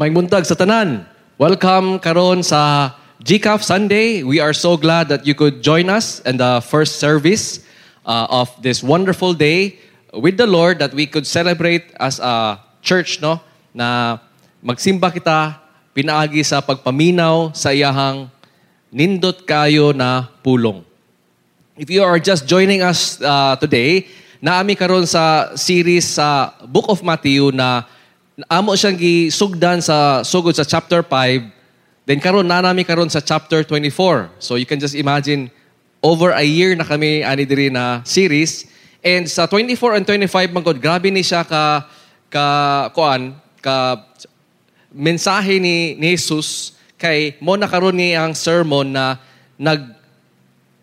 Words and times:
May 0.00 0.08
buntag 0.08 0.48
sa 0.48 0.56
tanan. 0.56 1.04
Welcome 1.36 2.00
karon 2.00 2.40
sa 2.40 2.88
GCAF 3.20 3.60
Sunday. 3.60 4.24
We 4.24 4.40
are 4.40 4.56
so 4.56 4.80
glad 4.80 5.12
that 5.12 5.28
you 5.28 5.36
could 5.36 5.60
join 5.60 5.92
us 5.92 6.24
in 6.24 6.40
the 6.40 6.64
first 6.64 7.04
service 7.04 7.60
uh, 8.08 8.24
of 8.32 8.48
this 8.64 8.80
wonderful 8.80 9.36
day 9.36 9.76
with 10.16 10.40
the 10.40 10.48
Lord 10.48 10.80
that 10.80 10.96
we 10.96 11.04
could 11.04 11.28
celebrate 11.28 11.92
as 12.00 12.16
a 12.16 12.56
church, 12.80 13.20
no? 13.20 13.44
Na 13.76 14.16
magsimba 14.64 15.12
kita 15.12 15.60
pinaagi 15.92 16.48
sa 16.48 16.64
pagpaminaw 16.64 17.52
sa 17.52 17.68
iyahang 17.68 18.32
nindot 18.88 19.44
kayo 19.44 19.92
na 19.92 20.32
pulong. 20.40 20.80
If 21.76 21.92
you 21.92 22.00
are 22.00 22.16
just 22.16 22.48
joining 22.48 22.80
us 22.80 23.20
uh, 23.20 23.52
today, 23.60 24.08
naami 24.40 24.80
karon 24.80 25.04
sa 25.04 25.52
series 25.60 26.08
sa 26.08 26.56
Book 26.64 26.88
of 26.88 27.04
Matthew 27.04 27.52
na 27.52 27.84
amo 28.46 28.78
siyang 28.78 28.96
gisugdan 28.96 29.82
sa 29.82 30.22
sugod 30.22 30.54
sa 30.54 30.64
chapter 30.64 31.02
5. 31.02 32.06
Then 32.06 32.22
karon 32.22 32.46
na 32.46 32.62
nami 32.62 32.86
karon 32.86 33.10
sa 33.10 33.20
chapter 33.20 33.66
24. 33.66 34.40
So 34.40 34.56
you 34.56 34.64
can 34.64 34.78
just 34.78 34.94
imagine 34.94 35.50
over 36.00 36.32
a 36.32 36.44
year 36.44 36.72
na 36.78 36.86
kami 36.86 37.20
ani 37.20 37.44
diri 37.44 37.68
na 37.68 38.00
series 38.08 38.70
and 39.04 39.28
sa 39.28 39.44
24 39.44 40.00
and 40.00 40.04
25 40.08 40.52
man 40.52 40.64
grabe 40.80 41.12
ni 41.12 41.20
siya 41.20 41.44
ka 41.44 41.84
ka 42.32 42.46
kuan 42.96 43.36
ka 43.60 44.00
mensahe 44.90 45.60
ni, 45.60 45.94
ni 45.96 46.16
Jesus 46.16 46.76
kay 46.96 47.36
mo 47.40 47.56
na 47.56 47.68
karon 47.68 47.96
ni 47.96 48.16
ang 48.16 48.32
sermon 48.32 48.88
na 48.88 49.20
nag 49.60 49.96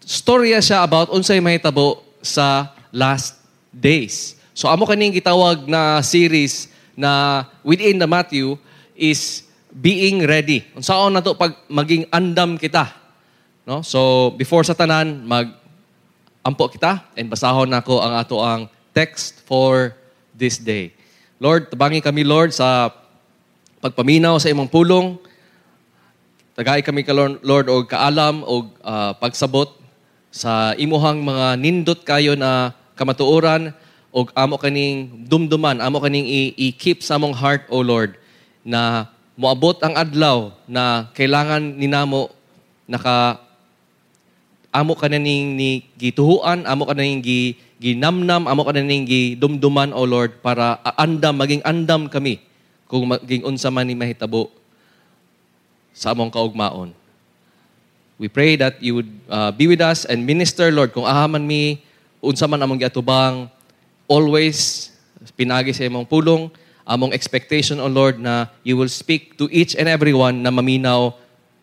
storya 0.05 0.62
siya 0.62 0.85
about 0.85 1.12
unsay 1.12 1.41
mahitabo 1.41 2.01
sa 2.21 2.71
last 2.93 3.41
days. 3.73 4.37
So 4.57 4.70
amo 4.70 4.87
kaning 4.87 5.13
gitawag 5.13 5.65
na 5.70 6.01
series 6.01 6.71
na 6.98 7.45
within 7.62 8.01
the 8.01 8.09
Matthew 8.09 8.57
is 8.98 9.45
being 9.70 10.26
ready. 10.26 10.65
Unsaon 10.73 11.13
na 11.13 11.21
to 11.21 11.37
pag 11.37 11.54
maging 11.70 12.09
andam 12.09 12.57
kita. 12.57 12.89
No? 13.70 13.85
So 13.85 14.34
before 14.34 14.65
sa 14.65 14.73
tanan 14.73 15.21
mag 15.21 15.54
ampo 16.41 16.65
kita 16.65 17.05
and 17.13 17.29
basahon 17.29 17.70
nako 17.70 18.01
ang 18.01 18.17
ato 18.17 18.41
ang 18.41 18.65
text 18.98 19.45
for 19.45 19.93
this 20.34 20.57
day. 20.57 20.89
Lord, 21.37 21.70
tabangi 21.70 22.01
kami 22.01 22.26
Lord 22.26 22.49
sa 22.49 22.89
pagpaminaw 23.77 24.41
sa 24.41 24.49
imong 24.49 24.73
pulong. 24.73 25.21
Tagay 26.57 26.82
kami 26.82 27.05
ka 27.05 27.13
Lord 27.13 27.70
og 27.70 27.85
kaalam 27.85 28.41
og 28.41 28.73
uh, 28.82 29.13
pagsabot 29.21 29.70
sa 30.34 30.73
imuhang 30.73 31.21
mga 31.21 31.61
nindot 31.61 32.01
kayo 32.01 32.34
na 32.34 32.73
kamatuoran 32.98 33.70
og 34.18 34.34
amo 34.34 34.57
kaning 34.57 35.29
dumduman, 35.29 35.77
amo 35.77 36.01
kaning 36.01 36.26
i-keep 36.57 37.05
sa 37.05 37.21
among 37.21 37.37
heart, 37.37 37.70
O 37.70 37.85
Lord, 37.85 38.18
na 38.65 39.13
moabot 39.37 39.77
ang 39.85 39.93
adlaw 39.93 40.57
na 40.65 41.13
kailangan 41.13 41.62
ninamo 41.62 42.34
naka 42.90 43.38
amo 44.73 44.98
ka 44.98 45.05
na 45.05 45.21
ning 45.21 45.54
ni 45.54 45.85
gituhuan, 46.01 46.65
amo 46.65 46.90
ka 46.90 46.98
na 46.98 47.05
ning 47.05 47.21
gi, 47.21 47.62
ginamnam, 47.77 48.49
amo 48.49 48.65
ka 48.65 48.73
na 48.73 48.82
ning 48.82 49.05
gidumduman, 49.05 49.93
O 49.93 50.01
Lord, 50.01 50.41
para 50.41 50.82
andam, 50.98 51.38
maging 51.38 51.62
andam 51.62 52.10
kami 52.10 52.41
kung 52.90 53.05
maging 53.05 53.45
unsa 53.45 53.70
man 53.70 53.85
ni 53.85 53.93
mahitabo 53.93 54.49
sa 55.93 56.18
among 56.18 56.34
kaugmaon. 56.34 56.90
We 58.18 58.34
pray 58.34 58.57
that 58.57 58.82
you 58.82 58.98
would 58.98 59.12
uh, 59.29 59.54
be 59.54 59.70
with 59.70 59.82
us 59.82 60.10
and 60.10 60.26
minister, 60.26 60.73
Lord, 60.73 60.90
kung 60.90 61.05
ahaman 61.05 61.45
mi, 61.45 61.85
unsa 62.18 62.49
man 62.49 62.65
among 62.65 62.82
giatubang, 62.82 63.54
always 64.08 64.90
pinagi 65.36 65.75
sa 65.75 65.86
imong 65.86 66.08
pulong, 66.08 66.50
among 66.88 67.12
expectation, 67.12 67.84
O 67.84 67.91
Lord, 67.91 68.18
na 68.18 68.47
you 68.63 68.80
will 68.80 68.90
speak 68.90 69.36
to 69.36 69.52
each 69.52 69.75
and 69.75 69.91
everyone 69.91 70.40
na 70.40 70.50
maminaw 70.50 71.13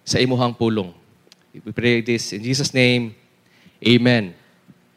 sa 0.04 0.20
imuhang 0.20 0.52
pulong. 0.52 0.92
We 1.50 1.72
pray 1.72 2.04
this 2.04 2.36
in 2.36 2.44
Jesus' 2.44 2.76
name. 2.76 3.16
Amen. 3.80 4.36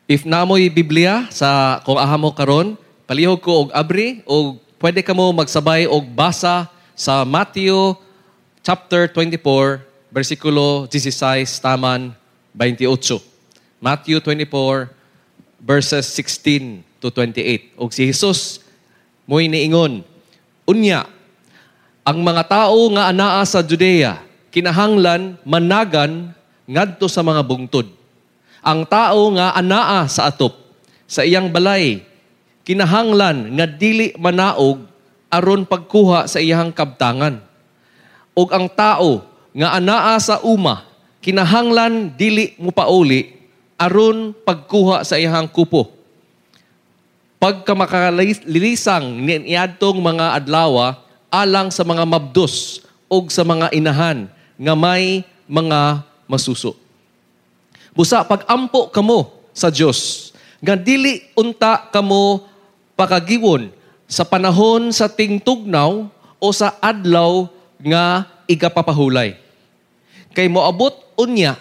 If 0.07 0.23
namoy 0.27 0.71
Biblia 0.71 1.27
sa 1.31 1.79
kung 1.83 1.99
ahamo 1.99 2.31
karon, 2.35 2.79
palihog 3.07 3.39
ko 3.43 3.67
og 3.67 3.69
abri 3.75 4.23
o 4.27 4.59
pwede 4.79 5.03
ka 5.03 5.15
mo 5.15 5.31
magsabay 5.31 5.87
og 5.87 6.03
basa 6.11 6.67
sa 6.95 7.23
Matthew 7.27 7.95
chapter 8.63 9.07
24, 9.11 9.83
versikulo 10.11 10.87
16 10.87 11.59
taman 11.59 12.15
28. 12.55 13.19
Matthew 13.83 14.17
24 14.23 14.89
verses 15.61 16.07
16 16.15 16.86
to 17.01 17.13
28. 17.13 17.77
Og 17.77 17.89
si 17.93 18.09
Jesus 18.09 18.61
mo'y 19.27 19.49
niingon, 19.49 20.05
Unya, 20.67 21.07
ang 22.03 22.19
mga 22.27 22.43
tao 22.43 22.91
nga 22.91 23.07
anaa 23.07 23.39
sa 23.47 23.63
Judea, 23.63 24.19
kinahanglan 24.51 25.39
managan 25.47 26.35
ngadto 26.67 27.07
sa 27.07 27.23
mga 27.23 27.39
bungtod. 27.47 27.87
Ang 28.59 28.83
tao 28.83 29.31
nga 29.31 29.55
anaa 29.55 30.03
sa 30.11 30.27
atop, 30.27 30.59
sa 31.07 31.23
iyang 31.23 31.47
balay, 31.47 32.03
kinahanglan 32.67 33.55
nga 33.55 33.63
dili 33.63 34.11
manaog 34.19 34.83
aron 35.31 35.63
pagkuha 35.63 36.27
sa 36.27 36.43
iyang 36.43 36.75
kabtangan. 36.75 37.39
Og 38.35 38.51
ang 38.51 38.67
tao 38.67 39.23
nga 39.55 39.71
anaa 39.79 40.19
sa 40.19 40.43
uma, 40.43 40.83
kinahanglan 41.23 42.11
dili 42.11 42.59
mo 42.59 42.75
pauli 42.75 43.39
aron 43.79 44.35
pagkuha 44.35 45.07
sa 45.07 45.15
iyang 45.15 45.47
kupo 45.47 45.96
pagka 47.37 47.77
makalilisang 47.77 49.05
niadtong 49.25 50.01
mga 50.01 50.41
adlawa 50.41 51.01
alang 51.29 51.69
sa 51.69 51.85
mga 51.85 52.03
mabdos 52.05 52.81
o 53.07 53.23
sa 53.29 53.45
mga 53.45 53.69
inahan 53.73 54.25
nga 54.57 54.73
may 54.73 55.21
mga 55.45 56.01
masuso. 56.25 56.73
Busa 57.93 58.25
pagampo 58.25 58.89
kamo 58.89 59.49
sa 59.53 59.69
Dios 59.73 60.29
nga 60.61 60.73
dili 60.73 61.21
unta 61.37 61.89
kamo 61.93 62.45
pakagiwon 62.97 63.69
sa 64.09 64.25
panahon 64.25 64.89
sa 64.89 65.05
tingtugnaw 65.05 66.09
o 66.37 66.47
sa 66.53 66.73
adlaw 66.81 67.45
nga 67.81 68.25
igapapahulay. 68.49 69.37
Kay 70.33 70.49
moabot 70.49 70.93
unya 71.17 71.57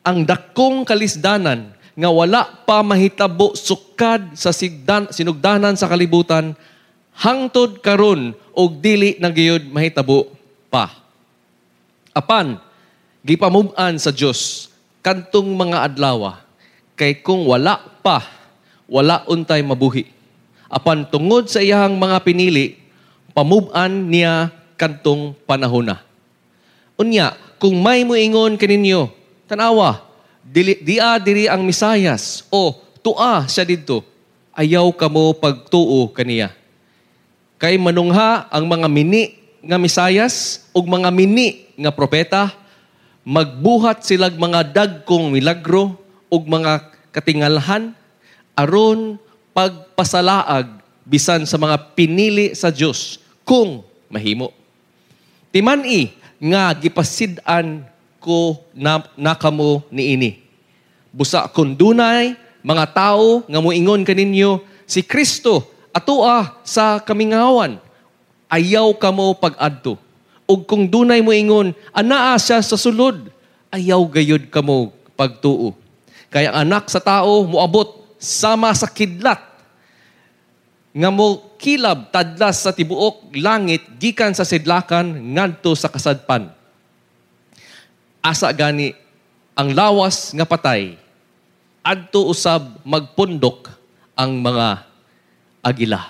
ang 0.00 0.24
dakong 0.24 0.84
kalisdanan 0.88 1.76
nga 1.98 2.10
wala 2.14 2.46
pa 2.62 2.78
mahitabo 2.86 3.58
sukad 3.58 4.38
sa 4.38 4.54
sigdan, 4.54 5.10
sinugdanan 5.10 5.74
sa 5.74 5.90
kalibutan 5.90 6.54
hangtod 7.18 7.82
karon 7.82 8.38
og 8.54 8.78
dili 8.78 9.18
na 9.18 9.34
gayud 9.34 9.66
mahitabo 9.66 10.30
pa. 10.70 10.94
Apan 12.14 12.62
gipamuban 13.26 13.98
sa 13.98 14.14
Dios 14.14 14.70
kantong 15.02 15.50
mga 15.58 15.90
adlaw 15.90 16.38
kay 16.94 17.18
kung 17.18 17.42
wala 17.42 17.82
pa 17.98 18.22
wala 18.86 19.26
untay 19.26 19.58
mabuhi. 19.66 20.06
Apan 20.70 21.02
tungod 21.02 21.50
sa 21.50 21.58
iyang 21.58 21.98
mga 21.98 22.22
pinili 22.22 22.78
pamuban 23.34 24.06
niya 24.06 24.54
kantong 24.78 25.34
panahona. 25.50 25.98
Unya, 26.94 27.34
kung 27.58 27.78
may 27.78 28.02
muingon 28.06 28.58
kaninyo, 28.58 29.10
tanawa, 29.46 30.07
dili, 30.48 30.80
dia 30.80 31.20
diri 31.20 31.44
ang 31.46 31.60
Misayas 31.62 32.48
o 32.48 32.72
tua 33.04 33.44
siya 33.46 33.68
didto 33.68 34.00
ayaw 34.56 34.90
kamo 34.96 35.36
pagtuo 35.36 36.10
kaniya. 36.10 36.50
Kay 37.60 37.78
manungha 37.78 38.48
ang 38.50 38.64
mga 38.66 38.88
mini 38.90 39.38
nga 39.62 39.78
Misayas 39.78 40.66
ug 40.72 40.88
mga 40.88 41.10
mini 41.12 41.68
nga 41.78 41.92
propeta 41.94 42.54
magbuhat 43.22 44.02
silag 44.02 44.34
mga 44.40 44.72
dagkong 44.72 45.28
milagro 45.28 45.98
ug 46.32 46.42
mga 46.48 46.90
katingalhan 47.12 47.92
aron 48.56 49.20
pagpasalaag 49.52 50.80
bisan 51.04 51.44
sa 51.44 51.60
mga 51.60 51.92
pinili 51.92 52.54
sa 52.54 52.72
Dios 52.72 53.20
kung 53.42 53.84
mahimo. 54.08 54.54
Timani 55.50 56.12
nga 56.38 56.70
gipasid-an 56.76 57.82
ko 58.18 58.58
na, 58.74 59.02
nakamo 59.14 59.82
ni 59.90 60.14
ini. 60.14 60.30
Busa 61.14 61.48
kun 61.48 61.72
dunay 61.74 62.36
mga 62.60 62.84
tao 62.92 63.42
nga 63.46 63.58
moingon 63.62 64.04
kaninyo 64.04 64.60
si 64.84 65.00
Kristo 65.00 65.64
atua 65.94 66.60
sa 66.66 67.00
kamingawan 67.00 67.80
ayaw 68.50 68.92
kamo 68.96 69.36
pag-adto. 69.38 69.96
Ug 70.48 70.64
kung 70.64 70.88
dunay 70.88 71.20
mo 71.20 71.32
ingon 71.32 71.76
anaa 71.92 72.36
siya 72.40 72.60
sa 72.64 72.76
sulod 72.76 73.28
ayaw 73.72 74.00
gayud 74.08 74.48
kamo 74.52 74.92
pagtuo. 75.16 75.76
Kaya 76.28 76.52
anak 76.52 76.92
sa 76.92 77.00
tao 77.00 77.44
moabot 77.48 78.04
sama 78.20 78.74
sa 78.74 78.90
kidlat 78.90 79.40
nga 80.92 81.08
mo 81.14 81.54
kilab 81.60 82.10
tadlas 82.10 82.64
sa 82.64 82.74
tibuok 82.74 83.30
langit 83.38 83.86
gikan 84.02 84.34
sa 84.34 84.42
sidlakan 84.42 85.14
ngadto 85.36 85.72
sa 85.78 85.86
kasadpan 85.86 86.57
asa 88.28 88.52
gani 88.52 88.92
ang 89.56 89.72
lawas 89.72 90.30
nga 90.36 90.44
patay 90.44 91.00
adto 91.82 92.28
usab 92.28 92.84
magpundok 92.84 93.72
ang 94.12 94.36
mga 94.44 94.84
agila. 95.64 96.02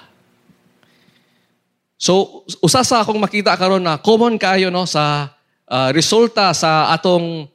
So 1.98 2.42
usa 2.62 2.86
sa 2.86 3.02
akong 3.02 3.18
makita 3.18 3.58
karon 3.58 3.82
na 3.82 3.98
common 3.98 4.38
kayo 4.38 4.70
no 4.70 4.86
sa 4.86 5.34
uh, 5.66 5.90
resulta 5.90 6.54
sa 6.54 6.94
atong 6.94 7.50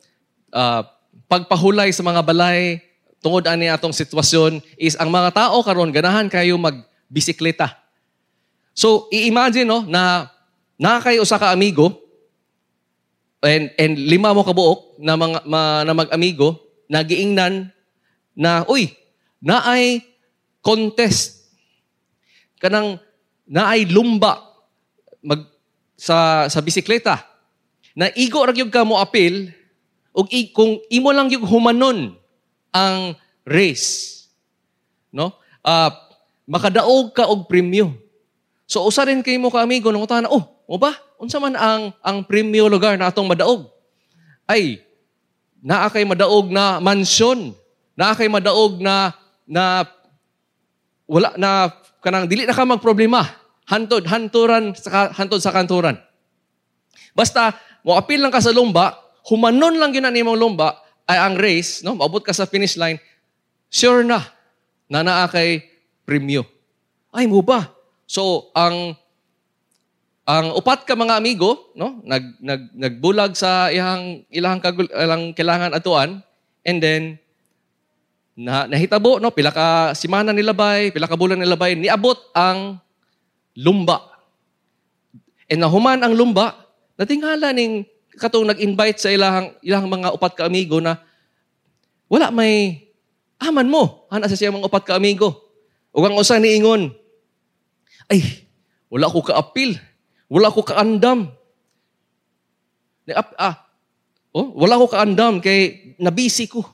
uh, 0.51 0.81
pagpahulay 1.31 1.95
sa 1.95 2.03
mga 2.03 2.21
balay 2.23 2.83
tungod 3.23 3.47
ani 3.47 3.71
atong 3.71 3.95
sitwasyon 3.95 4.59
is 4.75 4.99
ang 4.99 5.07
mga 5.07 5.31
tao 5.31 5.63
karon 5.63 5.95
ganahan 5.95 6.27
kayo 6.27 6.59
magbisikleta. 6.59 7.71
So 8.75 9.07
i-imagine 9.15 9.63
no 9.63 9.87
na 9.87 10.27
nakakay 10.75 11.23
usa 11.23 11.39
ka 11.39 11.55
amigo 11.55 12.02
and 13.43 13.75
and 13.75 13.99
lima 13.99 14.31
mo 14.31 14.41
kabuok 14.47 14.95
na 15.03 15.19
mga 15.19 15.39
ma, 15.43 15.83
na 15.83 15.91
mag-amigo 15.91 16.63
nagiingnan 16.87 17.67
na 18.33 18.63
uy 18.71 18.89
naay 19.43 19.99
contest. 20.63 21.51
Kanang 22.57 22.95
naay 23.43 23.83
lumba 23.83 24.39
mag 25.19 25.43
sa 25.99 26.47
sa 26.47 26.63
bisikleta. 26.63 27.19
Na 27.93 28.09
igo 28.15 28.39
ra 28.41 28.55
gyud 28.55 28.71
ka 28.71 28.87
mo 28.87 28.97
apil 28.97 29.51
ug 30.15 30.31
kung 30.55 30.79
imo 30.87 31.11
lang 31.11 31.27
gyud 31.27 31.43
humanon 31.43 32.15
ang 32.73 33.13
race 33.45 34.23
no? 35.13 35.35
Uh, 35.61 35.91
makadaog 36.49 37.13
ka 37.13 37.29
og 37.29 37.45
premyo. 37.45 37.93
So 38.65 38.81
usa 38.87 39.05
rin 39.05 39.21
kay 39.21 39.37
mo 39.37 39.53
ka 39.53 39.61
amigo 39.61 39.93
nang 39.93 40.01
utana 40.01 40.31
oh 40.31 40.63
mo 40.65 40.79
ba 40.81 40.95
unsa 41.23 41.39
man 41.39 41.55
ang 41.55 41.95
ang 42.03 42.27
premyo 42.27 42.67
lugar 42.67 42.99
na 42.99 43.07
atong 43.07 43.31
madaog 43.31 43.71
ay 44.51 44.83
naa 45.63 45.87
kay 45.87 46.03
madaog 46.03 46.51
na 46.51 46.83
mansyon 46.83 47.55
naa 47.95 48.11
kay 48.11 48.27
madaog 48.27 48.83
na 48.83 49.15
na 49.47 49.87
wala 51.07 51.35
na 51.39 51.71
kanang 52.03 52.27
dili 52.27 52.43
na 52.43 52.51
ka 52.51 52.67
magproblema. 52.67 53.23
Hantod, 53.63 54.03
hanturan, 54.11 54.75
sa, 54.75 55.15
hantod 55.15 55.39
sa 55.39 55.55
kanturan. 55.55 55.95
Basta, 57.15 57.55
mo 57.79 57.95
apil 57.95 58.19
lang 58.19 58.35
ka 58.35 58.43
sa 58.43 58.51
lumba, 58.51 58.99
humanon 59.23 59.79
lang 59.79 59.95
yun 59.95 60.03
ang 60.03 60.35
lumba, 60.35 60.83
ay 61.07 61.15
ang 61.15 61.39
race, 61.39 61.79
no? 61.79 61.95
maabot 61.95 62.19
ka 62.19 62.35
sa 62.35 62.43
finish 62.43 62.75
line, 62.75 62.99
sure 63.71 64.03
na, 64.03 64.19
na 64.91 64.99
naa 64.99 65.31
kay 65.31 65.63
premyo. 66.03 66.43
Ay, 67.15 67.23
mo 67.23 67.39
ba? 67.39 67.71
So, 68.03 68.51
ang 68.51 68.99
ang 70.23 70.55
upat 70.55 70.87
ka 70.87 70.95
mga 70.95 71.19
amigo, 71.19 71.71
no, 71.75 71.99
nag 72.07 72.39
nag 72.39 72.61
nagbulag 72.71 73.35
sa 73.35 73.67
ihang 73.67 74.23
ilang 74.31 74.63
kagul, 74.63 74.87
ilang 74.87 75.35
kailangan 75.35 75.75
atuan 75.75 76.23
and 76.63 76.79
then 76.79 77.03
na 78.33 78.65
nahitabo 78.65 79.19
no 79.19 79.29
pila 79.35 79.51
ka 79.51 79.91
simana 79.91 80.31
nilabay, 80.31 80.95
pila 80.95 81.11
ka 81.11 81.19
bulan 81.19 81.43
nilabay 81.43 81.75
niabot 81.75 82.15
ang 82.31 82.79
lumba. 83.59 84.15
And 85.51 85.59
nahuman 85.59 85.99
ang 85.99 86.15
lumba, 86.15 86.55
natingala 86.95 87.51
ning 87.51 87.83
katong 88.15 88.47
nag-invite 88.47 89.03
sa 89.03 89.11
ilang 89.11 89.53
ilang 89.59 89.91
mga 89.91 90.15
upat 90.15 90.39
ka 90.39 90.47
amigo 90.47 90.79
na 90.79 91.03
wala 92.07 92.31
may 92.31 92.79
aman 93.43 93.67
mo. 93.67 94.07
Ana 94.07 94.31
sa 94.31 94.39
siya 94.39 94.55
mga 94.55 94.71
upat 94.71 94.87
ka 94.87 94.95
amigo. 94.95 95.51
Ug 95.93 96.09
ang 96.09 96.17
usa 96.17 96.41
niingon, 96.41 96.89
ay, 98.09 98.49
wala 98.89 99.13
ko 99.13 99.21
ka-apil. 99.21 99.77
Wala 100.33 100.49
ko 100.49 100.65
ka-andam. 100.65 101.29
Ah, 103.37 103.69
oh, 104.33 104.49
wala 104.57 104.81
ko 104.81 104.89
ka-andam 104.89 105.37
kay 105.37 105.93
nabisi 106.01 106.49
ko. 106.49 106.65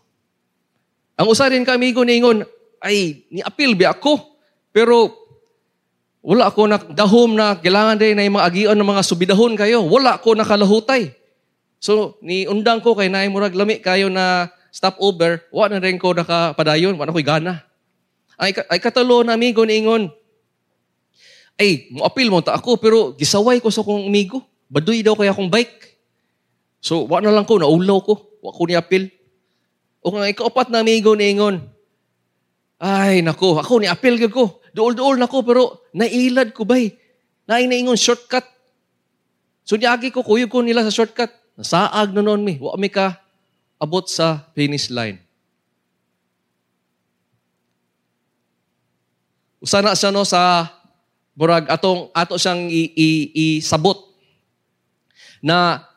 Ang 1.19 1.27
usa 1.27 1.51
rin 1.51 1.67
kami 1.67 1.91
ko 1.91 2.07
ningon, 2.07 2.47
ay, 2.79 3.27
ni-appeal 3.27 3.75
bi 3.75 3.83
ako. 3.83 4.39
Pero, 4.71 5.11
wala 6.23 6.47
ako 6.47 6.61
na 6.71 6.79
dahom 6.79 7.35
na 7.35 7.59
kailangan 7.59 7.99
din 7.99 8.15
na 8.15 8.31
mga 8.31 8.47
agion 8.47 8.77
ng 8.79 8.87
mga 8.95 9.03
subidahon 9.03 9.59
kayo. 9.59 9.83
Wala 9.83 10.15
ko 10.23 10.39
nakalahutay. 10.39 11.11
So, 11.83 12.15
ni 12.23 12.47
undang 12.47 12.79
ko 12.79 12.95
kay 12.95 13.11
naay 13.11 13.27
murag 13.27 13.55
lami 13.55 13.83
kayo 13.83 14.07
na 14.07 14.47
stop 14.71 14.95
over, 15.03 15.43
wa 15.51 15.67
na 15.67 15.83
rin 15.83 15.99
ko 15.99 16.15
nakapadayon, 16.15 16.95
wa 16.95 17.03
na 17.03 17.15
ko'y 17.15 17.27
gana. 17.27 17.63
Ay, 18.39 18.55
ay 18.71 18.79
katalo 18.79 19.19
na 19.23 19.35
amigo 19.35 19.67
ni 19.67 19.83
Ingon, 19.83 20.07
ay, 21.59 21.91
mo 21.91 22.07
apil 22.07 22.31
mo 22.31 22.39
ta 22.39 22.55
ako, 22.55 22.79
pero 22.79 23.11
gisaway 23.19 23.59
ko 23.59 23.67
sa 23.67 23.83
kong 23.83 24.07
amigo. 24.07 24.39
Baduy 24.71 25.03
daw 25.03 25.13
kaya 25.19 25.35
akong 25.35 25.51
bike. 25.51 25.99
So, 26.79 27.03
wa 27.03 27.19
na 27.19 27.35
lang 27.35 27.43
ko, 27.43 27.59
naulaw 27.59 27.99
ko. 27.99 28.39
Wa 28.39 28.55
ko 28.55 28.63
ni 28.63 28.79
apil. 28.79 29.11
O 29.99 30.15
nga 30.15 30.31
ikaapat 30.31 30.71
na 30.71 30.79
amigo 30.79 31.11
ni 31.19 31.35
Ingon, 31.35 31.59
ay, 32.79 33.19
nako, 33.19 33.59
ako 33.59 33.83
ni 33.83 33.91
apil 33.91 34.15
ko. 34.31 34.63
Duol-duol 34.71 35.19
na 35.19 35.27
ko, 35.27 35.43
pero 35.43 35.83
nailad 35.91 36.55
ko 36.55 36.63
bay. 36.63 36.95
Naay 37.43 37.67
na 37.67 37.75
ingon, 37.75 37.99
shortcut. 37.99 38.47
So 39.67 39.75
niagi 39.75 40.15
ko, 40.15 40.23
kuyog 40.23 40.47
ko 40.47 40.63
nila 40.63 40.87
sa 40.87 40.93
shortcut. 40.93 41.29
Nasaag 41.59 42.15
na 42.15 42.23
noon 42.23 42.39
mi. 42.39 42.55
Wa 42.55 42.79
mi 42.79 42.87
ka 42.87 43.19
abot 43.75 44.07
sa 44.07 44.47
finish 44.55 44.87
line. 44.87 45.19
Usa 49.59 49.83
na 49.83 49.91
siya 49.91 50.15
no 50.15 50.23
sa 50.23 50.71
burag 51.39 51.71
atong 51.71 52.11
ato 52.11 52.35
siyang 52.35 52.67
isabot 52.67 53.95
na 55.39 55.87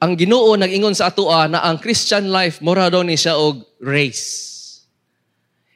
ang 0.00 0.16
Ginoo 0.16 0.56
nag-ingon 0.56 0.96
sa 0.96 1.12
atoa 1.12 1.44
na 1.44 1.60
ang 1.60 1.76
Christian 1.76 2.32
life 2.32 2.64
mura 2.64 2.88
daw 2.88 3.04
ni 3.04 3.20
siya 3.20 3.36
og 3.36 3.60
race. 3.84 4.48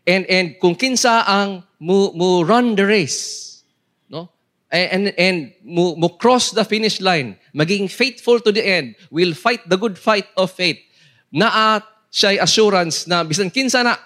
And 0.09 0.25
and 0.33 0.57
kung 0.57 0.81
kinsa 0.81 1.29
ang 1.29 1.61
mo, 1.77 2.09
mo 2.17 2.41
run 2.41 2.73
the 2.73 2.89
race, 2.89 3.61
no? 4.09 4.33
And 4.73 5.13
and 5.21 5.53
mo, 5.61 5.93
mo 5.93 6.17
cross 6.17 6.57
the 6.57 6.65
finish 6.65 7.05
line, 7.05 7.37
maging 7.53 7.93
faithful 7.93 8.41
to 8.41 8.49
the 8.49 8.65
end, 8.65 8.97
will 9.13 9.37
fight 9.37 9.61
the 9.69 9.77
good 9.77 10.01
fight 10.01 10.29
of 10.41 10.49
faith. 10.57 10.81
Naa 11.29 11.85
siya 12.09 12.41
assurance 12.41 13.05
na 13.05 13.29
bisan 13.29 13.53
kinsa 13.53 13.85
na 13.85 14.01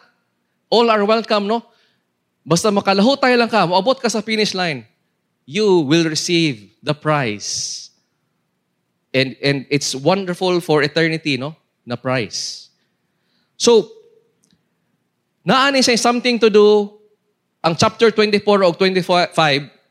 all 0.67 0.91
are 0.91 1.07
welcome, 1.07 1.47
no? 1.47 1.63
Basta 2.49 2.73
makalahutay 2.73 3.37
lang 3.37 3.53
ka, 3.53 3.69
moabot 3.69 4.01
ka 4.01 4.09
sa 4.09 4.25
finish 4.25 4.57
line, 4.57 4.89
you 5.45 5.85
will 5.85 6.09
receive 6.09 6.73
the 6.81 6.97
prize 6.97 7.89
And, 9.13 9.37
and 9.41 9.67
it's 9.71 9.95
wonderful 9.95 10.61
for 10.61 10.83
eternity, 10.83 11.37
no? 11.37 11.57
Na 11.87 11.97
price. 11.97 12.69
So, 13.57 13.89
naani 15.43 15.81
siya 15.81 15.97
something 15.97 16.37
to 16.39 16.53
do 16.53 16.93
ang 17.65 17.75
chapter 17.75 18.13
24 18.13 18.45
o 18.63 18.71
25 18.77 19.33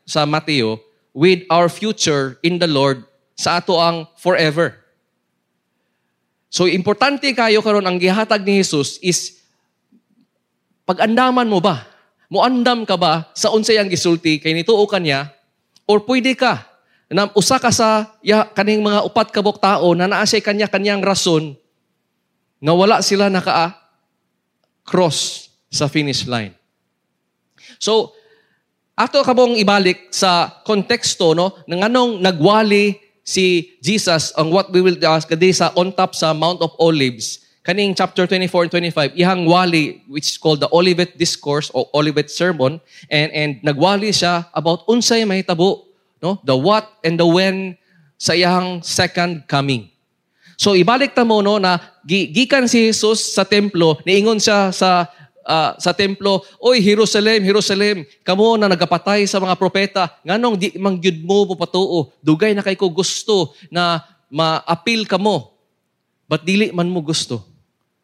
sa 0.06 0.22
Mateo 0.24 0.78
with 1.10 1.42
our 1.50 1.66
future 1.66 2.38
in 2.46 2.62
the 2.62 2.70
Lord 2.70 3.02
sa 3.34 3.58
ato 3.58 3.74
ang 3.76 4.06
forever. 4.14 4.78
So, 6.48 6.70
importante 6.70 7.26
kayo 7.34 7.58
karon 7.60 7.84
ang 7.84 7.98
gihatag 7.98 8.46
ni 8.46 8.62
Jesus 8.62 9.02
is 9.02 9.42
pag-andaman 10.86 11.50
mo 11.50 11.58
ba? 11.58 11.84
Muandam 12.28 12.84
ka 12.84 13.00
ba 13.00 13.32
sa 13.32 13.48
unsay 13.56 13.80
ang 13.80 13.88
gisulti? 13.88 14.36
Kay 14.36 14.52
nituo 14.52 14.84
kanya 14.84 15.32
or 15.88 16.04
pwede 16.04 16.36
ka 16.36 16.68
na 17.08 17.32
usa 17.32 17.56
ka 17.56 17.72
sa 17.72 18.20
ya, 18.20 18.44
kaning 18.44 18.84
mga 18.84 19.00
upat 19.08 19.32
kabok 19.32 19.56
tao 19.56 19.96
na 19.96 20.04
naa 20.04 20.28
siya 20.28 20.44
kanya-kanyang 20.44 21.00
rason 21.00 21.56
na 22.60 22.76
wala 22.76 23.00
sila 23.00 23.32
naka 23.32 23.72
cross 24.84 25.48
sa 25.72 25.88
finish 25.88 26.28
line. 26.28 26.52
So, 27.80 28.12
ato 28.92 29.24
kabong 29.24 29.56
ibalik 29.56 30.12
sa 30.12 30.60
konteksto 30.68 31.32
no 31.32 31.56
ng 31.64 31.80
anong 31.80 32.20
nagwali 32.20 32.98
si 33.24 33.76
Jesus 33.80 34.36
ang 34.36 34.52
what 34.52 34.68
we 34.68 34.84
will 34.84 34.98
ask 35.06 35.28
uh, 35.30 35.38
sa 35.54 35.72
on 35.80 35.94
top 35.96 36.12
sa 36.12 36.36
Mount 36.36 36.60
of 36.60 36.76
Olives 36.76 37.47
kaning 37.68 37.92
chapter 37.92 38.24
24 38.24 38.72
and 38.72 38.72
25 38.96 39.12
ihang 39.12 39.44
wali 39.44 40.00
which 40.08 40.32
is 40.32 40.40
called 40.40 40.56
the 40.56 40.70
Olivet 40.72 41.20
Discourse 41.20 41.68
or 41.76 41.84
Olivet 41.92 42.32
Sermon 42.32 42.80
and 43.12 43.28
and 43.36 43.60
nagwali 43.60 44.08
siya 44.08 44.48
about 44.56 44.88
unsay 44.88 45.28
mahitabo 45.28 45.84
no? 46.24 46.40
The 46.40 46.56
what 46.56 46.88
and 47.04 47.20
the 47.20 47.28
when 47.28 47.76
sa 48.18 48.32
iyang 48.34 48.82
second 48.82 49.46
coming. 49.46 49.92
So 50.58 50.74
ibalik 50.74 51.14
ta 51.14 51.22
mo 51.22 51.44
no 51.44 51.60
na 51.60 51.78
gikan 52.08 52.66
si 52.66 52.90
Jesus 52.90 53.36
sa 53.36 53.46
templo, 53.46 54.00
niingon 54.02 54.42
siya 54.42 54.74
sa 54.74 55.06
uh, 55.46 55.78
sa 55.78 55.94
templo, 55.94 56.42
"Oy 56.58 56.82
Jerusalem, 56.82 57.46
Jerusalem, 57.46 58.02
kamo 58.26 58.58
na 58.58 58.66
nagapatay 58.66 59.22
sa 59.30 59.38
mga 59.38 59.54
propeta, 59.54 60.10
nganong 60.26 60.56
di 60.58 60.74
mangyud 60.74 61.22
mo 61.22 61.46
patuo, 61.54 62.10
dugay 62.18 62.58
na 62.58 62.64
kay 62.66 62.74
ko 62.74 62.90
gusto 62.90 63.54
na 63.70 64.02
ma-appeal 64.32 65.06
kamo, 65.06 65.54
but 66.26 66.42
dili 66.42 66.74
man 66.74 66.90
mo 66.90 67.04
gusto." 67.04 67.57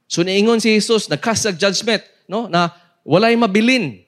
So 0.09 0.23
niingon 0.23 0.61
si 0.61 0.77
Jesus, 0.77 1.09
nagkasag 1.09 1.57
judgment, 1.57 2.05
no, 2.29 2.47
na 2.47 2.73
walay 3.05 3.37
mabilin. 3.37 4.05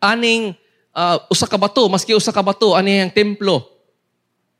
Aning 0.00 0.52
uh, 0.92 1.16
usa 1.28 1.48
ka 1.48 1.56
bato, 1.56 1.88
maski 1.88 2.12
usa 2.12 2.32
ka 2.32 2.44
bato, 2.44 2.76
ani 2.76 3.00
ang 3.00 3.12
templo. 3.12 3.64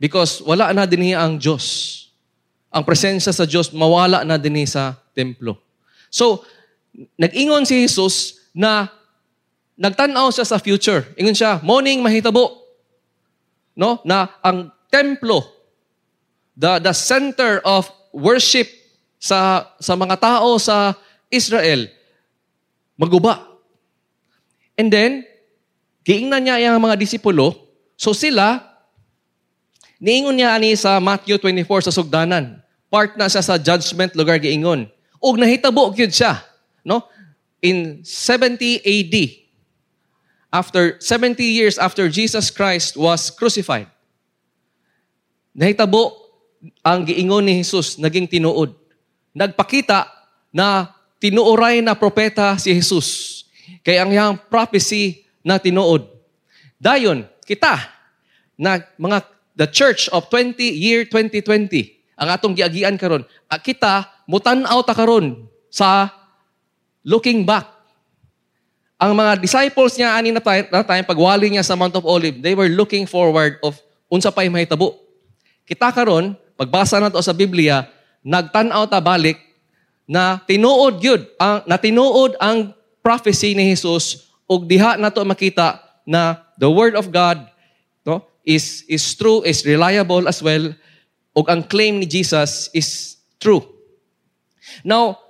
Because 0.01 0.43
wala 0.43 0.75
na 0.75 0.85
dinhi 0.85 1.15
ang 1.15 1.39
Diyos. 1.39 1.93
Ang 2.75 2.83
presensya 2.83 3.31
sa 3.31 3.47
Diyos, 3.47 3.71
mawala 3.71 4.27
na 4.27 4.35
dinhi 4.35 4.67
sa 4.67 4.99
templo. 5.15 5.63
So, 6.11 6.43
nag-ingon 7.15 7.63
si 7.63 7.87
Jesus 7.87 8.43
na 8.51 8.91
nagtanaw 9.79 10.35
siya 10.35 10.43
sa 10.43 10.59
future. 10.59 11.07
Ingon 11.15 11.39
siya, 11.39 11.63
morning 11.63 12.03
mahitabo. 12.03 12.65
no, 13.75 13.99
na 14.07 14.31
ang 14.43 14.71
templo, 14.89 15.43
the, 16.55 16.79
the 16.79 16.95
center 16.95 17.59
of 17.67 17.91
worship 18.15 18.71
sa, 19.25 19.73
sa 19.81 19.97
mga 19.97 20.21
tao 20.21 20.61
sa 20.61 20.93
Israel, 21.33 21.89
maguba. 23.01 23.41
And 24.77 24.93
then, 24.93 25.25
giingnan 26.05 26.45
niya 26.45 26.69
yung 26.69 26.85
mga 26.85 27.01
disipulo, 27.01 27.57
so 27.97 28.13
sila, 28.13 28.61
niingon 29.97 30.37
niya 30.37 30.53
ani 30.53 30.77
sa 30.77 31.01
Matthew 31.01 31.41
24 31.41 31.89
sa 31.89 31.97
sugdanan. 31.97 32.61
Part 32.93 33.17
na 33.17 33.33
siya 33.33 33.41
sa 33.41 33.57
judgment 33.57 34.13
lugar 34.13 34.37
giingon. 34.37 34.93
Ug 35.25 35.41
nahitabo 35.41 35.89
gyud 35.97 36.13
siya, 36.13 36.45
no? 36.85 37.09
In 37.65 38.05
70 38.05 38.85
AD, 38.85 39.17
after 40.53 41.01
70 41.01 41.41
years 41.41 41.81
after 41.81 42.13
Jesus 42.13 42.53
Christ 42.53 42.93
was 42.93 43.33
crucified, 43.33 43.89
nahitabo 45.57 46.13
ang 46.85 47.09
giingon 47.09 47.49
ni 47.49 47.65
Jesus 47.65 47.97
naging 47.97 48.29
tinuod. 48.29 48.84
Nagpakita 49.35 50.07
na 50.55 50.95
tinuoray 51.19 51.83
na 51.83 51.99
propeta 51.99 52.55
si 52.57 52.71
Jesus. 52.71 53.43
Kaya 53.83 54.07
ang 54.07 54.11
iyang 54.15 54.35
prophecy 54.49 55.27
na 55.43 55.59
tinuod. 55.59 56.07
Dayon, 56.79 57.27
kita, 57.43 57.91
na 58.55 58.79
mga 58.97 59.27
the 59.59 59.67
church 59.67 60.07
of 60.15 60.31
20 60.31 60.57
year 60.63 61.05
2020, 61.05 61.91
ang 62.15 62.29
atong 62.31 62.55
giagian 62.55 62.95
karon, 62.95 63.27
kita 63.61 64.07
mutan-aw 64.31 64.79
ta 64.87 64.95
karon 64.95 65.51
sa 65.67 66.11
looking 67.03 67.43
back 67.43 67.75
ang 69.05 69.13
mga 69.13 69.37
disciples 69.43 69.99
niya 70.01 70.17
ani 70.17 70.33
na 70.33 70.41
time, 70.41 70.65
na 70.71 70.81
time 70.81 71.05
pagwali 71.05 71.53
niya 71.53 71.67
sa 71.67 71.77
Mount 71.77 71.93
of 71.93 72.09
Olive, 72.09 72.41
they 72.41 72.57
were 72.57 72.73
looking 72.73 73.05
forward 73.05 73.61
of 73.61 73.77
unsa 74.09 74.33
pay 74.33 74.49
mahitabo. 74.49 74.97
Kita 75.69 75.93
karon, 75.93 76.33
pagbasa 76.57 76.97
nato 77.03 77.21
sa 77.21 77.37
Biblia, 77.37 77.85
nagtan-aw 78.25 78.89
ta 78.89 79.05
balik 79.05 79.37
na 80.09 80.41
tinuod 80.49 80.99
gyud 80.99 81.23
ang 81.37 81.61
na 81.69 81.77
tinuod 81.77 82.35
ang 82.41 82.73
prophecy 83.05 83.53
ni 83.53 83.77
Jesus 83.77 84.33
ug 84.49 84.65
diha 84.65 84.97
nato 84.97 85.21
makita 85.25 85.81
na 86.09 86.41
the 86.57 86.69
word 86.69 86.97
of 86.97 87.13
God 87.13 87.45
no 88.05 88.25
is 88.45 88.85
is 88.89 89.05
true, 89.17 89.45
is 89.45 89.65
reliable 89.65 90.25
as 90.25 90.41
well 90.41 90.73
ug 91.37 91.47
ang 91.51 91.67
claim 91.67 92.01
ni 92.01 92.07
Jesus 92.09 92.73
is 92.73 93.21
true. 93.43 93.61
Now, 94.81 95.21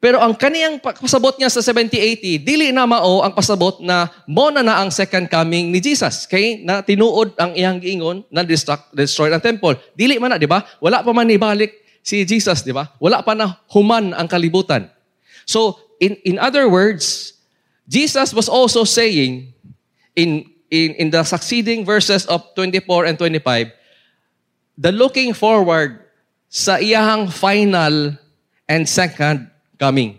pero 0.00 0.16
ang 0.16 0.32
kaniyang 0.32 0.80
pasabot 0.80 1.36
niya 1.36 1.52
sa 1.52 1.60
70-80, 1.60 2.40
dili 2.40 2.72
na 2.72 2.88
mao 2.88 3.20
ang 3.20 3.36
pasabot 3.36 3.84
na 3.84 4.08
mo 4.24 4.48
na 4.48 4.64
na 4.64 4.80
ang 4.80 4.88
second 4.88 5.28
coming 5.28 5.68
ni 5.68 5.76
Jesus. 5.76 6.24
Kay 6.24 6.64
na 6.64 6.80
tinuod 6.80 7.36
ang 7.36 7.52
iyang 7.52 7.76
giingon 7.76 8.24
na 8.32 8.40
destruct, 8.40 8.96
destroy 8.96 9.28
ang 9.28 9.44
temple. 9.44 9.76
Dili 9.92 10.16
man 10.16 10.32
na, 10.32 10.40
di 10.40 10.48
ba? 10.48 10.64
Wala 10.80 11.04
pa 11.04 11.12
man 11.12 11.28
ibalik 11.28 11.76
si 12.10 12.26
Jesus, 12.26 12.66
di 12.66 12.74
ba? 12.74 12.90
Wala 12.98 13.22
pa 13.22 13.38
na 13.38 13.62
human 13.70 14.10
ang 14.10 14.26
kalibutan. 14.26 14.90
So, 15.46 15.78
in, 16.02 16.18
in 16.26 16.42
other 16.42 16.66
words, 16.66 17.38
Jesus 17.86 18.34
was 18.34 18.50
also 18.50 18.82
saying 18.82 19.54
in, 20.18 20.50
in, 20.74 20.98
in 20.98 21.08
the 21.14 21.22
succeeding 21.22 21.86
verses 21.86 22.26
of 22.26 22.42
24 22.58 23.06
and 23.06 23.14
25, 23.14 23.70
the 24.74 24.90
looking 24.90 25.30
forward 25.30 26.02
sa 26.50 26.82
iyahang 26.82 27.30
final 27.30 28.18
and 28.66 28.82
second 28.90 29.46
coming. 29.78 30.18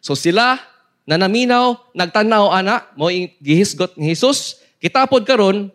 So 0.00 0.16
sila 0.16 0.56
na 1.04 1.20
naminaw, 1.20 1.76
nagtanaw 1.92 2.52
ana, 2.52 2.88
mo 2.96 3.12
gihisgot 3.40 3.96
ni 4.00 4.12
Jesus, 4.12 4.60
kita 4.80 5.04
pod 5.04 5.28
karon, 5.28 5.68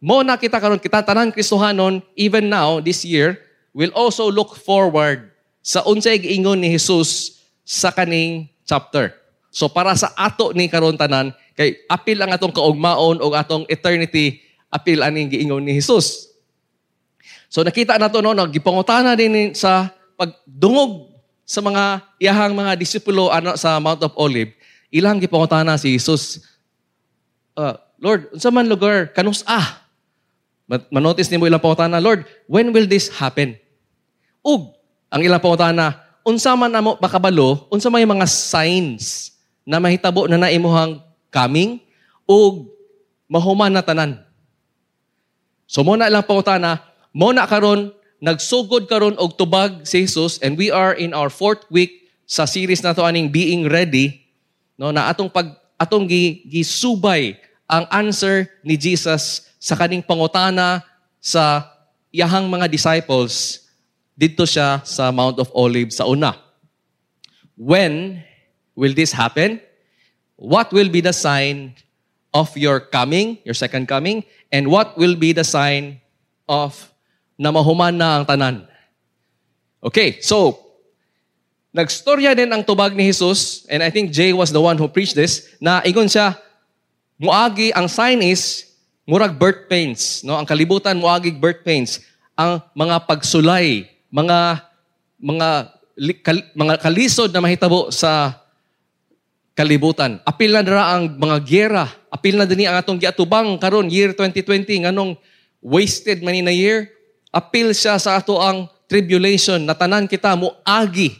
mo 0.00 0.20
na 0.20 0.36
kita 0.36 0.60
karon 0.60 0.80
kita 0.80 1.00
tanan 1.00 1.32
Kristohanon 1.32 2.00
even 2.16 2.48
now 2.48 2.80
this 2.80 3.04
year 3.04 3.40
will 3.72 3.92
also 3.96 4.28
look 4.28 4.56
forward 4.56 5.32
sa 5.64 5.84
unsay 5.88 6.20
giingon 6.20 6.60
ni 6.60 6.72
Jesus 6.72 7.40
sa 7.64 7.92
kaning 7.92 8.48
chapter. 8.68 9.16
So 9.52 9.68
para 9.68 9.92
sa 9.96 10.12
ato 10.16 10.52
ni 10.56 10.68
karon 10.68 10.96
tanan 10.96 11.32
kay 11.52 11.84
apil 11.88 12.16
ang 12.20 12.32
atong 12.32 12.52
kaugmaon 12.52 13.20
o 13.20 13.32
atong 13.36 13.68
eternity 13.68 14.40
apil 14.72 15.04
aning 15.04 15.28
giingon 15.28 15.64
ni 15.64 15.76
Jesus. 15.76 16.32
So 17.52 17.60
nakita 17.60 18.00
nato 18.00 18.24
no 18.24 18.32
nagipangutana 18.32 19.12
din 19.12 19.52
sa 19.52 19.92
pagdungog 20.16 21.12
sa 21.44 21.60
mga 21.60 22.00
iyahang 22.16 22.56
mga 22.56 22.72
disipulo 22.80 23.28
ano 23.28 23.60
sa 23.60 23.76
Mount 23.76 24.00
of 24.00 24.16
Olive, 24.16 24.56
ilang 24.88 25.20
gipangutana 25.20 25.76
si 25.76 25.92
Jesus, 25.92 26.40
uh, 27.60 27.76
Lord, 28.00 28.32
unsa 28.32 28.48
man 28.48 28.66
lugar 28.66 29.12
kanus 29.12 29.44
ah? 29.44 29.84
Manotice 30.88 31.28
nimo 31.28 31.44
ilang 31.44 31.60
pangutana, 31.60 32.00
Lord, 32.00 32.24
when 32.48 32.72
will 32.72 32.88
this 32.88 33.12
happen? 33.12 33.60
Ug 34.42 34.74
ang 35.06 35.22
ilang 35.22 35.38
pangutana, 35.38 36.02
unsa 36.26 36.58
man 36.58 36.74
amo 36.74 36.98
makabalo, 36.98 37.70
unsa 37.70 37.86
may 37.88 38.02
mga 38.02 38.26
signs 38.26 39.34
na 39.62 39.78
mahitabo 39.78 40.26
na 40.26 40.38
naimuhang 40.38 40.98
coming? 41.30 41.78
Ug 42.26 42.66
mahuman 43.30 43.70
na 43.70 43.80
tanan. 43.86 44.18
So 45.70 45.86
mo 45.86 45.94
na 45.94 46.10
ilang 46.10 46.26
pangutana, 46.26 46.82
mo 47.14 47.30
na 47.30 47.46
karon 47.46 47.94
nagsugod 48.22 48.86
karon 48.86 49.18
og 49.18 49.34
tubag 49.34 49.82
si 49.82 50.06
Jesus 50.06 50.38
and 50.42 50.54
we 50.54 50.70
are 50.70 50.94
in 50.94 51.10
our 51.10 51.30
fourth 51.30 51.66
week 51.70 52.06
sa 52.22 52.46
series 52.46 52.82
na 52.82 52.94
to 52.94 53.02
aning 53.02 53.30
being 53.30 53.66
ready. 53.66 54.26
No 54.78 54.90
na 54.90 55.10
atong 55.10 55.30
pag 55.30 55.54
atong 55.78 56.06
gi, 56.06 56.46
gisubay 56.46 57.38
ang 57.66 57.86
answer 57.90 58.46
ni 58.62 58.78
Jesus 58.78 59.50
sa 59.58 59.74
kaning 59.78 60.02
pangutana 60.02 60.82
sa 61.22 61.66
iyahang 62.10 62.50
mga 62.50 62.66
disciples 62.66 63.61
didto 64.16 64.44
siya 64.44 64.84
sa 64.84 65.10
Mount 65.10 65.40
of 65.40 65.48
Olives 65.54 65.98
sa 65.98 66.08
una. 66.08 66.36
When 67.56 68.22
will 68.74 68.92
this 68.92 69.12
happen? 69.12 69.60
What 70.36 70.72
will 70.72 70.88
be 70.88 71.00
the 71.00 71.14
sign 71.14 71.76
of 72.32 72.50
your 72.56 72.80
coming, 72.80 73.38
your 73.44 73.54
second 73.54 73.86
coming? 73.86 74.24
And 74.50 74.68
what 74.68 74.96
will 74.96 75.14
be 75.14 75.32
the 75.32 75.44
sign 75.44 76.02
of 76.48 76.92
na 77.42 77.50
mahuman 77.50 77.96
na 77.96 78.20
ang 78.20 78.24
tanan. 78.28 78.56
Okay, 79.82 80.22
so, 80.22 80.62
nagstorya 81.74 82.38
din 82.38 82.52
ang 82.54 82.62
tubag 82.62 82.94
ni 82.94 83.10
Jesus, 83.10 83.66
and 83.66 83.82
I 83.82 83.90
think 83.90 84.14
Jay 84.14 84.30
was 84.30 84.54
the 84.54 84.62
one 84.62 84.78
who 84.78 84.86
preached 84.86 85.18
this, 85.18 85.50
na 85.58 85.82
ingon 85.82 86.06
siya, 86.06 86.38
muagi, 87.18 87.74
ang 87.74 87.90
sign 87.90 88.22
is, 88.22 88.70
murag 89.08 89.34
birth 89.34 89.66
pains. 89.66 90.22
No? 90.22 90.38
Ang 90.38 90.46
kalibutan, 90.46 90.94
muagi 91.02 91.34
birth 91.34 91.66
pains. 91.66 91.98
Ang 92.38 92.62
mga 92.78 93.02
pagsulay, 93.10 93.90
mga 94.12 94.60
mga 95.16 95.48
mga 96.52 96.74
kalisod 96.78 97.32
na 97.32 97.40
mahitabo 97.40 97.88
sa 97.88 98.36
kalibutan. 99.56 100.20
Apil 100.28 100.52
na 100.52 100.64
dira 100.64 100.92
ang 100.92 101.16
mga 101.16 101.36
gyera. 101.44 101.84
Apil 102.12 102.36
na 102.36 102.44
din 102.44 102.68
ang 102.68 102.76
atong 102.76 103.00
giatubang 103.00 103.56
karon 103.56 103.88
year 103.88 104.12
2020 104.12 104.84
nganong 104.88 105.16
wasted 105.64 106.20
man 106.20 106.36
na 106.44 106.52
year. 106.52 106.92
Appeal 107.32 107.72
siya 107.72 107.96
sa 107.96 108.20
ato 108.20 108.36
ang 108.36 108.68
tribulation. 108.88 109.64
Na 109.64 109.72
tanan 109.72 110.04
kita 110.04 110.36
muagi 110.36 111.16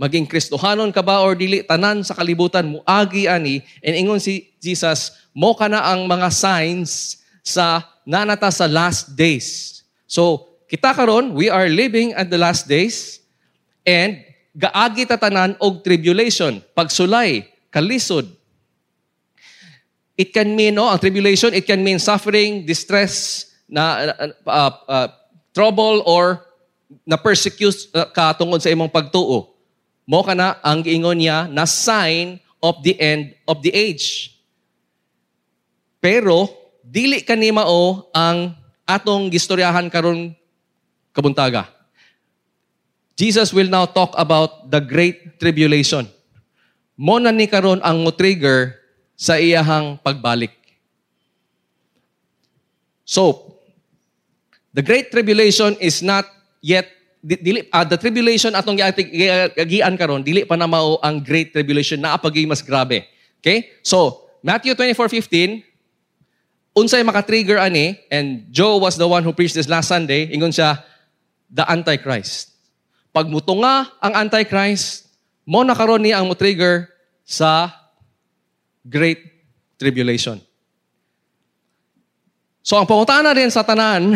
maging 0.00 0.24
Kristohanon 0.24 0.88
ka 0.96 1.04
ba 1.04 1.20
or 1.20 1.36
dili? 1.36 1.60
Tanan 1.60 2.00
sa 2.00 2.16
kalibutan 2.16 2.64
muagi 2.72 3.28
ani. 3.28 3.60
And 3.84 3.92
ingon 3.92 4.20
si 4.20 4.56
Jesus 4.56 5.28
mo 5.36 5.52
kana 5.52 5.84
ang 5.84 6.08
mga 6.08 6.32
signs 6.32 7.20
sa 7.44 7.84
nanata 8.08 8.48
sa 8.48 8.64
last 8.64 9.12
days. 9.12 9.80
So 10.08 10.49
kita 10.70 10.94
karon 10.94 11.34
we 11.34 11.50
are 11.50 11.66
living 11.66 12.14
at 12.14 12.30
the 12.30 12.38
last 12.38 12.70
days 12.70 13.18
and 13.82 14.22
gaagi 14.54 15.02
ta 15.04 15.18
tanan 15.18 15.58
og 15.58 15.82
tribulation 15.82 16.62
pagsulay 16.78 17.42
kalisod 17.74 18.30
it 20.14 20.30
can 20.30 20.54
mean 20.54 20.78
no 20.78 20.86
ang 20.86 21.02
tribulation 21.02 21.50
it 21.50 21.66
can 21.66 21.82
mean 21.82 21.98
suffering 21.98 22.62
distress 22.62 23.46
na 23.70 24.14
uh, 24.14 24.30
uh, 24.46 24.72
uh, 24.86 25.08
trouble 25.54 26.02
or 26.04 26.42
na 27.06 27.14
persecute 27.14 27.86
uh, 27.94 28.06
ka 28.10 28.34
tungod 28.34 28.58
sa 28.58 28.70
imong 28.70 28.90
pagtuo. 28.90 29.54
Mo 30.10 30.20
kana 30.26 30.58
ang 30.58 30.82
giingon 30.82 31.22
niya 31.22 31.46
na 31.46 31.62
sign 31.62 32.42
of 32.58 32.82
the 32.82 32.98
end 32.98 33.30
of 33.46 33.62
the 33.62 33.70
age. 33.70 34.34
Pero 36.02 36.50
dili 36.82 37.22
kani 37.22 37.54
mao 37.54 38.10
ang 38.10 38.58
atong 38.82 39.30
gistoryahan 39.30 39.86
karon 39.86 40.34
kabuntaga. 41.10 41.68
Jesus 43.18 43.52
will 43.52 43.68
now 43.68 43.84
talk 43.84 44.16
about 44.16 44.72
the 44.72 44.80
great 44.80 45.36
tribulation. 45.36 46.08
Mo 46.96 47.20
na 47.20 47.32
ni 47.32 47.44
karon 47.44 47.80
ang 47.84 48.00
mo 48.00 48.12
trigger 48.12 48.80
sa 49.12 49.36
iyahang 49.36 50.00
pagbalik. 50.00 50.56
So, 53.04 53.50
The 54.70 54.86
Great 54.86 55.10
Tribulation 55.10 55.74
is 55.82 55.98
not 55.98 56.30
yet 56.62 56.86
dili 57.20 57.68
uh, 57.68 57.84
the 57.84 58.00
tribulation 58.00 58.56
atong 58.56 58.80
giagian 58.80 59.92
karon 60.00 60.24
dili 60.24 60.48
pa 60.48 60.56
na 60.56 60.64
mao 60.64 60.96
ang 61.04 61.20
great 61.20 61.52
tribulation 61.52 62.00
na 62.00 62.16
apagay 62.16 62.48
mas 62.48 62.64
grabe. 62.64 63.04
Okay? 63.42 63.76
So, 63.84 64.30
Matthew 64.40 64.72
24:15 64.72 65.60
unsay 66.72 67.04
maka-trigger 67.04 67.60
ani 67.60 68.00
and 68.08 68.48
Joe 68.48 68.80
was 68.80 68.96
the 68.96 69.04
one 69.04 69.20
who 69.20 69.36
preached 69.36 69.58
this 69.58 69.68
last 69.68 69.92
Sunday 69.92 70.32
ingon 70.32 70.54
siya 70.54 70.80
the 71.50 71.66
antichrist. 71.66 72.54
Pag 73.10 73.26
mutunga 73.26 73.90
ang 73.98 74.14
antichrist 74.14 75.10
mo 75.42 75.66
na 75.66 75.74
karon 75.74 76.00
niya 76.00 76.22
ang 76.22 76.30
mo-trigger 76.30 76.86
sa 77.26 77.74
great 78.86 79.18
tribulation. 79.74 80.38
So 82.62 82.78
ang 82.78 82.86
pangutana 82.86 83.34
din 83.34 83.50
sa 83.50 83.66
tanan 83.66 84.14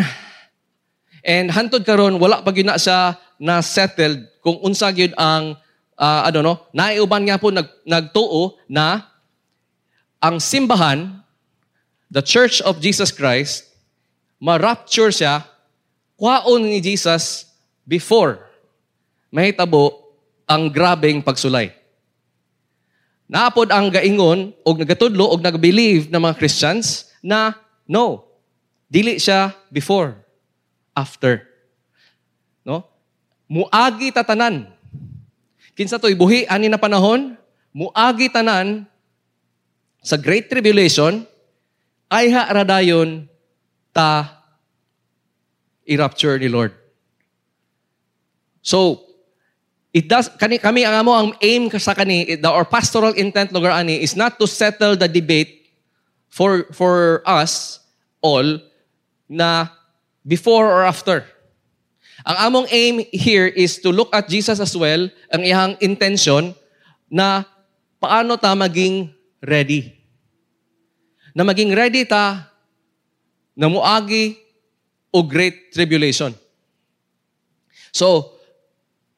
and 1.19 1.51
hantod 1.51 1.83
karon 1.83 2.15
wala 2.15 2.39
pa 2.39 2.55
gyud 2.55 2.71
na 2.71 2.79
siya 2.79 3.19
na 3.35 3.59
settled 3.59 4.23
kung 4.39 4.63
unsa 4.63 4.95
gyud 4.95 5.11
ang 5.19 5.59
uh, 5.99 6.21
ano 6.23 6.39
no? 6.39 6.53
Naiuban 6.71 7.27
nga 7.27 7.35
po 7.35 7.51
nag, 7.51 7.67
nagtuo 7.83 8.55
na 8.71 9.11
ang 10.23 10.39
simbahan 10.39 11.19
the 12.09 12.23
Church 12.23 12.63
of 12.63 12.79
Jesus 12.79 13.11
Christ, 13.11 13.67
ma-rapture 14.39 15.11
siya, 15.11 15.43
kwaon 16.15 16.63
ni 16.63 16.79
Jesus 16.79 17.47
before 17.83 18.39
mahitabo 19.35 19.91
ang 20.47 20.71
grabing 20.71 21.19
pagsulay. 21.19 21.73
Naapod 23.25 23.73
ang 23.73 23.89
gaingon 23.89 24.53
og 24.61 24.75
nagatudlo 24.77 25.27
og 25.33 25.41
nagbelieve 25.41 26.07
ng 26.13 26.21
mga 26.21 26.37
Christians 26.37 27.09
na 27.25 27.57
no, 27.89 28.23
dili 28.85 29.17
siya 29.17 29.51
before, 29.73 30.13
after. 30.93 31.41
No? 32.61 32.85
Muagi 33.49 34.13
tatanan. 34.13 34.69
Kinsa 35.73 35.97
to 35.97 36.07
ibuhi 36.07 36.45
ani 36.45 36.69
na 36.69 36.77
panahon, 36.77 37.33
muagi 37.73 38.29
tanan 38.29 38.85
sa 40.05 40.15
Great 40.21 40.47
Tribulation, 40.47 41.25
ay 42.05 42.29
radayon 42.29 43.25
ta 43.89 44.44
i-rapture 45.85 46.37
ni 46.41 46.49
Lord. 46.49 46.73
So, 48.65 49.05
it 49.93 50.09
does 50.09 50.27
kani 50.35 50.57
kami 50.57 50.83
ang 50.83 51.05
amo 51.05 51.11
ang 51.13 51.29
aim 51.39 51.69
sa 51.77 51.93
kani 51.93 52.41
the 52.41 52.49
our 52.49 52.65
pastoral 52.65 53.13
intent 53.13 53.53
lugar 53.53 53.71
ani 53.71 54.01
is 54.01 54.17
not 54.17 54.41
to 54.41 54.49
settle 54.49 54.97
the 54.97 55.07
debate 55.07 55.69
for 56.27 56.67
for 56.73 57.21
us 57.23 57.79
all 58.19 58.59
na 59.29 59.69
before 60.25 60.67
or 60.67 60.83
after. 60.83 61.23
Ang 62.25 62.37
among 62.49 62.65
aim 62.73 62.95
here 63.13 63.45
is 63.45 63.77
to 63.85 63.93
look 63.93 64.09
at 64.09 64.25
Jesus 64.25 64.57
as 64.57 64.73
well, 64.73 65.05
ang 65.29 65.41
iyang 65.45 65.77
intention 65.77 66.57
na 67.05 67.45
paano 68.01 68.33
ta 68.33 68.57
maging 68.57 69.13
ready 69.45 69.93
na 71.35 71.43
maging 71.43 71.75
ready 71.75 72.07
ta 72.07 72.47
na 73.51 73.67
muagi 73.67 74.39
o 75.15 75.23
great 75.23 75.71
tribulation. 75.71 76.35
So, 77.95 78.35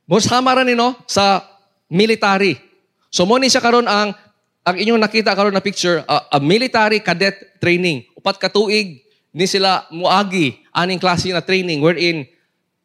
mosama 0.05 0.53
ra 0.53 0.61
nino 0.61 0.93
sa 1.09 1.41
military. 1.89 2.61
So 3.09 3.25
mo 3.25 3.41
ni 3.41 3.49
siya 3.49 3.65
karon 3.65 3.89
ang 3.89 4.13
ang 4.61 4.75
inyong 4.75 5.01
nakita 5.01 5.33
karon 5.33 5.55
na 5.55 5.63
picture 5.63 6.05
a, 6.05 6.37
a 6.37 6.39
military 6.39 7.01
cadet 7.01 7.57
training. 7.57 8.05
Upat 8.13 8.37
ka 8.37 8.51
tuig 8.51 9.01
ni 9.33 9.45
sila 9.49 9.89
muagi 9.89 10.61
aning 10.75 11.01
klase 11.01 11.33
na 11.33 11.41
training 11.41 11.81
wherein 11.81 12.27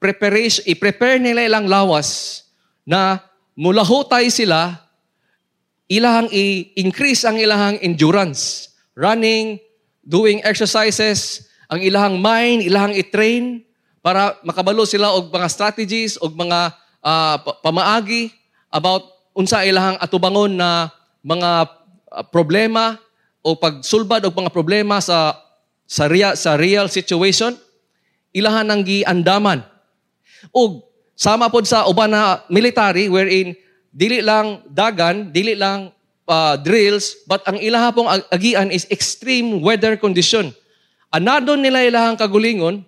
preparation 0.00 0.64
i-prepare 0.66 1.20
nila 1.20 1.44
ilang 1.44 1.68
lawas 1.68 2.42
na 2.82 3.22
mulahutay 3.54 4.32
sila 4.32 4.88
ilahang 5.86 6.30
i-increase 6.32 7.22
ang 7.28 7.36
ilahang 7.38 7.78
endurance 7.84 8.72
running, 8.92 9.56
doing 10.04 10.44
exercises, 10.44 11.48
ang 11.72 11.80
ilahang 11.80 12.20
mind, 12.20 12.68
ilahang 12.68 12.92
i-train 12.92 13.64
para 14.04 14.36
makabalo 14.44 14.84
sila 14.84 15.16
og 15.16 15.32
mga 15.32 15.48
strategies 15.48 16.20
og 16.20 16.36
mga 16.36 16.76
uh, 17.00 17.40
pamaagi 17.64 18.28
about 18.68 19.08
unsa 19.32 19.64
ilahang 19.64 19.96
atubangon 19.96 20.52
na 20.52 20.92
mga 21.24 21.50
uh, 22.12 22.24
problema 22.28 23.00
o 23.40 23.56
pagsulbad 23.56 24.20
og 24.28 24.36
mga 24.36 24.52
problema 24.52 25.00
sa 25.00 25.32
sa 25.88 26.04
real, 26.12 26.36
sa 26.36 26.60
real 26.60 26.92
situation 26.92 27.56
ilahan 28.36 28.68
nang 28.68 28.84
giandaman 28.84 29.64
og 30.52 30.84
sama 31.16 31.48
pod 31.48 31.64
sa 31.64 31.88
uban 31.88 32.12
na 32.12 32.44
military 32.52 33.08
wherein 33.08 33.56
dili 33.88 34.20
lang 34.20 34.60
dagan 34.68 35.32
dili 35.32 35.56
lang 35.56 35.88
uh, 36.26 36.54
drills, 36.60 37.24
but 37.28 37.42
ang 37.48 37.58
ilaha 37.60 37.88
pong 37.94 38.08
agian 38.32 38.68
is 38.72 38.88
extreme 38.88 39.60
weather 39.60 39.96
condition. 39.96 40.52
Anadon 41.12 41.60
nila 41.60 41.84
ilahang 41.84 42.16
kagulingon, 42.16 42.80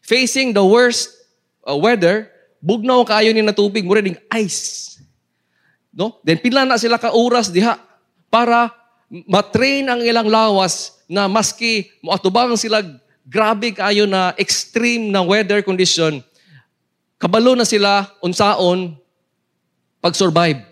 facing 0.00 0.56
the 0.56 0.64
worst 0.64 1.12
uh, 1.60 1.76
weather, 1.76 2.32
bugnaw 2.64 3.04
kayo 3.04 3.28
ni 3.36 3.44
na 3.44 3.52
tubig, 3.52 3.84
mura 3.84 4.00
ding 4.00 4.16
ice. 4.32 4.96
No? 5.92 6.16
Then 6.24 6.40
pila 6.40 6.64
na 6.64 6.80
sila 6.80 6.96
ka 6.96 7.12
oras 7.12 7.52
diha 7.52 7.76
para 8.32 8.72
matrain 9.28 9.84
ang 9.84 10.00
ilang 10.00 10.30
lawas 10.30 11.04
na 11.04 11.28
maski 11.28 11.90
moatubang 12.00 12.56
sila 12.56 12.80
grabe 13.28 13.76
kayo 13.76 14.08
na 14.08 14.32
extreme 14.40 15.12
na 15.12 15.20
weather 15.20 15.60
condition, 15.60 16.24
kabalo 17.20 17.52
na 17.52 17.68
sila 17.68 18.08
unsaon 18.24 18.96
pag-survive 20.00 20.64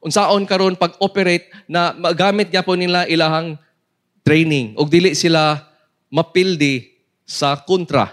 unsaon 0.00 0.48
karon 0.48 0.72
pag-operate 0.72 1.52
na 1.68 1.92
magamit 1.92 2.48
niya 2.48 2.64
po 2.64 2.72
nila 2.72 3.04
ilahang 3.04 3.60
training 4.24 4.72
ug 4.80 4.88
dili 4.88 5.12
sila 5.12 5.69
mapildi 6.10 6.90
sa 7.22 7.56
kontra. 7.56 8.10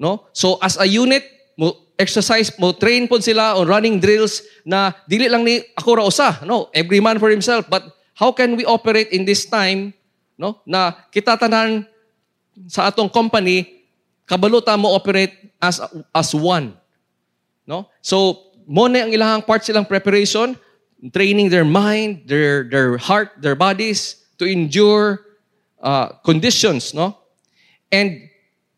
No? 0.00 0.26
So 0.32 0.58
as 0.58 0.80
a 0.80 0.88
unit, 0.88 1.22
mo 1.54 1.92
exercise 2.00 2.50
mo 2.56 2.72
train 2.72 3.06
po 3.06 3.20
sila 3.20 3.54
on 3.60 3.68
running 3.68 4.00
drills 4.00 4.42
na 4.64 4.96
dili 5.06 5.28
lang 5.28 5.44
ni 5.44 5.60
ako 5.76 5.90
ra 6.00 6.04
usa, 6.08 6.40
no? 6.42 6.72
Every 6.72 6.98
man 6.98 7.20
for 7.20 7.28
himself, 7.28 7.68
but 7.68 7.84
how 8.16 8.32
can 8.32 8.56
we 8.56 8.64
operate 8.64 9.12
in 9.12 9.28
this 9.28 9.44
time, 9.44 9.92
no? 10.40 10.58
Na 10.64 10.96
kita 11.12 11.36
tanan 11.36 11.84
sa 12.66 12.88
atong 12.88 13.12
company 13.12 13.84
kabaluta 14.24 14.72
mo 14.80 14.96
operate 14.96 15.52
as 15.60 15.78
as 16.10 16.32
one. 16.32 16.72
No? 17.68 17.86
So 18.00 18.50
mo 18.66 18.88
ang 18.88 19.12
ilahang 19.12 19.44
part 19.44 19.62
silang 19.62 19.86
preparation 19.86 20.56
training 21.10 21.50
their 21.50 21.66
mind, 21.66 22.22
their, 22.30 22.62
their 22.70 22.94
heart, 22.94 23.34
their 23.42 23.58
bodies 23.58 24.22
to 24.38 24.46
endure 24.46 25.18
uh, 25.82 26.16
conditions, 26.22 26.94
no? 26.94 27.18
And 27.92 28.30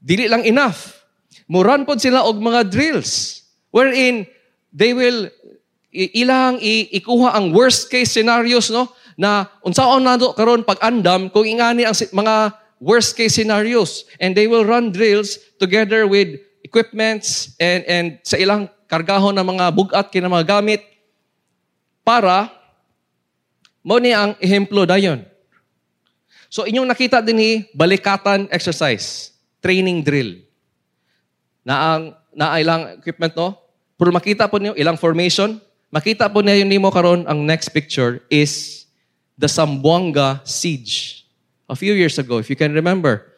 dili 0.03 0.27
lang 0.27 0.43
enough. 0.49 1.05
Muran 1.47 1.85
pod 1.85 2.01
sila 2.01 2.25
og 2.25 2.41
mga 2.41 2.73
drills 2.73 3.45
wherein 3.69 4.25
they 4.73 4.97
will 4.97 5.29
ilang 5.95 6.59
ikuha 6.59 7.37
ang 7.37 7.55
worst 7.55 7.87
case 7.87 8.11
scenarios 8.17 8.73
no 8.73 8.91
na 9.15 9.47
unsaon 9.63 10.03
nado 10.03 10.35
karon 10.35 10.67
pag 10.67 10.83
andam 10.83 11.31
kung 11.31 11.47
ingani 11.47 11.87
ang 11.87 11.95
mga 11.95 12.51
worst 12.83 13.15
case 13.15 13.39
scenarios 13.39 14.09
and 14.19 14.35
they 14.35 14.51
will 14.51 14.67
run 14.67 14.91
drills 14.91 15.39
together 15.63 16.09
with 16.09 16.35
equipments 16.67 17.55
and 17.63 17.87
and 17.87 18.07
sa 18.27 18.35
ilang 18.41 18.67
kargahon 18.91 19.37
ng 19.39 19.47
mga 19.47 19.65
bugat 19.71 20.07
kina 20.11 20.27
mga 20.27 20.59
gamit 20.59 20.83
para 22.03 22.51
mo 23.85 24.01
ni 24.01 24.17
ang 24.17 24.33
ehemplo 24.41 24.89
dayon. 24.89 25.23
So 26.55 26.63
inyong 26.71 26.87
nakita 26.87 27.19
din 27.19 27.35
ni 27.35 27.51
balikatan 27.75 28.47
exercise, 28.47 29.35
training 29.59 30.07
drill. 30.07 30.39
Na 31.67 31.99
ang 31.99 32.15
na 32.31 32.55
ilang 32.63 32.95
equipment 33.03 33.35
no? 33.35 33.59
Pero 33.99 34.15
makita 34.15 34.47
po 34.47 34.63
niyo 34.63 34.71
ilang 34.79 34.95
formation, 34.95 35.59
makita 35.91 36.31
po 36.31 36.47
niyo 36.47 36.63
nimo 36.63 36.95
karon 36.95 37.27
ang 37.27 37.43
next 37.43 37.75
picture 37.75 38.23
is 38.31 38.87
the 39.35 39.51
Sambuanga 39.51 40.47
siege. 40.47 41.27
A 41.67 41.75
few 41.75 41.91
years 41.91 42.23
ago, 42.23 42.39
if 42.39 42.47
you 42.47 42.55
can 42.55 42.71
remember, 42.71 43.35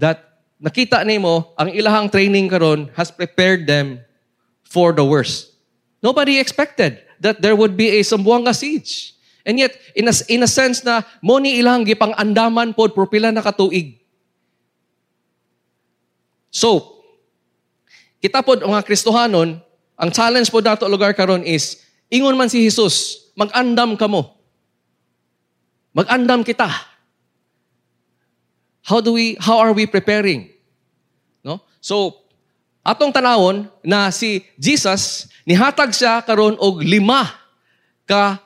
that 0.00 0.40
nakita 0.56 1.04
nimo 1.04 1.52
ang 1.60 1.68
ilahang 1.68 2.08
training 2.08 2.48
karon 2.48 2.88
has 2.96 3.12
prepared 3.12 3.68
them 3.68 4.00
for 4.64 4.96
the 4.96 5.04
worst. 5.04 5.52
Nobody 6.00 6.40
expected 6.40 7.04
that 7.20 7.44
there 7.44 7.52
would 7.52 7.76
be 7.76 8.00
a 8.00 8.00
Sambuanga 8.00 8.56
siege. 8.56 9.15
And 9.46 9.62
yet, 9.62 9.78
in 9.94 10.10
a, 10.10 10.14
in 10.26 10.42
a 10.42 10.50
sense 10.50 10.82
na, 10.82 11.06
mo 11.22 11.38
ni 11.38 11.62
ilang 11.62 11.86
gipang 11.86 12.10
andaman 12.18 12.74
pod 12.74 12.98
propila 12.98 13.30
na 13.30 13.46
katuig. 13.46 14.02
So, 16.50 16.98
kita 18.18 18.42
pod 18.42 18.66
mga 18.66 18.82
Kristohanon, 18.82 19.62
ang 19.94 20.10
challenge 20.10 20.50
po 20.50 20.58
dato 20.58 20.90
lugar 20.90 21.14
karon 21.14 21.46
is, 21.46 21.78
ingon 22.10 22.34
man 22.34 22.50
si 22.50 22.58
Jesus, 22.66 23.30
mag-andam 23.38 23.94
ka 23.94 24.10
mo. 24.10 24.34
Mag-andam 25.94 26.42
kita. 26.42 26.66
How 28.82 28.98
do 28.98 29.14
we, 29.14 29.38
how 29.38 29.62
are 29.62 29.70
we 29.70 29.86
preparing? 29.86 30.50
No? 31.46 31.62
So, 31.78 32.26
atong 32.82 33.14
tanawon 33.14 33.70
na 33.86 34.10
si 34.10 34.42
Jesus 34.58 35.30
nihatag 35.46 35.94
siya 35.94 36.18
karon 36.22 36.58
og 36.58 36.82
lima 36.82 37.30
ka 38.06 38.42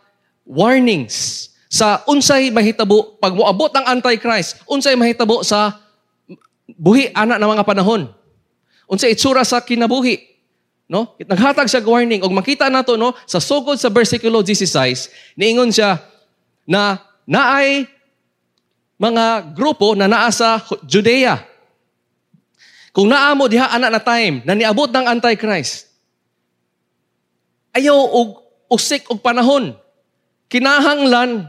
warnings 0.50 1.46
sa 1.70 2.02
unsay 2.10 2.50
mahitabo 2.50 3.14
pag 3.22 3.30
moabot 3.30 3.70
ang 3.78 3.86
Antichrist, 3.86 4.58
unsay 4.66 4.98
mahitabo 4.98 5.46
sa 5.46 5.78
buhi 6.74 7.14
ana 7.14 7.38
ng 7.38 7.54
mga 7.54 7.62
panahon. 7.62 8.10
Unsay 8.90 9.14
itsura 9.14 9.46
sa 9.46 9.62
kinabuhi. 9.62 10.18
No? 10.90 11.14
Naghatag 11.22 11.70
siya 11.70 11.86
warning 11.86 12.26
og 12.26 12.34
makita 12.34 12.66
nato 12.66 12.98
no 12.98 13.14
sa 13.22 13.38
sugod 13.38 13.78
sa 13.78 13.86
bersikulo 13.86 14.42
16 14.42 15.38
niingon 15.38 15.70
siya 15.70 16.02
na 16.66 16.98
naay 17.30 17.86
mga 18.98 19.54
grupo 19.54 19.94
na 19.94 20.10
naa 20.10 20.34
sa 20.34 20.58
Judea. 20.82 21.38
Kung 22.90 23.06
naamo 23.06 23.46
diha 23.46 23.70
ana 23.70 23.86
na 23.86 24.02
time 24.02 24.42
na 24.42 24.58
niabot 24.58 24.90
ng 24.90 25.06
Antichrist, 25.06 25.86
ayaw 27.70 27.94
og 27.94 28.28
usik 28.66 29.06
og 29.06 29.22
panahon. 29.22 29.78
Kinahanglan 30.50 31.46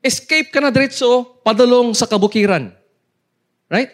escape 0.00 0.48
ka 0.48 0.58
na 0.64 0.72
diretso 0.72 1.38
padulong 1.44 1.92
sa 1.92 2.08
kabukiran. 2.08 2.72
Right? 3.68 3.92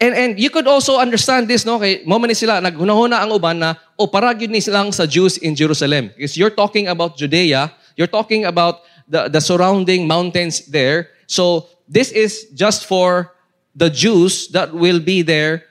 And 0.00 0.16
and 0.16 0.32
you 0.40 0.48
could 0.48 0.64
also 0.64 0.96
understand 0.96 1.44
this 1.44 1.68
no 1.68 1.76
kay 1.76 2.00
mo 2.08 2.16
man 2.16 2.32
sila 2.32 2.64
naghunahuna 2.64 3.20
ang 3.20 3.36
uban 3.36 3.60
na 3.60 3.76
o 4.00 4.08
para 4.08 4.32
gyud 4.32 4.48
ni 4.48 4.64
silang 4.64 4.88
sa 4.96 5.04
Jews 5.04 5.36
in 5.36 5.52
Jerusalem. 5.52 6.08
Because 6.16 6.40
you're 6.40 6.56
talking 6.56 6.88
about 6.88 7.20
Judea, 7.20 7.68
you're 8.00 8.08
talking 8.08 8.48
about 8.48 8.80
the 9.04 9.28
the 9.28 9.44
surrounding 9.44 10.08
mountains 10.08 10.64
there. 10.72 11.12
So 11.28 11.68
this 11.84 12.08
is 12.16 12.48
just 12.56 12.88
for 12.88 13.36
the 13.76 13.92
Jews 13.92 14.48
that 14.56 14.72
will 14.72 15.04
be 15.04 15.20
there 15.20 15.68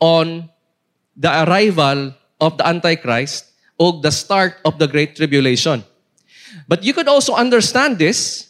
on 0.00 0.48
the 1.12 1.28
arrival 1.44 2.16
of 2.40 2.56
the 2.56 2.64
Antichrist 2.64 3.52
o 3.76 4.00
the 4.00 4.10
start 4.10 4.56
of 4.64 4.80
the 4.80 4.88
Great 4.88 5.20
Tribulation. 5.20 5.84
But 6.66 6.84
you 6.84 6.92
could 6.92 7.08
also 7.08 7.34
understand 7.34 7.98
this, 7.98 8.48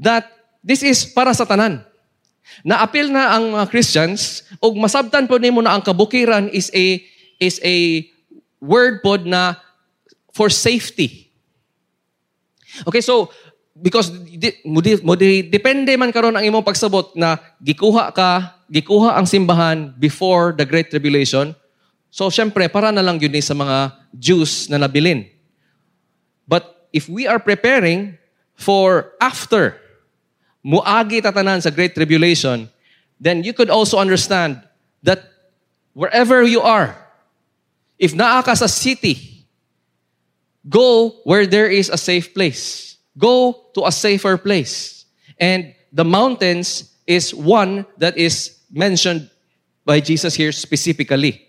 that 0.00 0.28
this 0.64 0.82
is 0.82 1.04
para 1.04 1.32
sa 1.32 1.44
tanan. 1.44 1.84
Naapil 2.66 3.08
na 3.12 3.36
ang 3.36 3.54
mga 3.54 3.70
Christians, 3.70 4.42
o 4.58 4.74
masabtan 4.74 5.30
po 5.30 5.38
nimo 5.38 5.62
na 5.62 5.76
ang 5.76 5.82
kabukiran 5.84 6.50
is 6.50 6.68
a, 6.74 7.00
is 7.38 7.62
a 7.62 8.04
word 8.60 9.00
pod 9.00 9.24
na 9.24 9.56
for 10.34 10.50
safety. 10.50 11.30
Okay, 12.86 13.00
so, 13.00 13.32
because 13.74 14.12
mudi, 14.64 15.46
depende 15.46 15.96
man 15.96 16.12
karon 16.12 16.36
ang 16.36 16.44
imong 16.44 16.66
pagsabot 16.66 17.16
na 17.16 17.38
gikuha 17.62 18.12
ka, 18.12 18.60
gikuha 18.68 19.16
ang 19.16 19.26
simbahan 19.26 19.90
before 19.96 20.52
the 20.54 20.66
Great 20.66 20.90
Tribulation, 20.92 21.56
so 22.10 22.28
syempre, 22.28 22.68
para 22.68 22.92
na 22.92 23.02
lang 23.02 23.16
yun 23.18 23.34
sa 23.40 23.56
mga 23.56 23.94
Jews 24.14 24.68
na 24.68 24.78
nabilin. 24.78 25.26
But 26.46 26.66
if 26.92 27.08
we 27.08 27.26
are 27.26 27.38
preparing 27.38 28.18
for 28.54 29.12
after 29.20 29.80
muagi 30.64 31.22
tatanan 31.22 31.62
sa 31.62 31.70
great 31.70 31.94
tribulation, 31.94 32.68
then 33.20 33.42
you 33.42 33.52
could 33.52 33.70
also 33.70 33.98
understand 33.98 34.60
that 35.02 35.24
wherever 35.92 36.42
you 36.42 36.60
are, 36.60 36.96
if 37.98 38.14
naa 38.14 38.42
ka 38.42 38.54
sa 38.54 38.66
city, 38.66 39.46
go 40.68 41.20
where 41.24 41.46
there 41.46 41.68
is 41.68 41.88
a 41.88 41.96
safe 41.96 42.34
place. 42.34 42.96
Go 43.16 43.68
to 43.74 43.84
a 43.84 43.92
safer 43.92 44.36
place. 44.36 45.04
And 45.40 45.74
the 45.92 46.04
mountains 46.04 46.92
is 47.06 47.34
one 47.34 47.86
that 47.98 48.16
is 48.16 48.60
mentioned 48.70 49.30
by 49.84 50.00
Jesus 50.00 50.34
here 50.34 50.52
specifically. 50.52 51.48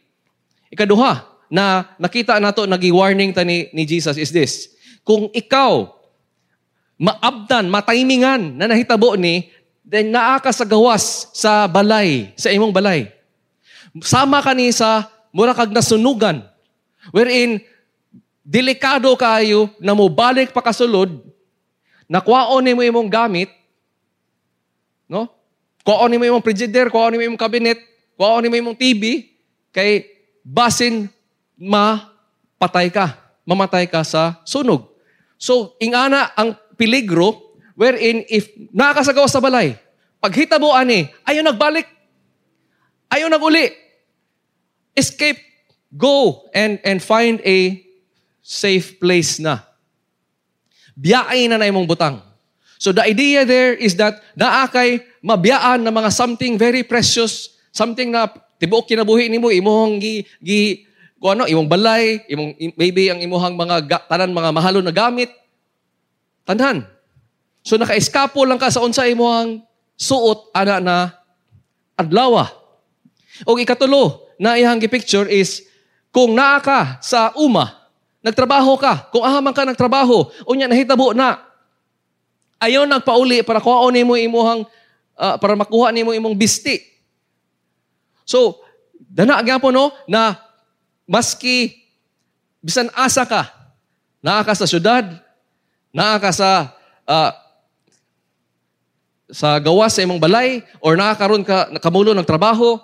Ikaduha, 0.73 1.23
na 1.51 1.83
nakita 1.99 2.39
nato 2.39 2.65
nagi-warning 2.65 3.35
ta 3.35 3.43
ni, 3.43 3.67
ni 3.75 3.85
Jesus 3.85 4.15
is 4.15 4.31
this. 4.31 4.70
Kung 5.01 5.33
ikaw 5.33 5.89
maabdan, 7.01 7.65
matimingan 7.65 8.61
na 8.61 8.69
nahitabo 8.69 9.17
ni, 9.17 9.49
then 9.81 10.13
naa 10.13 10.37
ka 10.37 10.53
sa 10.53 10.61
gawas 10.61 11.33
sa 11.33 11.65
balay, 11.65 12.29
sa 12.37 12.53
imong 12.53 12.69
balay. 12.69 13.09
Sama 14.05 14.37
ka 14.45 14.53
ni 14.53 14.69
sa 14.69 15.09
mura 15.33 15.57
kag 15.57 15.73
nasunugan. 15.73 16.45
Wherein, 17.09 17.57
delikado 18.45 19.09
kayo 19.17 19.73
na 19.81 19.97
mo 19.97 20.05
balik 20.05 20.53
pa 20.53 20.61
kasulod, 20.61 21.17
nakwaon 22.05 22.61
ni 22.61 22.77
mo 22.77 22.85
imong 22.85 23.09
gamit, 23.09 23.49
no? 25.09 25.25
Kuwaon 25.81 26.13
ni 26.13 26.21
mo 26.21 26.29
imong 26.29 26.45
frigidaire, 26.45 26.93
kuwaon 26.93 27.17
ni 27.17 27.17
mo 27.17 27.25
imong 27.33 27.41
cabinet, 27.41 27.81
kuwaon 28.13 28.45
ni 28.45 28.53
mo 28.53 28.55
imong 28.55 28.77
TV, 28.77 29.33
kay 29.73 30.05
basin 30.45 31.09
mapatay 31.57 32.93
ka, 32.93 33.17
mamatay 33.41 33.89
ka 33.89 34.05
sa 34.05 34.37
sunog. 34.45 34.90
So, 35.41 35.73
ingana 35.81 36.37
ang 36.37 36.53
peligro 36.77 37.57
wherein 37.73 38.21
if 38.29 38.53
nakakasagawa 38.69 39.25
sa 39.25 39.41
balay, 39.41 39.73
paghita 40.21 40.61
mo 40.61 40.69
ani, 40.69 41.09
ayaw 41.25 41.41
nagbalik, 41.41 41.89
ayaw 43.09 43.25
naguli, 43.25 43.73
escape, 44.93 45.41
go 45.89 46.45
and 46.53 46.77
and 46.85 47.01
find 47.01 47.41
a 47.41 47.81
safe 48.45 49.01
place 49.01 49.41
na. 49.41 49.65
Biyay 50.93 51.49
na 51.49 51.57
na 51.57 51.65
imong 51.65 51.89
butang. 51.89 52.21
So 52.77 52.93
the 52.93 53.01
idea 53.01 53.41
there 53.41 53.73
is 53.73 53.97
that 53.97 54.21
naakay 54.37 55.01
mabiyaan 55.25 55.81
na 55.81 55.89
mga 55.89 56.13
something 56.13 56.61
very 56.61 56.85
precious, 56.85 57.57
something 57.73 58.13
na 58.13 58.29
tibuok 58.61 58.85
kinabuhi 58.85 59.25
nimo 59.25 59.49
imong 59.49 59.97
gi, 59.97 60.21
gi 60.37 60.61
kung 61.21 61.37
ano, 61.37 61.45
imong 61.45 61.69
balay, 61.69 62.25
imong, 62.25 62.57
maybe 62.73 63.13
ang 63.13 63.21
imuhang 63.21 63.53
mga 63.53 63.77
ga, 63.85 63.99
tanan 64.09 64.33
mga 64.33 64.49
mahalo 64.49 64.81
na 64.81 64.89
gamit. 64.89 65.29
Tanan. 66.49 66.81
So 67.61 67.77
naka-eskapo 67.77 68.41
lang 68.41 68.57
ka 68.57 68.73
sa 68.73 68.81
unsa 68.81 69.05
imong 69.05 69.61
suot 69.93 70.49
ana 70.49 70.81
na 70.81 70.97
adlawa. 71.93 72.49
O 73.45 73.53
ikatulo 73.61 74.33
na 74.41 74.57
ihang 74.57 74.81
picture 74.89 75.29
is 75.29 75.61
kung 76.09 76.33
naa 76.33 76.57
ka 76.57 76.97
sa 77.05 77.29
uma, 77.37 77.69
nagtrabaho 78.25 78.73
ka, 78.81 79.13
kung 79.13 79.21
ahaman 79.21 79.53
ka 79.53 79.61
nagtrabaho, 79.61 80.25
unya 80.49 80.65
nahitabo 80.65 81.13
na, 81.13 81.37
ayaw 82.57 82.89
nagpauli 82.89 83.45
para 83.45 83.61
kuhaon 83.61 83.93
nimo 83.93 84.17
imuhang 84.17 84.65
uh, 85.21 85.35
para 85.37 85.53
makuha 85.53 85.93
nimo 85.93 86.17
imong 86.17 86.33
bisti. 86.33 86.81
So, 88.25 88.65
dana 88.97 89.41
gyapon 89.45 89.69
no 89.69 89.93
na 90.09 90.50
Maski 91.09 91.81
bisan 92.61 92.89
asa 92.93 93.25
ka, 93.25 93.49
naa 94.21 94.45
ka 94.45 94.53
sa 94.53 94.69
syudad, 94.69 95.05
naa 95.91 96.21
ka 96.21 96.29
sa 96.29 96.77
uh, 97.09 97.31
sa 99.31 99.57
gawas 99.63 99.95
sa 99.95 100.03
imong 100.03 100.19
balay 100.19 100.59
or 100.83 100.99
naa 100.99 101.15
karon 101.15 101.41
ka 101.41 101.71
nakamulo 101.71 102.11
ng 102.11 102.27
trabaho, 102.27 102.77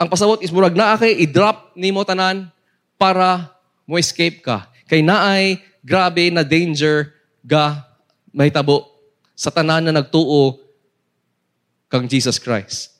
ang 0.00 0.08
pasabot 0.08 0.40
is 0.42 0.50
murag 0.50 0.74
naa 0.74 0.98
kay 0.98 1.22
i-drop 1.22 1.76
nimo 1.78 2.02
tanan 2.02 2.50
para 2.96 3.52
mo 3.86 4.00
escape 4.00 4.42
ka. 4.42 4.66
Kay 4.88 5.04
naay 5.04 5.60
grabe 5.84 6.26
na 6.32 6.42
danger 6.42 7.14
ga 7.44 7.86
mahitabo 8.32 8.88
sa 9.36 9.52
tanan 9.52 9.88
na 9.88 9.92
nagtuo 9.92 10.58
kang 11.92 12.08
Jesus 12.08 12.40
Christ. 12.40 12.91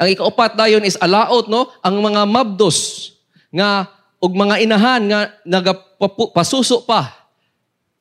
Ang 0.00 0.08
ikaapat 0.16 0.56
dayon 0.56 0.84
is 0.84 0.96
alaot 1.00 1.48
no 1.52 1.68
ang 1.84 2.00
mga 2.00 2.24
mabdos 2.24 3.12
nga 3.52 3.88
og 4.16 4.32
mga 4.32 4.64
inahan 4.64 5.02
nga 5.04 5.20
nagapasuso 5.44 6.84
pa. 6.88 7.12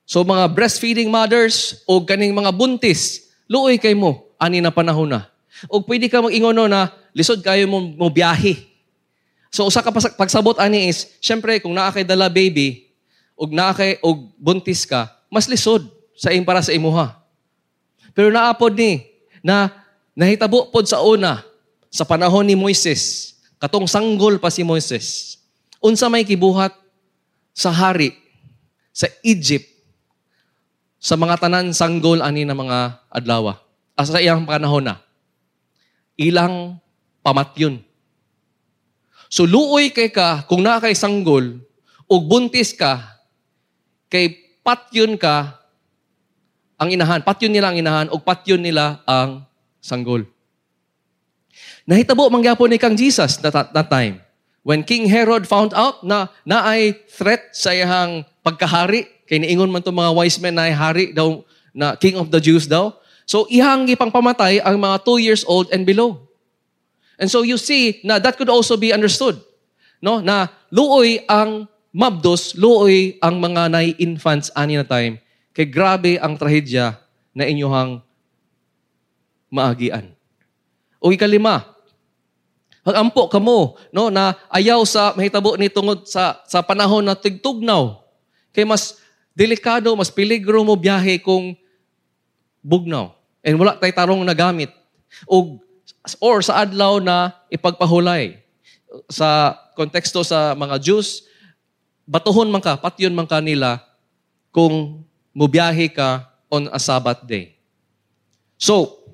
So 0.05 0.23
mga 0.23 0.53
breastfeeding 0.53 1.09
mothers 1.11 1.81
o 1.89 1.99
kaning 2.05 2.31
mga 2.31 2.53
buntis, 2.55 3.33
luoy 3.49 3.75
kay 3.81 3.97
mo 3.97 4.31
ani 4.39 4.61
na 4.61 4.71
panahon 4.71 5.09
na. 5.09 5.27
O 5.71 5.81
pwede 5.81 6.11
ka 6.11 6.21
mag-ingono 6.21 6.67
na 6.67 6.91
lisod 7.15 7.39
kayo 7.41 7.65
mo, 7.65 7.79
mo 7.79 8.07
biyahe. 8.11 8.59
So 9.49 9.65
usa 9.65 9.79
ka 9.79 9.91
pagsabot 9.91 10.59
ani 10.59 10.91
is, 10.91 11.07
syempre 11.23 11.57
kung 11.63 11.71
naa 11.71 11.89
kay 11.91 12.03
dala 12.03 12.27
baby, 12.27 12.91
og 13.39 13.55
naa 13.55 13.71
kay 13.71 13.99
og 14.03 14.35
buntis 14.35 14.83
ka, 14.83 15.11
mas 15.31 15.47
lisod 15.47 15.87
sa 16.15 16.31
ing 16.31 16.43
para 16.43 16.63
sa 16.63 16.75
imuha. 16.75 17.15
Pero 18.15 18.31
naapod 18.31 18.75
ni 18.75 19.03
na 19.43 19.71
nahitabo 20.15 20.71
pod 20.71 20.87
sa 20.87 21.03
una 21.03 21.43
sa 21.95 22.03
panahon 22.03 22.43
ni 22.43 22.59
Moises, 22.59 23.31
katong 23.55 23.87
sanggol 23.87 24.35
pa 24.35 24.51
si 24.51 24.67
Moises, 24.67 25.39
unsa 25.79 26.11
may 26.11 26.27
kibuhat 26.27 26.75
sa 27.55 27.71
hari 27.71 28.11
sa 28.91 29.07
Egypt 29.23 29.63
sa 30.99 31.15
mga 31.15 31.39
tanan 31.39 31.71
sanggol 31.71 32.19
ani 32.19 32.43
na 32.43 32.51
mga 32.51 32.99
adlawa. 33.07 33.63
Asa 33.95 34.19
sa 34.19 34.19
iyang 34.19 34.43
panahon 34.43 34.91
na. 34.91 34.99
Ilang 36.19 36.83
pamatyon. 37.23 37.79
So 39.31 39.47
luoy 39.47 39.95
kay 39.95 40.11
ka 40.11 40.43
kung 40.51 40.67
naa 40.67 40.83
kay 40.83 40.99
sanggol 40.99 41.63
ug 42.11 42.21
buntis 42.27 42.75
ka 42.75 43.23
kay 44.11 44.35
patyon 44.67 45.15
ka 45.15 45.63
ang 46.75 46.91
inahan. 46.91 47.23
Patyon 47.23 47.55
nila 47.55 47.71
ang 47.71 47.79
inahan 47.79 48.11
ug 48.11 48.19
patyon 48.19 48.59
nila 48.59 48.99
ang 49.07 49.47
sanggol. 49.79 50.34
Nahitabo 51.85 52.27
mangyapon 52.29 52.71
ni 52.71 52.77
kang 52.81 52.97
Jesus 52.97 53.37
that, 53.41 53.53
that 53.71 53.89
time. 53.89 54.21
When 54.65 54.81
King 54.81 55.05
Herod 55.05 55.45
found 55.45 55.77
out 55.77 56.01
na 56.01 56.33
naay 56.41 56.97
threat 57.05 57.53
sa 57.53 57.69
iyang 57.69 58.25
pagkahari, 58.41 59.15
Kay 59.25 59.41
niingon 59.41 59.73
man 59.73 59.81
to 59.81 59.89
mga 59.89 60.13
wise 60.13 60.37
men 60.37 60.53
na 60.53 60.69
hari 60.69 61.09
daw, 61.09 61.41
na 61.73 61.97
king 61.97 62.15
of 62.15 62.29
the 62.29 62.37
Jews 62.37 62.69
daw. 62.69 62.93
So, 63.25 63.49
ihang 63.49 63.89
ipang 63.89 64.13
pamatay 64.13 64.61
ang 64.61 64.77
mga 64.77 65.01
two 65.01 65.17
years 65.17 65.41
old 65.49 65.73
and 65.73 65.81
below. 65.81 66.29
And 67.17 67.25
so 67.25 67.41
you 67.41 67.57
see 67.57 68.05
na 68.05 68.21
that 68.21 68.37
could 68.37 68.53
also 68.53 68.77
be 68.77 68.93
understood. 68.93 69.41
No? 69.97 70.21
Na 70.21 70.53
luoy 70.69 71.25
ang 71.25 71.65
mabdos, 71.89 72.53
luoy 72.53 73.17
ang 73.17 73.41
mga 73.41 73.71
nai-infants 73.71 74.53
ani 74.53 74.77
na 74.77 74.85
time. 74.85 75.17
Kay 75.57 75.65
grabe 75.73 76.21
ang 76.21 76.37
trahedya 76.37 77.01
na 77.33 77.49
inyuhang 77.49 78.03
maagian. 79.49 80.14
O 80.99 81.11
ikalima, 81.11 81.75
Hagampo 82.85 83.25
kamo 83.25 83.81
no 83.89 84.13
na 84.13 84.37
ayaw 84.53 84.85
sa 84.85 85.09
mahitabo 85.17 85.57
ni 85.57 85.73
tungod 85.73 86.05
sa 86.05 86.37
sa 86.45 86.61
panahon 86.61 87.01
na 87.01 87.17
tigtugnaw. 87.17 87.97
Kay 88.53 88.61
mas 88.61 89.01
delikado, 89.33 89.89
mas 89.97 90.13
peligro 90.13 90.61
mo 90.61 90.77
biyahe 90.77 91.17
kung 91.17 91.57
bugnaw. 92.61 93.09
And 93.41 93.57
wala 93.57 93.81
tay 93.81 93.89
tarong 93.89 94.21
na 94.21 94.37
gamit. 94.37 94.69
O 95.25 95.57
or 96.21 96.45
sa 96.45 96.61
adlaw 96.61 97.01
na 97.01 97.33
ipagpahulay. 97.49 98.37
Sa 99.09 99.57
konteksto 99.73 100.21
sa 100.21 100.53
mga 100.53 100.77
Jews, 100.77 101.25
batuhon 102.05 102.53
man 102.53 102.61
ka, 102.61 102.77
patyon 102.77 103.17
man 103.17 103.25
ka 103.25 103.41
nila 103.41 103.81
kung 104.53 105.01
mubiyahe 105.33 105.89
ka 105.89 106.29
on 106.53 106.69
a 106.69 106.77
Sabbath 106.77 107.25
day. 107.25 107.57
So, 108.61 109.04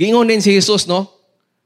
Gingon 0.00 0.32
din 0.32 0.40
si 0.40 0.56
Jesus, 0.56 0.88
no? 0.88 1.12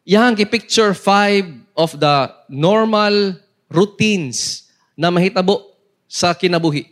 Yang 0.02 0.50
picture 0.50 0.90
five 0.90 1.46
of 1.78 1.94
the 1.94 2.34
normal 2.50 3.38
routines 3.70 4.66
na 4.98 5.14
mahitabo 5.14 5.78
sa 6.10 6.34
kinabuhi. 6.34 6.90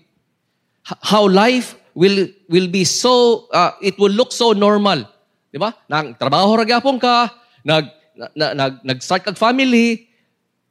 How 0.86 1.26
life 1.26 1.74
will 1.98 2.30
will 2.46 2.70
be 2.70 2.86
so 2.86 3.46
uh, 3.50 3.74
it 3.82 3.98
will 3.98 4.14
look 4.14 4.30
so 4.30 4.54
normal. 4.54 5.02
Di 5.50 5.58
ba? 5.58 5.74
Nang 5.90 6.14
trabaho 6.14 6.54
ra 6.54 6.62
gyapon 6.62 7.02
ka, 7.02 7.34
nag 7.66 7.90
na, 8.38 8.54
nag 8.54 8.72
nag-start 8.86 9.26
kag 9.26 9.38
family, 9.38 10.06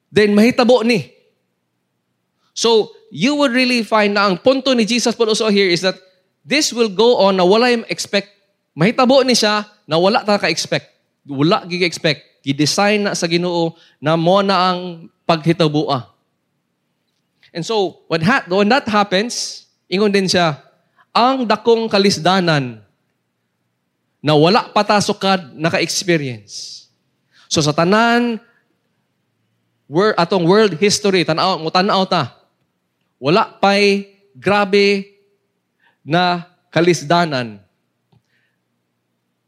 then 0.08 0.32
mahitabo 0.32 0.88
ni. 0.88 1.12
So, 2.56 2.96
you 3.12 3.36
would 3.40 3.52
really 3.52 3.84
find 3.84 4.16
na 4.16 4.28
ang 4.28 4.40
punto 4.40 4.72
ni 4.72 4.88
Jesus 4.88 5.16
but 5.20 5.28
also 5.28 5.52
here 5.52 5.68
is 5.68 5.84
that 5.84 6.00
this 6.48 6.72
will 6.72 6.92
go 6.92 7.20
on 7.28 7.40
na 7.40 7.46
wala 7.48 7.72
yung 7.72 7.88
expect 7.92 8.41
Mahitabo 8.72 9.20
ni 9.28 9.36
siya 9.36 9.68
na 9.84 10.00
wala 10.00 10.24
ta 10.24 10.40
ka-expect. 10.40 10.88
Wala 11.28 11.68
gi-expect. 11.68 12.42
Gi-design 12.42 13.06
na 13.06 13.14
sa 13.14 13.28
Ginoo 13.28 13.76
na 14.00 14.16
mo 14.16 14.40
na 14.40 14.74
ang 14.74 15.12
paghitaboa. 15.28 16.08
And 17.52 17.68
so, 17.68 18.08
when, 18.08 18.24
ha- 18.24 18.48
when 18.48 18.72
that 18.72 18.88
happens, 18.88 19.68
ingon 19.92 20.10
din 20.10 20.26
siya, 20.26 20.56
ang 21.12 21.44
dakong 21.44 21.92
kalisdanan 21.92 22.80
na 24.24 24.34
wala 24.38 24.72
patasokad 24.72 25.52
naka-experience. 25.60 26.88
So 27.52 27.60
sa 27.60 27.76
tanan, 27.76 28.40
word, 29.92 30.16
atong 30.16 30.48
world 30.48 30.80
history, 30.80 31.28
tanaw, 31.28 31.60
mo 31.60 31.68
tanaw 31.68 32.08
ta, 32.08 32.32
wala 33.20 33.52
pa'y 33.60 34.08
grabe 34.32 35.12
na 36.00 36.48
kalisdanan 36.72 37.60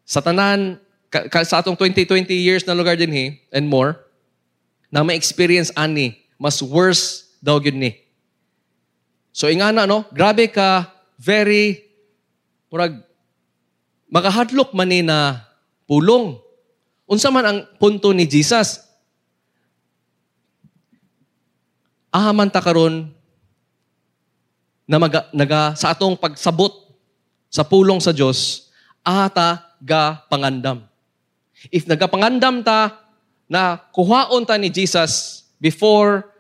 sa 0.04 0.20
tanan, 0.20 0.80
ka, 1.08 1.28
ka, 1.32 1.44
sa 1.48 1.64
atong 1.64 1.76
20-20 1.80 2.28
years 2.32 2.64
na 2.68 2.76
lugar 2.76 3.00
din 3.00 3.12
he, 3.12 3.26
and 3.52 3.68
more, 3.68 4.00
na 4.92 5.02
may 5.02 5.18
experience 5.18 5.74
ani, 5.74 6.20
mas 6.38 6.62
worse 6.62 7.34
daw 7.42 7.58
yun 7.58 7.80
ni. 7.80 7.92
So 9.34 9.50
ingana 9.50 9.90
no, 9.90 10.06
grabe 10.14 10.46
ka, 10.52 10.94
very, 11.18 11.82
murag, 12.70 13.02
makahadlok 14.14 14.76
man 14.78 14.90
ni 14.92 15.02
na 15.02 15.42
pulong. 15.90 16.38
Unsa 17.10 17.34
man 17.34 17.46
ang 17.46 17.60
punto 17.82 18.14
ni 18.14 18.30
Jesus? 18.30 18.86
Ahaman 22.14 22.54
ta 22.54 22.62
karon 22.62 23.10
na 24.86 25.02
maga, 25.02 25.26
naga, 25.34 25.74
sa 25.74 25.96
atong 25.96 26.14
pagsabot 26.14 26.94
sa 27.50 27.66
pulong 27.66 27.98
sa 27.98 28.14
Dios, 28.14 28.70
ata 29.02 29.73
ga 29.84 30.24
pangandam. 30.32 30.88
If 31.72 31.86
nagapangandam 31.86 32.64
ta 32.64 32.96
na 33.52 33.78
kuhaon 33.92 34.48
ta 34.48 34.56
ni 34.58 34.72
Jesus 34.72 35.44
before 35.60 36.32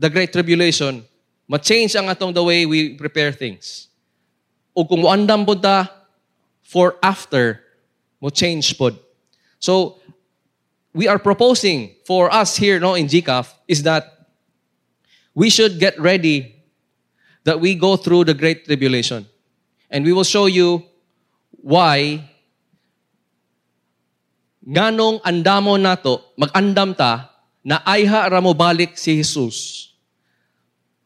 the 0.00 0.08
Great 0.08 0.32
Tribulation, 0.32 1.04
ma-change 1.44 1.92
ang 1.96 2.08
atong 2.08 2.32
the 2.32 2.42
way 2.42 2.64
we 2.64 2.96
prepare 2.96 3.32
things. 3.32 3.88
O 4.72 4.84
kung 4.84 5.04
muandam 5.04 5.44
po 5.44 5.54
ta 5.54 5.88
for 6.64 6.96
after, 7.04 7.60
mo 8.20 8.32
change 8.32 8.76
pod. 8.78 8.96
So, 9.60 10.00
we 10.94 11.06
are 11.06 11.18
proposing 11.18 11.94
for 12.06 12.32
us 12.32 12.56
here 12.56 12.80
no 12.80 12.94
in 12.94 13.06
GCAF 13.06 13.52
is 13.68 13.82
that 13.84 14.26
we 15.34 15.50
should 15.50 15.78
get 15.78 15.98
ready 16.00 16.56
that 17.44 17.60
we 17.60 17.74
go 17.74 17.96
through 17.96 18.24
the 18.24 18.34
Great 18.34 18.64
Tribulation. 18.64 19.26
And 19.90 20.04
we 20.04 20.12
will 20.12 20.24
show 20.24 20.46
you 20.46 20.84
why 21.50 22.29
nganong 24.64 25.24
andamo 25.24 25.76
nato, 25.80 26.32
mag-andam 26.36 26.92
ta, 26.92 27.32
na 27.60 27.80
ayha 27.84 28.24
ra 28.28 28.40
mo 28.40 28.56
balik 28.56 28.96
si 28.96 29.20
Jesus 29.20 29.90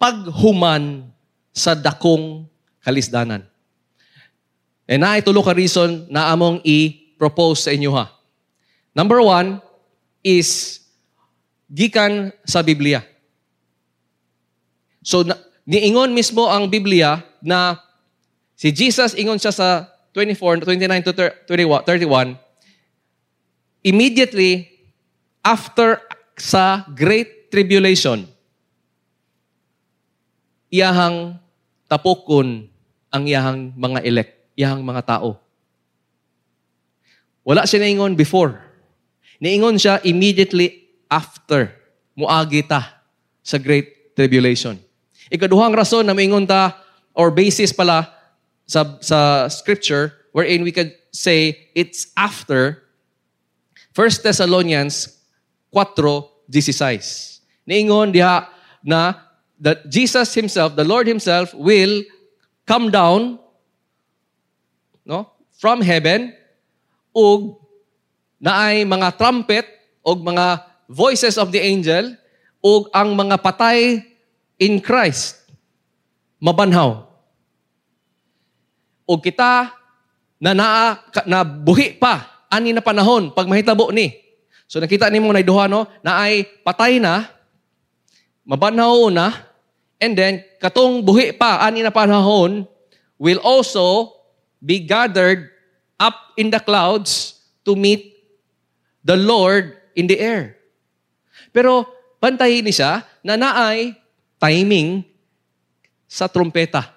paghuman 0.04 1.08
sa 1.54 1.72
dakong 1.72 2.44
kalisdanan. 2.84 3.46
And 4.84 5.00
na 5.00 5.16
itulo 5.16 5.40
ka 5.40 5.56
reason 5.56 6.04
na 6.12 6.28
among 6.28 6.60
i-propose 6.60 7.64
sa 7.64 7.70
inyo 7.72 7.88
ha. 7.96 8.12
Number 8.92 9.24
one 9.24 9.64
is 10.20 10.80
gikan 11.72 12.36
sa 12.44 12.60
Biblia. 12.60 13.00
So, 15.00 15.24
na, 15.24 15.40
niingon 15.64 16.12
mismo 16.12 16.52
ang 16.52 16.68
Biblia 16.68 17.24
na 17.40 17.80
si 18.52 18.68
Jesus, 18.76 19.16
ingon 19.16 19.40
siya 19.40 19.56
sa 19.56 19.88
24, 20.12 20.68
29 20.68 21.06
to 21.08 21.12
31, 21.48 22.43
immediately 23.84 24.66
after 25.44 26.00
sa 26.34 26.88
Great 26.96 27.52
Tribulation, 27.52 28.26
iyahang 30.72 31.38
tapokon 31.86 32.66
ang 33.12 33.22
iyahang 33.28 33.70
mga 33.78 34.02
elect, 34.02 34.32
iyahang 34.58 34.82
mga 34.82 35.06
tao. 35.06 35.38
Wala 37.46 37.68
siya 37.68 37.84
naingon 37.84 38.18
before. 38.18 38.58
Naingon 39.38 39.78
siya 39.78 40.00
immediately 40.02 40.88
after 41.06 41.70
muagi 42.16 42.64
ta 42.64 43.04
sa 43.44 43.60
Great 43.60 44.16
Tribulation. 44.16 44.80
Ikaduhang 45.28 45.76
rason 45.76 46.08
na 46.08 46.16
maingon 46.16 46.48
ta 46.48 46.80
or 47.12 47.30
basis 47.30 47.70
pala 47.70 48.10
sa, 48.66 48.96
sa 49.04 49.46
scripture 49.52 50.10
wherein 50.32 50.64
we 50.64 50.72
could 50.72 50.90
say 51.12 51.68
it's 51.76 52.10
after 52.16 52.83
1 53.94 54.26
Thessalonians 54.26 55.22
4.16. 55.70 56.50
Niingon 57.62 58.10
diha 58.10 58.50
na 58.82 59.14
that 59.62 59.86
Jesus 59.86 60.34
Himself, 60.34 60.74
the 60.74 60.82
Lord 60.82 61.06
Himself, 61.06 61.54
will 61.54 62.02
come 62.66 62.90
down 62.90 63.38
no, 65.06 65.30
from 65.54 65.78
heaven 65.78 66.34
ug 67.14 67.54
naay 68.42 68.82
mga 68.82 69.14
trumpet 69.14 69.62
ug 70.02 70.26
mga 70.26 70.66
voices 70.90 71.38
of 71.38 71.54
the 71.54 71.62
angel 71.62 72.18
ug 72.66 72.90
ang 72.90 73.14
mga 73.14 73.38
patay 73.38 74.02
in 74.58 74.82
Christ 74.82 75.46
mabanhaw. 76.42 77.06
Ug 79.06 79.22
kita 79.22 79.70
na 80.42 80.50
naa 80.50 80.98
na 81.30 81.46
buhi 81.46 81.94
pa 81.94 82.33
ani 82.54 82.70
na 82.70 82.78
panahon 82.78 83.34
pag 83.34 83.50
mahitabo 83.50 83.90
ni. 83.90 84.14
So 84.70 84.78
nakita 84.78 85.10
nimo 85.10 85.34
na 85.34 85.42
duha 85.42 85.66
no, 85.66 85.90
na 86.06 86.22
ay 86.24 86.46
patay 86.62 87.02
na, 87.02 87.26
mabanhaw 88.46 89.10
na, 89.10 89.34
and 89.98 90.14
then 90.14 90.40
katong 90.62 91.02
buhi 91.02 91.34
pa 91.34 91.66
ani 91.66 91.82
na 91.82 91.90
panahon 91.90 92.64
will 93.18 93.42
also 93.42 94.14
be 94.62 94.80
gathered 94.80 95.50
up 95.98 96.34
in 96.38 96.48
the 96.48 96.62
clouds 96.62 97.42
to 97.66 97.74
meet 97.74 98.14
the 99.04 99.18
Lord 99.18 99.76
in 99.92 100.06
the 100.08 100.16
air. 100.18 100.56
Pero 101.52 101.86
pantayin 102.18 102.64
ni 102.64 102.72
siya 102.72 103.04
na 103.20 103.36
naay 103.36 103.94
timing 104.40 105.04
sa 106.08 106.26
trumpeta 106.30 106.88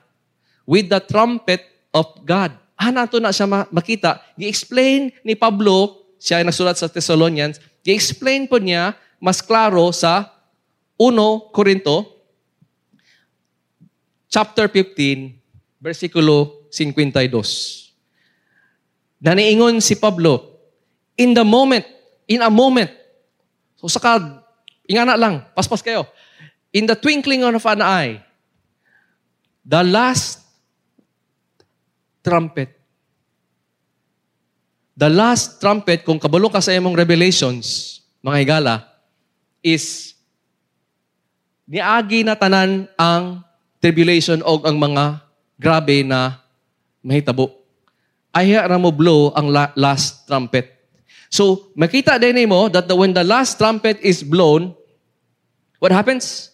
with 0.67 0.91
the 0.91 0.99
trumpet 1.03 1.63
of 1.93 2.23
God. 2.23 2.53
Ah, 2.77 2.93
nato 2.93 3.17
na 3.17 3.33
siya 3.33 3.49
makita. 3.73 4.21
Gi-explain 4.37 5.09
ni 5.25 5.33
Pablo, 5.33 6.05
siya 6.21 6.39
ay 6.39 6.45
nagsulat 6.45 6.77
sa 6.77 6.85
Thessalonians, 6.85 7.57
gi-explain 7.81 8.45
po 8.45 8.61
niya 8.61 8.93
mas 9.17 9.41
klaro 9.41 9.89
sa 9.89 10.29
1 11.01 11.17
Korinto 11.49 12.05
chapter 14.29 14.69
15, 14.69 15.81
versikulo 15.81 16.69
52. 16.69 17.89
Naniingon 19.17 19.81
si 19.81 19.97
Pablo, 19.97 20.61
in 21.17 21.33
the 21.33 21.41
moment, 21.41 21.85
in 22.29 22.45
a 22.45 22.51
moment, 22.53 22.93
so 23.73 23.89
saka, 23.89 24.21
ingana 24.85 25.17
lang, 25.17 25.41
paspas 25.57 25.81
kayo, 25.81 26.05
in 26.69 26.85
the 26.85 26.93
twinkling 26.93 27.41
of 27.41 27.65
an 27.65 27.81
eye, 27.81 28.21
the 29.65 29.81
last 29.81 30.46
trumpet, 32.27 32.75
the 34.91 35.07
last 35.07 35.63
trumpet, 35.63 36.03
kung 36.03 36.19
kabalo 36.19 36.51
ka 36.51 36.59
sa 36.59 36.75
imong 36.75 36.91
revelations, 36.91 37.99
mga 38.19 38.37
higala, 38.43 38.75
is 39.63 40.17
niagi 41.63 42.27
na 42.27 42.35
tanan 42.35 42.91
ang 42.99 43.47
tribulation 43.79 44.43
o 44.43 44.59
ang 44.67 44.75
mga 44.75 45.23
grabe 45.55 46.03
na 46.03 46.43
mahitabo. 46.99 47.53
Aya 48.35 48.67
ra 48.67 48.75
mo 48.75 48.91
blow 48.91 49.31
ang 49.31 49.47
la- 49.47 49.71
last 49.79 50.27
trumpet. 50.27 50.75
So, 51.31 51.71
makita 51.75 52.19
din 52.19 52.47
mo 52.47 52.67
that 52.67 52.87
the, 52.87 52.95
when 52.95 53.11
the 53.15 53.23
last 53.23 53.59
trumpet 53.59 53.99
is 54.03 54.23
blown, 54.23 54.75
what 55.79 55.91
happens? 55.91 56.51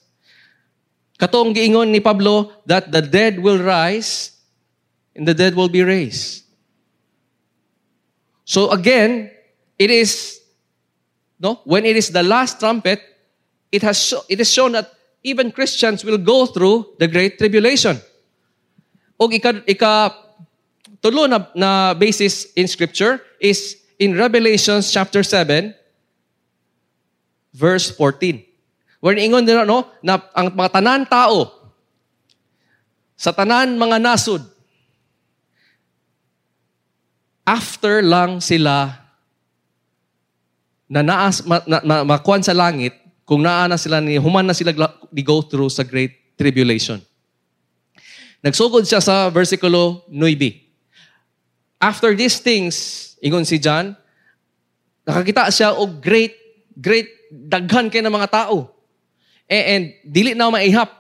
Katong 1.18 1.54
giingon 1.54 1.94
ni 1.94 2.02
Pablo 2.02 2.52
that 2.66 2.90
the 2.90 3.00
dead 3.00 3.38
will 3.38 3.62
rise 3.62 4.33
and 5.16 5.28
the 5.28 5.34
dead 5.34 5.56
will 5.56 5.70
be 5.70 5.84
raised. 5.84 6.44
So 8.46 8.72
again, 8.72 9.32
it 9.80 9.90
is 9.90 10.42
no 11.40 11.62
when 11.64 11.86
it 11.86 11.96
is 11.96 12.10
the 12.10 12.24
last 12.24 12.60
trumpet, 12.60 13.02
it 13.72 13.82
has 13.82 13.98
sho- 13.98 14.26
it 14.30 14.40
is 14.40 14.52
shown 14.52 14.74
that 14.74 14.92
even 15.24 15.52
Christians 15.52 16.04
will 16.04 16.20
go 16.20 16.46
through 16.46 17.00
the 17.00 17.08
great 17.08 17.38
tribulation. 17.40 17.98
O 19.20 19.32
ika, 19.32 19.64
ika 19.66 20.12
tulo 21.00 21.30
na, 21.30 21.48
na 21.56 21.94
basis 21.94 22.52
in 22.54 22.68
scripture 22.68 23.22
is 23.40 23.80
in 24.00 24.18
Revelations 24.18 24.92
chapter 24.92 25.24
7 25.24 25.74
verse 27.54 27.92
14. 27.96 28.44
Where 29.00 29.16
ingon 29.16 29.48
nila 29.48 29.64
no 29.64 29.88
na 30.04 30.20
ang 30.36 30.52
mga 30.52 30.70
tanan 30.80 31.04
tao 31.08 31.72
sa 33.16 33.32
tanan 33.32 33.80
mga 33.80 34.00
nasud 34.04 34.53
after 37.44 38.00
lang 38.00 38.40
sila 38.40 39.04
na 40.88 41.02
naas 41.04 41.44
ma, 41.44 41.60
na, 41.68 41.80
ma, 41.84 41.96
makuan 42.04 42.44
sa 42.44 42.56
langit 42.56 42.96
kung 43.24 43.44
naa 43.44 43.68
na 43.68 43.80
sila 43.80 44.04
ni 44.04 44.20
human 44.20 44.44
na 44.44 44.56
sila 44.56 44.76
di 45.12 45.24
go 45.24 45.40
through 45.44 45.72
sa 45.72 45.84
great 45.84 46.36
tribulation. 46.36 47.00
Nagsugod 48.44 48.84
siya 48.84 49.00
sa 49.00 49.32
versikulo 49.32 50.04
9. 50.12 51.80
After 51.80 52.12
these 52.12 52.44
things, 52.44 52.76
ingon 53.24 53.48
si 53.48 53.56
John, 53.56 53.96
nakakita 55.08 55.48
siya 55.48 55.76
og 55.80 56.04
great, 56.04 56.36
great 56.76 57.08
daghan 57.32 57.88
kay 57.88 58.04
ng 58.04 58.12
mga 58.12 58.30
tao. 58.30 58.70
And, 59.48 59.66
and 59.66 59.84
dili 60.04 60.36
na 60.36 60.52
maihap. 60.52 60.92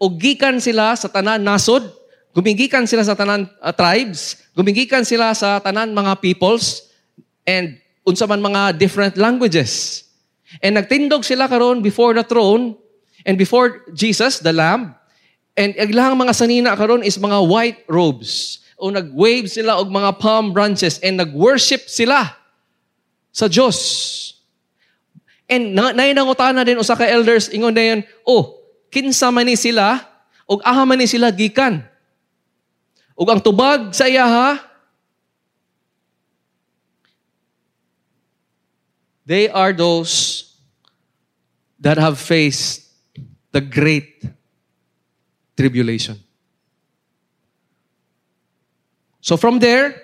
O 0.00 0.08
gikan 0.08 0.58
sila 0.58 0.96
sa 0.96 1.12
tanan 1.12 1.44
nasod, 1.44 1.84
gumigikan 2.32 2.88
sila 2.88 3.04
sa 3.04 3.12
tanan 3.12 3.44
uh, 3.60 3.72
tribes, 3.76 4.41
gumigikan 4.56 5.04
sila 5.04 5.32
sa 5.32 5.60
tanan 5.60 5.96
mga 5.96 6.20
peoples, 6.20 6.92
and 7.48 7.78
unsa 8.06 8.26
man 8.28 8.42
mga 8.42 8.78
different 8.78 9.14
languages. 9.16 10.04
And 10.60 10.76
nagtindog 10.76 11.24
sila 11.24 11.48
karon 11.48 11.80
before 11.80 12.12
the 12.12 12.26
throne 12.26 12.76
and 13.24 13.40
before 13.40 13.88
Jesus, 13.96 14.42
the 14.42 14.52
Lamb. 14.52 14.92
And 15.56 15.76
ilang 15.76 16.20
mga 16.20 16.36
sanina 16.36 16.76
karon 16.76 17.04
is 17.04 17.16
mga 17.16 17.40
white 17.48 17.80
robes. 17.88 18.60
O 18.76 18.90
nag-wave 18.90 19.48
sila 19.48 19.78
og 19.78 19.88
mga 19.88 20.18
palm 20.18 20.50
branches 20.50 20.98
and 21.00 21.16
nag-worship 21.16 21.86
sila 21.88 22.34
sa 23.32 23.46
Diyos. 23.48 23.78
And 25.48 25.72
na, 25.76 25.92
nainangutana 25.92 26.66
din 26.66 26.80
usa 26.80 26.96
ka 26.96 27.06
elders 27.06 27.48
ingon 27.52 27.76
dayon, 27.76 28.00
oh, 28.24 28.60
kinsa 28.92 29.32
man 29.32 29.48
ni 29.48 29.56
sila 29.56 30.00
og 30.48 30.60
aha 30.64 30.84
man 30.84 31.00
ni 31.00 31.08
sila 31.08 31.32
gikan. 31.32 31.84
Ug 33.18 33.28
ang 33.28 33.40
tubag 33.40 33.92
sa 33.92 34.08
iya 34.08 34.24
ha, 34.24 34.50
they 39.26 39.48
are 39.52 39.72
those 39.72 40.56
that 41.78 41.98
have 41.98 42.18
faced 42.18 42.88
the 43.52 43.60
great 43.60 44.24
tribulation. 45.56 46.18
So 49.20 49.36
from 49.36 49.58
there, 49.58 49.94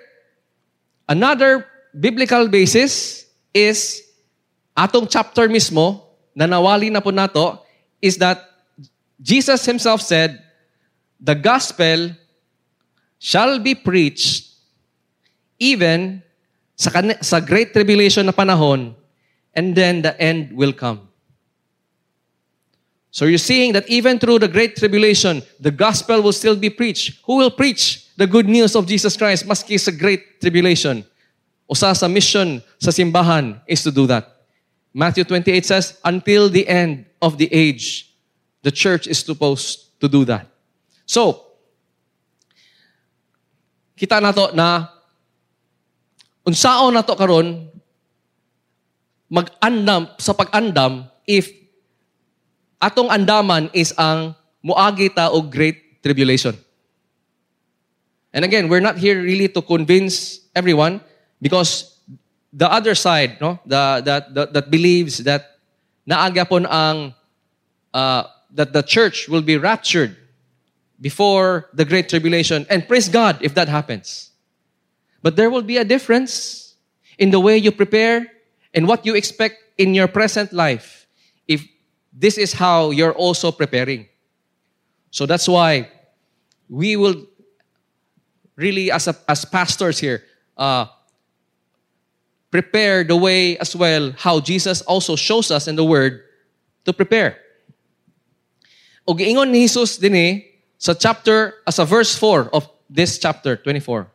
another 1.09 1.67
biblical 1.99 2.47
basis 2.47 3.27
is 3.51 4.05
atong 4.77 5.11
chapter 5.11 5.49
mismo 5.51 6.07
na 6.37 6.47
nawali 6.47 6.93
na 6.93 7.03
po 7.03 7.11
nato 7.11 7.67
is 7.99 8.15
that 8.23 8.39
Jesus 9.19 9.67
himself 9.67 9.99
said, 10.03 10.39
the 11.19 11.35
gospel 11.35 12.15
shall 13.19 13.59
be 13.59 13.75
preached 13.75 14.55
even 15.59 16.23
sa, 16.77 16.91
sa 17.21 17.41
great 17.41 17.73
tribulation 17.73 18.27
na 18.27 18.33
panahon 18.33 18.95
and 19.55 19.75
then 19.75 20.03
the 20.03 20.15
end 20.21 20.55
will 20.55 20.73
come. 20.73 21.09
So 23.11 23.25
you're 23.25 23.43
seeing 23.43 23.73
that 23.73 23.89
even 23.89 24.19
through 24.19 24.39
the 24.39 24.49
great 24.49 24.77
tribulation, 24.77 25.43
the 25.59 25.73
gospel 25.73 26.23
will 26.23 26.33
still 26.33 26.55
be 26.55 26.71
preached. 26.71 27.19
Who 27.25 27.37
will 27.37 27.51
preach 27.51 28.07
the 28.17 28.27
good 28.27 28.47
news 28.47 28.77
of 28.77 28.87
Jesus 28.87 29.17
Christ 29.17 29.47
maski 29.47 29.81
sa 29.81 29.91
great 29.91 30.41
tribulation? 30.41 31.05
Usa 31.69 31.95
sa 31.95 32.07
mission 32.07 32.63
sa 32.79 32.91
simbahan 32.91 33.61
is 33.67 33.83
to 33.83 33.91
do 33.91 34.07
that. 34.07 34.47
Matthew 34.95 35.25
28 35.25 35.67
says, 35.67 35.99
until 36.05 36.49
the 36.49 36.67
end 36.69 37.07
of 37.21 37.37
the 37.39 37.53
age, 37.53 38.15
the 38.63 38.71
church 38.71 39.07
is 39.07 39.19
supposed 39.19 39.99
to 40.01 40.09
do 40.09 40.25
that. 40.25 40.47
So, 41.05 41.48
kita 43.99 44.23
nato 44.23 44.55
na 44.55 44.87
unsaon 46.47 46.95
nato 46.95 47.19
karon 47.19 47.67
mag-andam 49.27 50.09
sa 50.17 50.33
pag-andam 50.33 51.05
if 51.27 51.51
atong 52.79 53.11
andaman 53.11 53.69
is 53.75 53.91
ang 53.99 54.33
muagi 54.63 55.11
ta 55.11 55.29
og 55.29 55.51
great 55.51 56.01
tribulation. 56.01 56.55
And 58.33 58.45
again, 58.45 58.71
we're 58.71 58.85
not 58.85 58.97
here 58.97 59.21
really 59.21 59.49
to 59.51 59.61
convince 59.61 60.47
everyone 60.55 61.01
because 61.43 61.99
the 62.53 62.71
other 62.71 62.95
side, 62.95 63.41
no, 63.41 63.59
the, 63.67 64.03
that, 64.05 64.35
that, 64.35 64.53
that 64.53 64.67
believes 64.71 65.19
that 65.25 65.59
naagapon 66.09 66.65
ang 66.71 67.15
uh, 67.93 68.25
that 68.55 68.73
the 68.73 68.83
church 68.83 69.29
will 69.29 69.43
be 69.43 69.57
raptured 69.57 70.17
before 71.01 71.69
the 71.73 71.85
great 71.85 72.09
tribulation. 72.09 72.67
And 72.71 72.87
praise 72.87 73.09
God 73.09 73.39
if 73.41 73.55
that 73.55 73.69
happens. 73.69 74.31
But 75.23 75.37
there 75.37 75.51
will 75.51 75.63
be 75.63 75.77
a 75.77 75.85
difference 75.85 76.75
in 77.19 77.31
the 77.31 77.41
way 77.41 77.57
you 77.57 77.73
prepare 77.73 78.27
and 78.75 78.87
what 78.87 79.05
you 79.05 79.15
expect 79.15 79.57
in 79.79 79.95
your 79.95 80.09
present 80.09 80.53
life 80.53 81.07
if 81.47 81.67
this 82.13 82.39
is 82.39 82.53
how 82.53 82.91
you're 82.91 83.15
also 83.15 83.51
preparing. 83.51 84.07
So 85.11 85.27
that's 85.27 85.49
why 85.49 85.91
we 86.69 86.97
will 86.97 87.27
really, 88.57 88.91
as, 88.91 89.09
a, 89.09 89.17
as 89.29 89.45
pastors 89.45 89.99
here, 89.99 90.23
uh, 90.57 90.87
prepare 92.51 93.05
the 93.05 93.17
way 93.17 93.57
as 93.59 93.75
well 93.75 94.13
how 94.17 94.41
Jesus 94.41 94.83
also 94.83 95.17
shows 95.17 95.51
us 95.51 95.69
in 95.69 95.77
the 95.77 95.85
Word 95.85 96.23
to 96.85 96.93
prepare. 96.93 97.39
O 99.07 99.15
giingon 99.15 99.51
ni 99.51 99.63
Jesus 99.65 99.97
din 99.97 100.15
eh, 100.15 100.43
sa 100.79 100.95
chapter, 100.95 101.59
as 101.67 101.83
a 101.83 101.85
verse 101.85 102.15
4 102.15 102.55
of 102.55 102.71
this 102.87 103.19
chapter 103.19 103.59
24. 103.59 104.07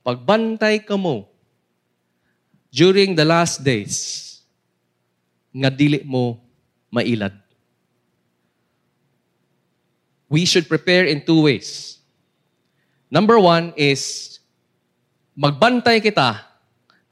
Pagbantay 0.00 0.80
ka 0.80 0.96
mo 0.96 1.28
during 2.72 3.12
the 3.12 3.24
last 3.24 3.60
days, 3.60 4.24
nga 5.52 5.68
dili 5.68 6.00
mo 6.08 6.40
mailad. 6.88 7.36
We 10.26 10.48
should 10.48 10.66
prepare 10.66 11.04
in 11.04 11.22
two 11.22 11.44
ways. 11.44 12.00
Number 13.12 13.38
one 13.38 13.76
is, 13.76 14.36
magbantay 15.36 16.00
kita 16.00 16.42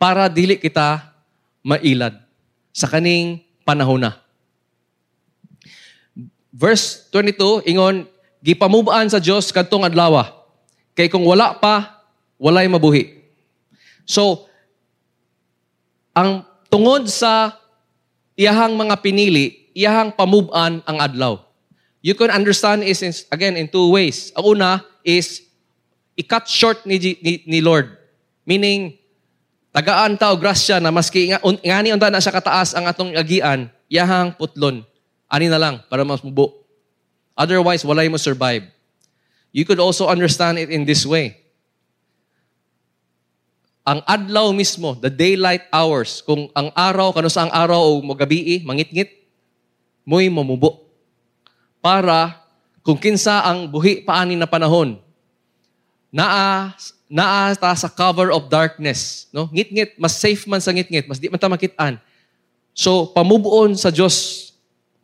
para 0.01 0.33
dili 0.33 0.57
kita 0.57 1.13
mailad 1.61 2.17
sa 2.73 2.89
kaning 2.89 3.45
panahon 3.69 4.01
na. 4.01 4.24
Verse 6.55 7.11
22, 7.11 7.67
ingon, 7.67 8.07
gipamubaan 8.39 9.11
sa 9.11 9.19
Diyos 9.19 9.51
kadtong 9.51 9.83
adlaw. 9.83 10.23
Kay 10.95 11.11
kung 11.11 11.27
wala 11.27 11.59
pa, 11.59 12.07
walay 12.39 12.71
mabuhi. 12.71 13.27
So, 14.07 14.47
ang 16.15 16.47
tungod 16.71 17.11
sa 17.11 17.59
iyahang 18.39 18.79
mga 18.79 19.03
pinili, 19.03 19.75
iyahang 19.75 20.15
pamubaan 20.15 20.79
ang 20.87 20.99
adlaw. 21.03 21.43
you 22.05 22.13
can 22.13 22.29
understand 22.29 22.85
is 22.85 23.01
in- 23.01 23.17
again 23.33 23.57
in 23.57 23.65
two 23.65 23.89
ways. 23.89 24.29
Ang 24.37 24.61
una 24.61 24.85
is 25.01 25.41
i-cut 26.21 26.45
short 26.45 26.85
ni, 26.85 27.01
ni, 27.01 27.41
ni 27.49 27.59
Lord. 27.65 27.97
Meaning, 28.45 29.01
tagaan 29.73 30.21
ta 30.21 30.29
o 30.29 30.37
grasya 30.37 30.85
na 30.85 30.93
maski 30.93 31.33
nga, 31.33 31.41
ngani 31.41 31.97
unta 31.97 32.13
na 32.13 32.21
siya 32.21 32.37
kataas 32.37 32.77
ang 32.77 32.85
atong 32.85 33.17
agian, 33.17 33.73
yahang 33.89 34.37
putlon. 34.37 34.85
Ani 35.35 35.51
na 35.51 35.59
lang 35.59 35.83
para 35.91 36.07
mas 36.07 36.23
mubo. 36.23 36.63
Otherwise, 37.35 37.83
walay 37.83 38.07
mo 38.07 38.15
survive. 38.15 38.71
You 39.51 39.67
could 39.67 39.83
also 39.83 40.07
understand 40.07 40.63
it 40.63 40.71
in 40.71 40.87
this 40.87 41.03
way. 41.03 41.43
Ang 43.83 43.99
adlaw 44.07 44.55
mismo, 44.55 44.95
the 44.95 45.11
daylight 45.11 45.67
hours, 45.75 46.23
kung 46.23 46.47
ang 46.55 46.71
araw, 46.79 47.11
kano 47.11 47.27
sa 47.27 47.51
ang 47.51 47.53
araw 47.53 47.83
o 47.83 48.01
magabi, 48.07 48.63
mangit-ngit, 48.63 49.11
mo'y 50.07 50.31
mamubo. 50.31 50.87
Para 51.83 52.39
kung 52.87 52.97
kinsa 52.97 53.43
ang 53.43 53.67
buhi 53.67 54.07
paani 54.07 54.39
na 54.39 54.47
panahon, 54.47 55.03
naa 56.15 56.73
naa 57.11 57.55
ta 57.55 57.71
sa 57.79 57.87
cover 57.87 58.35
of 58.35 58.51
darkness, 58.51 59.31
no? 59.31 59.47
Ngit-ngit, 59.55 60.01
mas 60.01 60.19
safe 60.19 60.49
man 60.51 60.59
sa 60.59 60.75
ngit-ngit, 60.75 61.07
mas 61.07 61.23
di 61.23 61.31
man 61.31 61.39
ta 61.39 61.47
makitaan. 61.47 62.01
So, 62.75 63.07
pamubuon 63.15 63.79
sa 63.79 63.95
Diyos 63.95 64.44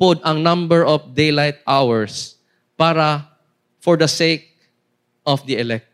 pod 0.01 0.16
ang 0.24 0.40
number 0.40 0.80
of 0.80 1.12
daylight 1.12 1.61
hours 1.68 2.40
para 2.80 3.28
for 3.84 4.01
the 4.01 4.09
sake 4.09 4.57
of 5.28 5.44
the 5.44 5.61
elect. 5.61 5.84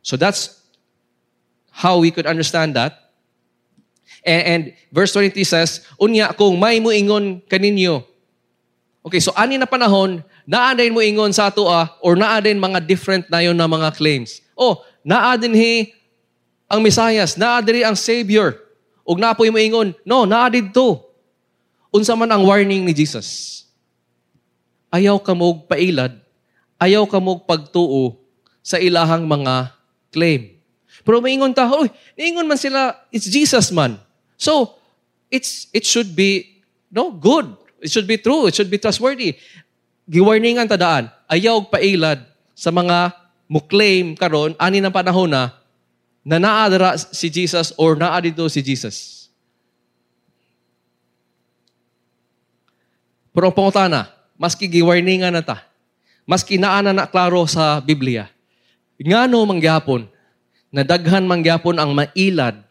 So 0.00 0.16
that's 0.16 0.64
how 1.68 2.00
we 2.00 2.08
could 2.08 2.24
understand 2.24 2.72
that. 2.80 3.12
And, 4.24 4.42
and 4.48 4.62
verse 4.88 5.12
23 5.12 5.44
says, 5.44 5.84
Unya, 6.00 6.32
kung 6.32 6.56
may 6.56 6.80
muingon 6.80 7.44
kaninyo. 7.52 8.08
Okay, 9.04 9.20
so 9.20 9.34
ani 9.36 9.58
na 9.58 9.66
panahon, 9.66 10.22
naa 10.46 10.72
din 10.72 10.94
mo 10.94 11.02
ingon 11.02 11.34
sa 11.34 11.50
ato 11.50 11.66
ah, 11.66 11.90
or 12.00 12.14
naa 12.14 12.38
din 12.38 12.56
mga 12.56 12.80
different 12.86 13.26
na 13.28 13.42
yun 13.42 13.58
na 13.58 13.66
mga 13.66 13.92
claims. 13.98 14.40
Oh, 14.54 14.80
naa 15.02 15.34
din 15.36 15.52
hi 15.52 15.90
ang 16.70 16.80
Messias, 16.80 17.36
naa 17.36 17.60
diri 17.60 17.82
ang 17.82 17.98
Savior. 17.98 18.56
Ug 19.02 19.18
na 19.18 19.34
po 19.34 19.42
mo 19.42 19.58
ingon, 19.58 19.90
no, 20.06 20.22
naa 20.22 20.46
didto. 20.48 21.11
Unsa 21.92 22.16
man 22.16 22.32
ang 22.32 22.48
warning 22.48 22.88
ni 22.88 22.96
Jesus? 22.96 23.62
Ayaw 24.88 25.20
ka 25.20 25.36
mog 25.36 25.68
pailad, 25.68 26.16
ayaw 26.80 27.04
ka 27.04 27.20
mog 27.20 27.44
pagtuo 27.44 28.16
sa 28.64 28.80
ilahang 28.80 29.28
mga 29.28 29.76
claim. 30.08 30.56
Pero 31.04 31.20
maingon 31.20 31.52
ta, 31.52 31.68
oy, 31.68 31.92
niingon 32.16 32.48
man 32.48 32.56
sila, 32.56 32.96
it's 33.12 33.28
Jesus 33.28 33.68
man. 33.68 34.00
So, 34.40 34.80
it's 35.28 35.68
it 35.76 35.84
should 35.84 36.16
be 36.16 36.60
no 36.88 37.12
good. 37.12 37.52
It 37.84 37.92
should 37.92 38.08
be 38.08 38.16
true. 38.16 38.48
It 38.48 38.56
should 38.56 38.72
be 38.72 38.80
trustworthy. 38.80 39.36
Giwarningan 40.08 40.68
ta 40.68 40.80
daan, 40.80 41.12
ayaw 41.28 41.68
pailad 41.68 42.24
sa 42.56 42.72
mga 42.72 43.12
muklaim 43.52 44.16
karon 44.16 44.56
ani 44.56 44.80
ng 44.80 44.92
panahon 44.92 45.28
na 45.28 45.52
na 46.24 46.38
naadara 46.38 46.96
si 46.96 47.28
Jesus 47.28 47.74
or 47.76 47.98
naa 47.98 48.16
dito 48.22 48.46
si 48.48 48.62
Jesus. 48.64 49.21
Pero 53.32 53.48
ang 53.48 53.56
pangutana, 53.56 54.12
maski 54.36 54.68
giwarningan 54.68 55.32
na 55.32 55.40
ta, 55.40 55.64
maski 56.28 56.60
naa 56.60 56.84
na 56.84 57.08
klaro 57.08 57.48
sa 57.48 57.80
Biblia, 57.80 58.28
ngano 59.00 59.40
mangyapon, 59.48 60.06
na 60.72 60.84
daghan 60.84 61.28
mangyapon 61.28 61.76
ang 61.76 61.92
mailad 61.92 62.64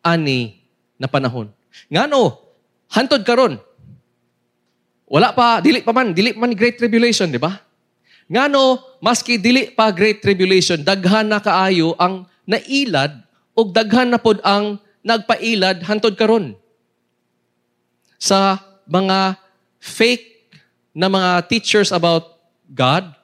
ani 0.00 0.64
na 0.96 1.04
panahon. 1.04 1.52
Ngano, 1.92 2.40
hantod 2.88 3.20
karon. 3.24 3.60
Wala 5.08 5.36
pa, 5.36 5.60
dili 5.60 5.84
pa 5.84 5.92
man, 5.92 6.16
dili 6.16 6.32
man 6.32 6.56
great 6.56 6.80
tribulation, 6.80 7.28
di 7.28 7.36
ba? 7.36 7.52
Ngano, 8.28 8.80
maski 9.00 9.40
dili 9.40 9.72
pa 9.72 9.92
great 9.92 10.20
tribulation, 10.20 10.80
daghan 10.84 11.32
na 11.32 11.40
kaayo 11.40 11.96
ang 11.96 12.28
nailad 12.44 13.24
o 13.56 13.64
daghan 13.68 14.12
na 14.12 14.20
pod 14.20 14.40
ang 14.44 14.80
nagpailad 15.04 15.84
hantod 15.84 16.16
karon. 16.16 16.56
Sa 18.20 18.60
mga 18.84 19.36
fake 19.78 20.58
na 20.94 21.06
mga 21.06 21.46
teachers 21.46 21.94
about 21.94 22.38
God, 22.68 23.14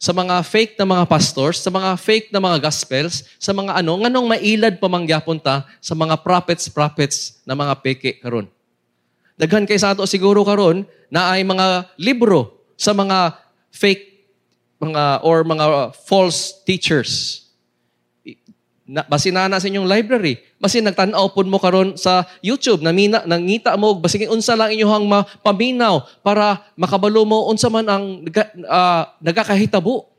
sa 0.00 0.16
mga 0.16 0.40
fake 0.42 0.74
na 0.80 0.88
mga 0.88 1.04
pastors, 1.04 1.60
sa 1.60 1.68
mga 1.68 1.92
fake 2.00 2.32
na 2.32 2.40
mga 2.40 2.58
gospels, 2.58 3.24
sa 3.36 3.52
mga 3.52 3.84
ano, 3.84 4.00
nganong 4.00 4.26
mailad 4.32 4.74
pamangyapon 4.80 5.36
ta 5.36 5.68
sa 5.76 5.92
mga 5.92 6.24
prophets, 6.24 6.72
prophets 6.72 7.40
na 7.44 7.52
mga 7.52 7.74
peke 7.84 8.16
karon. 8.16 8.48
Daghan 9.36 9.68
kay 9.68 9.76
sa 9.76 9.92
ato 9.92 10.04
siguro 10.08 10.40
karon 10.44 10.88
na 11.12 11.32
ay 11.36 11.44
mga 11.44 11.96
libro 12.00 12.64
sa 12.80 12.96
mga 12.96 13.36
fake 13.72 14.10
mga 14.80 15.20
or 15.20 15.44
mga 15.44 15.92
false 16.08 16.64
teachers. 16.64 17.39
Na, 18.90 19.06
basin 19.06 19.30
na 19.30 19.46
na 19.46 19.62
sa 19.62 19.70
inyong 19.70 19.86
library. 19.86 20.42
Basin 20.58 20.82
nagtanaw 20.82 21.30
pun 21.30 21.46
mo 21.46 21.62
karon 21.62 21.94
sa 21.94 22.26
YouTube, 22.42 22.82
namina, 22.82 23.22
nangita 23.22 23.78
mo, 23.78 23.94
basin 23.94 24.26
unsa 24.26 24.58
lang 24.58 24.74
inyong 24.74 25.14
paminaw 25.46 26.02
para 26.26 26.66
makabalo 26.74 27.22
mo 27.22 27.46
unsa 27.54 27.70
man 27.70 27.86
ang 27.86 28.26
uh, 28.66 29.02
nagakahitabo. 29.22 30.10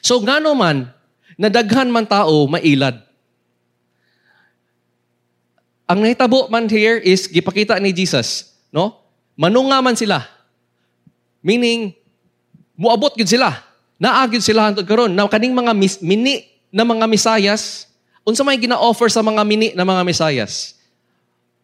So 0.00 0.16
ngano 0.24 0.56
man, 0.56 0.88
nadaghan 1.36 1.92
man 1.92 2.08
tao 2.08 2.48
mailad. 2.48 3.04
Ang 5.92 6.08
nahitabo 6.08 6.48
man 6.48 6.72
here 6.72 6.96
is 7.04 7.28
gipakita 7.28 7.76
ni 7.76 7.92
Jesus, 7.92 8.56
no? 8.72 8.96
Manunga 9.36 9.84
man 9.84 9.92
sila. 9.92 10.24
Meaning, 11.44 11.92
muabot 12.80 13.12
gid 13.12 13.28
sila. 13.28 13.60
Naagid 14.00 14.40
sila 14.40 14.72
hantod 14.72 14.88
karon 14.88 15.12
na 15.12 15.28
kaning 15.28 15.52
mga 15.52 15.76
mis, 15.76 16.00
mini 16.00 16.55
na 16.76 16.84
mga 16.84 17.08
misayas, 17.08 17.88
unsa 18.20 18.44
may 18.44 18.60
gina-offer 18.60 19.08
sa 19.08 19.24
mga 19.24 19.40
mini 19.48 19.72
na 19.72 19.88
mga 19.88 20.04
misayas? 20.04 20.76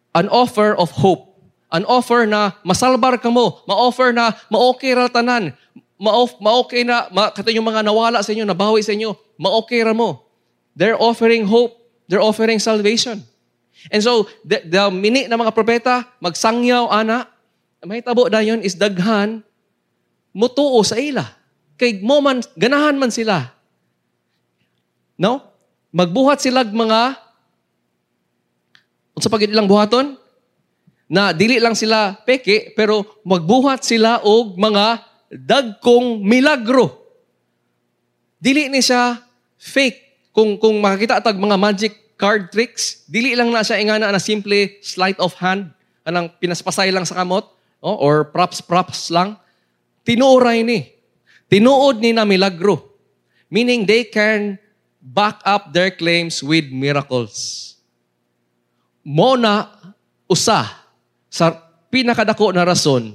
An 0.09 0.25
offer 0.33 0.73
of 0.73 0.89
hope. 0.89 1.37
An 1.69 1.85
offer 1.85 2.25
na 2.25 2.57
masalbar 2.65 3.21
ka 3.21 3.29
mo. 3.29 3.61
Ma-offer 3.69 4.09
na 4.09 4.33
ma-okay 4.49 4.97
ra 4.97 5.05
tanan. 5.05 5.53
Ma-okay 6.01 6.81
na, 6.81 7.13
ma, 7.13 7.29
kato 7.29 7.53
yung 7.53 7.69
mga 7.69 7.85
nawala 7.85 8.25
sa 8.25 8.33
inyo, 8.33 8.41
nabawi 8.41 8.81
sa 8.81 8.97
inyo, 8.97 9.13
ma-okay 9.37 9.85
ra 9.85 9.93
mo. 9.93 10.25
They're 10.73 10.97
offering 10.97 11.45
hope. 11.45 11.77
They're 12.09 12.21
offering 12.21 12.57
salvation. 12.57 13.21
And 13.93 14.01
so, 14.01 14.25
the, 14.41 14.65
the 14.65 14.89
mini 14.89 15.29
na 15.29 15.37
mga 15.37 15.53
propeta, 15.53 16.09
magsangyaw, 16.17 16.89
ana, 16.89 17.29
may 17.85 18.01
tabo 18.01 18.25
na 18.33 18.41
yun 18.41 18.65
is 18.65 18.73
daghan, 18.73 19.45
mutuo 20.33 20.81
sa 20.81 20.97
ila. 20.97 21.37
Kay 21.77 22.01
mo 22.01 22.17
man, 22.17 22.41
ganahan 22.57 22.97
man 22.97 23.13
sila. 23.13 23.52
No? 25.19 25.41
Magbuhat 25.93 26.41
sila 26.41 26.65
mga, 26.65 27.17
sa 29.21 29.29
pag 29.29 29.45
ilang 29.45 29.69
buhaton, 29.69 30.17
na 31.13 31.29
dili 31.29 31.61
lang 31.61 31.77
sila 31.77 32.17
peke, 32.25 32.73
pero 32.73 33.05
magbuhat 33.21 33.85
sila 33.85 34.25
og 34.25 34.57
mga 34.57 35.05
dagkong 35.29 36.25
milagro. 36.25 36.89
Dili 38.41 38.65
ni 38.69 38.81
siya 38.81 39.21
fake. 39.61 40.01
Kung, 40.33 40.57
kung 40.57 40.81
makakita 40.81 41.21
tag 41.21 41.37
mga 41.37 41.61
magic 41.61 42.17
card 42.17 42.49
tricks, 42.49 43.05
dili 43.05 43.37
lang 43.37 43.53
na 43.53 43.61
siya 43.61 43.77
ingana 43.77 44.09
na 44.09 44.17
simple 44.17 44.81
sleight 44.81 45.21
of 45.21 45.37
hand, 45.37 45.69
anang 46.01 46.33
pinaspasay 46.41 46.89
lang 46.89 47.05
sa 47.05 47.21
kamot, 47.21 47.45
oh, 47.85 47.97
or 48.01 48.25
props-props 48.33 49.13
lang. 49.13 49.37
Tinuoray 50.01 50.65
ni. 50.65 50.89
Tinuod 51.47 52.01
ni 52.01 52.11
na 52.11 52.25
milagro. 52.25 52.97
Meaning 53.53 53.85
they 53.85 54.09
can 54.09 54.57
back 55.03 55.43
up 55.43 55.75
their 55.75 55.91
claims 55.91 56.39
with 56.39 56.71
miracles. 56.71 57.75
Mo 59.03 59.35
na 59.35 59.67
usa 60.31 60.63
sa 61.27 61.51
pinakadako 61.91 62.55
na 62.55 62.63
rason 62.63 63.11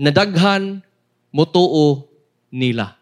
na 0.00 0.08
daghan 0.08 0.80
mutuo 1.28 2.08
nila. 2.48 2.96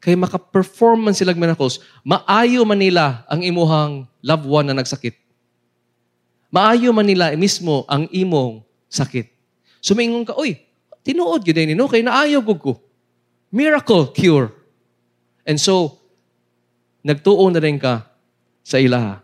Kay 0.00 0.16
maka-perform 0.16 1.10
man 1.10 1.14
sila 1.14 1.36
miracles, 1.36 1.84
maayo 2.00 2.64
man 2.64 2.80
nila 2.80 3.28
ang 3.28 3.44
imuhang 3.44 4.08
loved 4.24 4.48
one 4.48 4.66
na 4.72 4.80
nagsakit. 4.80 5.12
Maayo 6.48 6.96
man 6.96 7.04
nila 7.04 7.36
mismo 7.36 7.84
ang 7.84 8.08
imong 8.08 8.64
sakit. 8.88 9.28
Sumingon 9.84 10.24
ka, 10.24 10.32
oy, 10.40 10.56
tinuod 11.04 11.44
yun 11.44 11.54
din 11.54 11.76
no? 11.76 11.90
kay 11.90 12.00
naayo 12.00 12.40
gud 12.40 12.56
ko. 12.56 12.72
Miracle 13.52 14.08
cure. 14.16 14.56
And 15.44 15.60
so, 15.60 16.00
nagtuo 17.02 17.46
na 17.50 17.60
rin 17.62 17.78
ka 17.78 18.06
sa 18.62 18.76
ilaha. 18.76 19.22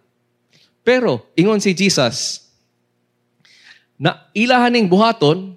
Pero, 0.85 1.25
ingon 1.35 1.61
si 1.61 1.73
Jesus, 1.73 2.45
na 3.97 4.29
ilahaning 4.37 4.89
buhaton, 4.91 5.57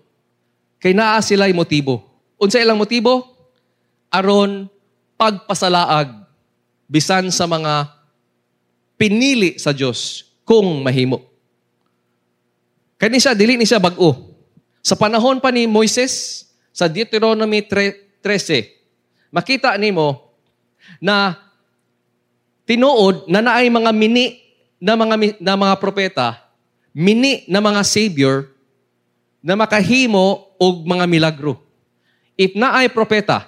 kay 0.80 0.94
naa 0.96 1.20
sila'y 1.20 1.52
motibo. 1.52 2.06
Unsa 2.38 2.62
ilang 2.62 2.78
motibo? 2.78 3.26
Aron 4.14 4.70
pagpasalaag 5.18 6.24
bisan 6.88 7.28
sa 7.34 7.50
mga 7.50 7.92
pinili 8.96 9.60
sa 9.60 9.76
Dios 9.76 10.32
kung 10.48 10.86
mahimo. 10.86 11.28
Kani 12.98 13.20
siya 13.22 13.38
dili 13.38 13.60
ni 13.60 13.68
siya 13.68 13.84
bag-o. 13.84 14.34
Sa 14.82 14.96
panahon 14.96 15.44
pa 15.44 15.52
ni 15.52 15.68
Moises, 15.68 16.48
sa 16.72 16.88
Deuteronomy 16.88 17.66
13, 17.66 18.24
makita 19.34 19.76
nimo 19.76 20.34
na 21.02 21.36
tinuod 22.68 23.32
na 23.32 23.40
naay 23.40 23.72
mga 23.72 23.92
mini 23.96 24.44
na 24.78 25.00
mga 25.00 25.40
na 25.40 25.56
mga 25.56 25.76
propeta, 25.80 26.36
mini 26.92 27.48
na 27.48 27.64
mga 27.64 27.82
savior 27.88 28.52
na 29.40 29.56
makahimo 29.56 30.52
og 30.60 30.84
mga 30.84 31.08
milagro. 31.08 31.56
If 32.36 32.54
naay 32.54 32.92
propeta 32.92 33.48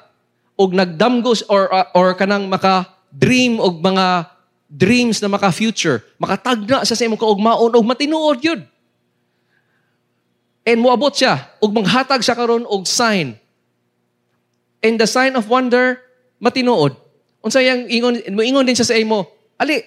og 0.55 0.71
nagdamgos 0.71 1.43
or 1.51 1.67
uh, 1.67 1.91
or 1.91 2.15
kanang 2.15 2.47
maka 2.47 2.87
dream 3.11 3.59
og 3.59 3.83
mga 3.83 4.31
dreams 4.71 5.19
na 5.19 5.27
maka 5.27 5.51
future, 5.51 5.99
makatagna 6.15 6.87
sa 6.87 6.95
sa 6.95 7.03
imong 7.03 7.19
kaugmaon 7.19 7.75
og 7.75 7.83
matinuod 7.83 8.39
yun. 8.39 8.61
And 10.63 10.79
moabot 10.79 11.11
siya, 11.17 11.49
ug 11.59 11.73
manghatag 11.73 12.21
siya 12.21 12.37
karon 12.37 12.63
og 12.63 12.85
sign. 12.85 13.35
And 14.79 14.95
the 14.95 15.09
sign 15.09 15.33
of 15.35 15.49
wonder, 15.49 15.97
matinuod. 16.37 17.08
Unsa 17.39 17.63
yang 17.63 17.87
ingon, 17.87 18.19
moingon 18.35 18.67
din 18.67 18.75
siya 18.75 18.91
sa 18.91 18.99
imo, 18.99 19.23
ali, 19.55 19.79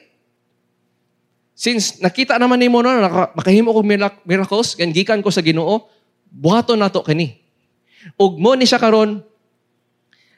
since 1.52 2.00
nakita 2.00 2.40
naman 2.40 2.56
nimo 2.56 2.80
no, 2.80 2.90
makahimo 3.36 3.76
ko 3.76 3.80
miracles, 4.24 4.72
kan 4.72 4.88
gikan 4.88 5.20
ko 5.20 5.28
sa 5.28 5.44
Ginoo, 5.44 5.84
buhaton 6.32 6.80
nato 6.80 7.04
kani. 7.04 7.36
Ug 8.16 8.40
mo 8.40 8.56
ni 8.56 8.64
siya 8.64 8.80
karon, 8.80 9.20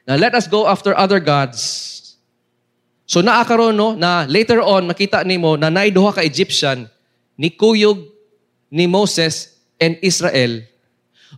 na 0.04 0.18
let 0.18 0.34
us 0.36 0.50
go 0.50 0.66
after 0.68 0.92
other 0.98 1.22
gods. 1.22 1.92
So 3.06 3.22
naa 3.22 3.44
karon 3.46 3.78
no, 3.78 3.94
na 3.94 4.26
later 4.26 4.60
on 4.60 4.90
makita 4.90 5.22
nimo 5.22 5.56
na 5.56 5.70
duha 5.88 6.12
ka 6.12 6.22
Egyptian 6.24 6.90
ni 7.38 7.52
kuyog 7.52 8.00
ni 8.68 8.90
Moses 8.90 9.54
and 9.78 9.96
Israel. 10.02 10.66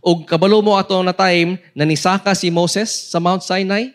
O 0.01 0.23
kabalo 0.25 0.61
mo 0.61 0.77
ato 0.77 0.99
na 1.01 1.13
time 1.13 1.59
na 1.73 1.85
nisaka 1.85 2.33
si 2.33 2.49
Moses 2.49 2.89
sa 2.89 3.21
Mount 3.21 3.43
Sinai. 3.43 3.93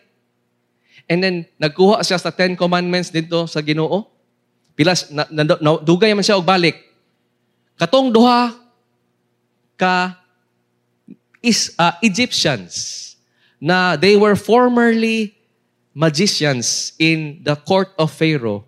And 1.13 1.21
then, 1.21 1.35
nagkuha 1.61 2.01
siya 2.01 2.17
sa 2.17 2.33
Ten 2.33 2.57
Commandments 2.57 3.13
dito 3.13 3.45
sa 3.45 3.61
ginoo. 3.61 4.09
Pilas, 4.73 5.13
na, 5.13 5.29
na, 5.29 5.45
na, 5.45 5.77
dugay 5.77 6.09
man 6.17 6.25
siya 6.25 6.41
og 6.41 6.49
balik. 6.49 6.81
Katong 7.77 8.09
duha 8.09 8.49
ka 9.77 10.17
is 11.45 11.77
uh, 11.77 11.93
Egyptians 12.01 13.13
na 13.61 13.93
they 13.93 14.17
were 14.17 14.33
formerly 14.33 15.37
magicians 15.93 16.97
in 16.97 17.45
the 17.45 17.53
court 17.53 17.93
of 18.01 18.09
Pharaoh. 18.09 18.65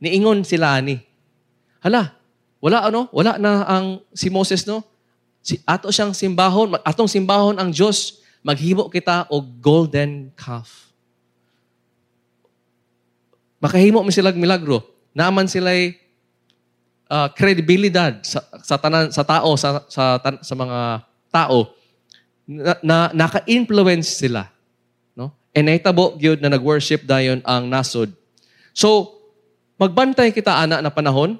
Niingon 0.00 0.48
sila 0.48 0.80
ani. 0.80 1.04
Hala, 1.84 2.16
wala 2.64 2.88
ano? 2.88 3.12
Wala 3.12 3.36
na 3.36 3.68
ang 3.68 4.00
si 4.16 4.32
Moses 4.32 4.64
no? 4.64 4.80
Si 5.44 5.60
ato 5.68 5.92
siyang 5.92 6.16
simbahon, 6.16 6.80
atong 6.80 7.12
simbahon 7.12 7.60
ang 7.60 7.68
Dios, 7.68 8.24
maghimo 8.40 8.88
kita 8.88 9.28
og 9.28 9.44
golden 9.60 10.32
calf. 10.32 10.87
Makahimo 13.58 14.02
mi 14.06 14.14
sila 14.14 14.30
milagro. 14.34 14.82
Naaman 15.14 15.50
sila 15.50 15.74
uh, 15.74 15.90
ah, 17.10 17.28
kredibilidad 17.32 18.22
sa, 18.22 18.44
sa 18.62 18.76
tanan 18.78 19.10
sa 19.10 19.24
tao 19.26 19.56
sa 19.58 19.82
sa, 19.90 20.20
sa 20.20 20.54
mga 20.54 21.02
tao 21.32 21.74
na, 22.48 22.74
na 22.80 22.96
naka-influence 23.12 24.24
sila 24.24 24.48
no 25.12 25.32
and 25.52 25.68
nahitabo 25.68 26.16
gyud 26.16 26.40
na 26.40 26.48
nag-worship 26.48 27.04
dayon 27.04 27.44
ang 27.44 27.68
nasod 27.68 28.08
so 28.72 29.20
magbantay 29.76 30.32
kita 30.32 30.52
ana 30.52 30.80
na 30.80 30.88
panahon 30.88 31.36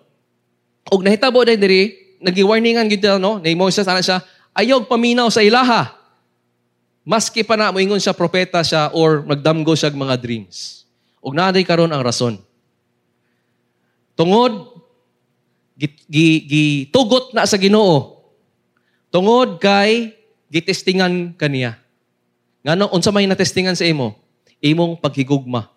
Og 0.89 1.05
nahitabo 1.05 1.45
dahil 1.45 1.61
diri, 1.61 1.83
nagi-warningan 2.25 2.89
gid 2.89 3.05
no, 3.21 3.37
ni 3.39 3.53
Moses 3.53 3.85
ana 3.85 4.01
siya, 4.01 4.25
ayog 4.57 4.89
paminaw 4.89 5.29
sa 5.29 5.45
ilaha. 5.45 5.93
Maski 7.05 7.45
pa 7.45 7.57
na 7.57 7.73
moingon 7.73 8.01
siya 8.01 8.17
propeta 8.17 8.61
siya 8.61 8.93
or 8.93 9.25
nagdamgo 9.25 9.73
siya 9.73 9.93
mga 9.93 10.17
dreams. 10.21 10.88
Og 11.23 11.35
naaday 11.35 11.67
karon 11.67 11.91
ang 11.91 12.03
rason. 12.03 12.39
Tungod 14.19 14.83
gitugot 16.11 17.31
na 17.35 17.47
sa 17.47 17.55
Ginoo. 17.55 18.19
Tungod 19.09 19.63
kay 19.63 20.15
gitestingan 20.51 21.39
kaniya. 21.39 21.79
Ngano 22.67 22.91
unsa 22.91 23.15
may 23.15 23.31
natestingan 23.31 23.79
sa 23.79 23.87
imo? 23.87 24.19
Imong 24.59 24.99
paghigugma. 24.99 25.71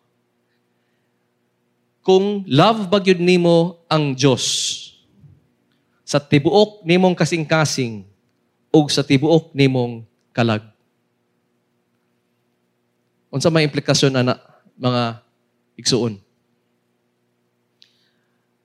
Kung 2.01 2.41
love 2.49 2.89
bagyod 2.89 3.21
nimo 3.21 3.85
ang 3.85 4.17
Dios, 4.17 4.89
sa 6.01 6.17
tibuok 6.17 6.81
nimong 6.83 7.13
kasing-kasing 7.13 8.03
ug 8.73 8.89
sa 8.91 9.05
tibuok 9.05 9.53
nimong 9.55 10.03
kalag. 10.35 10.65
Unsa 13.31 13.47
may 13.47 13.63
implikasyon 13.63 14.19
ana 14.19 14.35
mga 14.75 15.23
igsuon? 15.75 16.19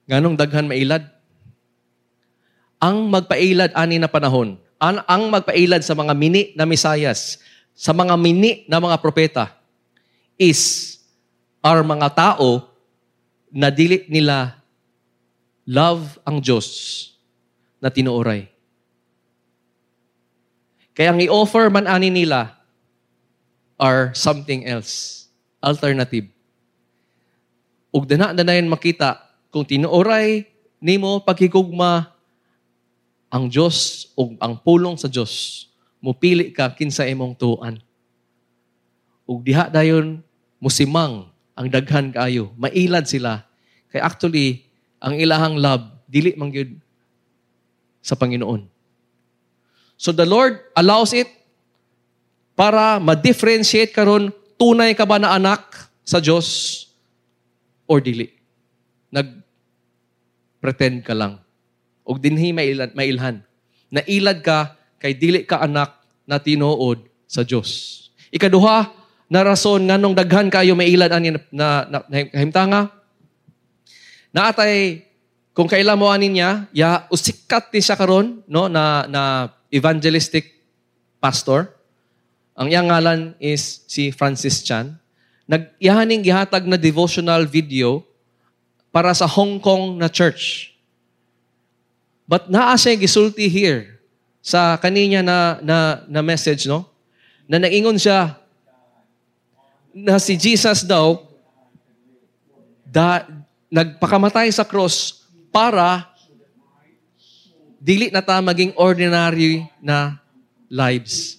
Nganong 0.06 0.38
daghan 0.38 0.70
mailad? 0.70 1.02
Ang 2.78 3.10
magpailad 3.10 3.74
ani 3.74 3.98
na 3.98 4.06
panahon, 4.06 4.60
ang, 4.76 5.00
ang 5.08 5.32
magpailad 5.32 5.82
sa 5.82 5.96
mga 5.96 6.12
mini 6.12 6.52
na 6.54 6.68
misayas, 6.68 7.40
sa 7.72 7.90
mga 7.96 8.14
mini 8.16 8.64
na 8.68 8.80
mga 8.80 9.00
propeta 9.00 9.56
is 10.36 10.96
are 11.64 11.82
mga 11.82 12.08
tao 12.12 12.68
na 13.50 13.72
dili 13.72 14.04
nila 14.06 14.60
love 15.66 16.20
ang 16.22 16.38
Diyos 16.38 16.68
na 17.82 17.90
tinuoray. 17.90 18.46
Kaya 20.96 21.12
ang 21.12 21.20
i-offer 21.20 21.68
man 21.68 21.84
ani 21.84 22.08
nila 22.08 22.56
are 23.76 24.12
something 24.16 24.64
else. 24.64 25.26
Alternative. 25.60 26.35
Ug 27.96 28.04
dana 28.04 28.36
danayon 28.36 28.68
makita 28.68 29.24
kung 29.48 29.64
tinuoray 29.64 30.44
nimo 30.84 31.24
paghigugma 31.24 32.12
ang 33.32 33.48
Dios 33.48 34.12
ug 34.12 34.36
ang 34.36 34.60
pulong 34.60 35.00
sa 35.00 35.08
Dios 35.08 35.64
mupili 36.04 36.52
ka 36.52 36.76
kinsa 36.76 37.08
imong 37.08 37.32
tuan. 37.40 37.80
Ug 39.24 39.40
diha 39.40 39.72
dayon 39.72 40.20
musimang 40.60 41.32
ang 41.56 41.66
daghan 41.72 42.12
kaayo, 42.12 42.52
mailad 42.60 43.08
sila. 43.08 43.48
Kay 43.88 44.04
actually 44.04 44.68
ang 45.00 45.16
ilahang 45.16 45.56
love 45.56 45.88
dili 46.04 46.36
man 46.36 46.52
gyud 46.52 46.76
sa 48.04 48.12
Panginoon. 48.12 48.68
So 49.96 50.12
the 50.12 50.28
Lord 50.28 50.60
allows 50.76 51.16
it 51.16 51.32
para 52.52 53.00
ma-differentiate 53.00 53.96
karon 53.96 54.28
tunay 54.60 54.92
ka 54.92 55.08
ba 55.08 55.16
na 55.16 55.32
anak 55.32 55.88
sa 56.04 56.20
Diyos 56.20 56.85
or 57.86 58.02
dili. 58.02 58.30
Nag-pretend 59.10 61.06
ka 61.06 61.14
lang. 61.14 61.40
O 62.06 62.14
dinhi 62.18 62.54
mailhan, 62.54 62.90
mailhan. 62.94 63.42
Nailad 63.90 64.42
ka 64.42 64.78
kay 64.98 65.14
dili 65.14 65.42
ka 65.46 65.62
anak 65.62 66.02
na 66.26 66.38
tinuod 66.42 67.06
sa 67.26 67.46
Diyos. 67.46 68.02
Ikaduha, 68.30 69.06
na 69.26 69.42
rason 69.42 69.82
nganong 69.82 70.14
daghan 70.14 70.48
kayo 70.50 70.78
mailad 70.78 71.10
ani 71.10 71.34
na, 71.34 71.40
na, 71.50 71.98
na, 72.06 72.16
himtanga. 72.38 72.90
Naatay 74.30 75.02
kung 75.56 75.66
kailan 75.66 75.98
mo 75.98 76.12
anin 76.12 76.36
niya, 76.36 76.68
ya 76.70 77.08
usikat 77.10 77.72
ni 77.72 77.80
siya 77.80 77.96
karon 77.96 78.44
no 78.46 78.68
na 78.68 79.08
na 79.08 79.22
evangelistic 79.72 80.52
pastor. 81.18 81.72
Ang 82.56 82.72
iyang 82.72 82.88
ngalan 82.88 83.34
is 83.40 83.84
si 83.90 84.12
Francis 84.12 84.62
Chan. 84.62 84.96
Nagyahaning 85.46 86.26
gihatag 86.26 86.66
na 86.66 86.74
devotional 86.74 87.46
video 87.46 88.02
para 88.90 89.14
sa 89.14 89.30
Hong 89.30 89.62
Kong 89.62 89.94
na 89.94 90.10
church. 90.10 90.74
But 92.26 92.50
naa 92.50 92.74
siya 92.74 92.98
gisulti 92.98 93.46
here 93.46 94.02
sa 94.42 94.74
kaninya 94.78 95.22
na 95.22 95.38
na 95.62 95.78
na 96.10 96.20
message 96.22 96.66
no 96.66 96.86
na 97.46 97.62
naingon 97.62 97.98
siya 97.98 98.34
na 99.94 100.18
si 100.18 100.34
Jesus 100.34 100.82
daw 100.82 101.22
da, 102.82 103.26
nagpakamatay 103.70 104.50
sa 104.50 104.66
cross 104.66 105.26
para 105.54 106.10
dili 107.78 108.10
na 108.10 108.24
ta 108.24 108.42
maging 108.42 108.74
ordinary 108.74 109.62
na 109.78 110.18
lives. 110.66 111.35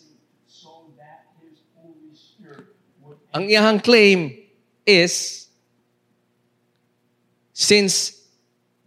Ang 3.34 3.52
iyahang 3.52 3.82
claim 3.84 4.32
is, 4.88 5.46
since 7.52 8.24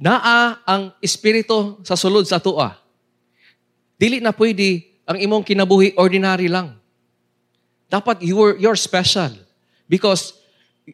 naa 0.00 0.60
ang 0.64 0.96
Espiritu 1.04 1.80
sa 1.84 1.94
sulod 1.94 2.24
sa 2.24 2.40
tua, 2.40 2.76
dili 4.00 4.18
na 4.18 4.32
pwede 4.32 4.88
ang 5.04 5.20
imong 5.20 5.44
kinabuhi 5.44 5.92
ordinary 5.98 6.48
lang. 6.48 6.78
Dapat 7.90 8.22
you're, 8.22 8.56
you're 8.56 8.78
special. 8.78 9.34
Because, 9.90 10.32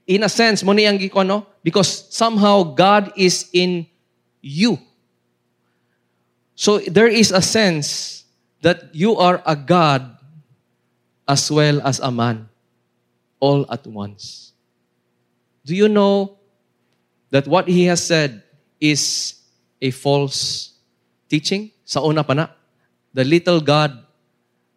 in 0.08 0.24
a 0.24 0.30
sense, 0.32 0.64
mo 0.64 0.72
niyang 0.72 0.96
no? 1.28 1.44
Because 1.62 2.08
somehow 2.08 2.64
God 2.64 3.12
is 3.14 3.46
in 3.52 3.84
you. 4.40 4.80
So 6.56 6.80
there 6.80 7.12
is 7.12 7.30
a 7.30 7.44
sense 7.44 8.24
that 8.64 8.88
you 8.96 9.14
are 9.20 9.44
a 9.44 9.54
God 9.54 10.16
as 11.28 11.52
well 11.52 11.84
as 11.84 12.00
a 12.00 12.08
man, 12.08 12.48
all 13.40 13.66
at 13.70 13.86
once. 13.86 14.52
Do 15.66 15.74
you 15.74 15.88
know 15.88 16.38
that 17.30 17.46
what 17.46 17.66
he 17.66 17.84
has 17.90 18.02
said 18.02 18.42
is 18.80 19.34
a 19.82 19.90
false 19.90 20.72
teaching? 21.28 21.74
Sa 21.84 22.02
una 22.02 22.22
pa 22.22 22.34
na, 22.34 22.46
the 23.14 23.24
little 23.24 23.60
God 23.60 23.92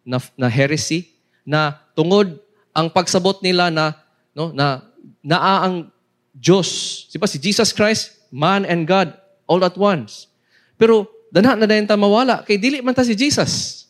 na, 0.04 0.18
na 0.36 0.48
heresy, 0.50 1.14
na 1.46 1.78
tungod 1.94 2.38
ang 2.74 2.90
pagsabot 2.90 3.42
nila 3.42 3.70
na 3.70 3.94
no 4.34 4.54
na 4.54 4.82
naa 5.22 5.66
ang 5.66 5.90
Diyos. 6.30 7.06
Di 7.10 7.18
ba 7.18 7.26
si 7.26 7.36
Jesus 7.42 7.74
Christ, 7.74 8.22
man 8.30 8.62
and 8.64 8.86
God 8.86 9.12
all 9.50 9.62
at 9.66 9.74
once. 9.74 10.30
Pero 10.78 11.10
dana 11.34 11.58
na 11.58 11.66
dayon 11.66 11.86
ta 11.86 11.98
mawala 11.98 12.46
kay 12.46 12.56
dili 12.56 12.78
man 12.80 12.94
ta 12.94 13.02
si 13.02 13.18
Jesus. 13.18 13.84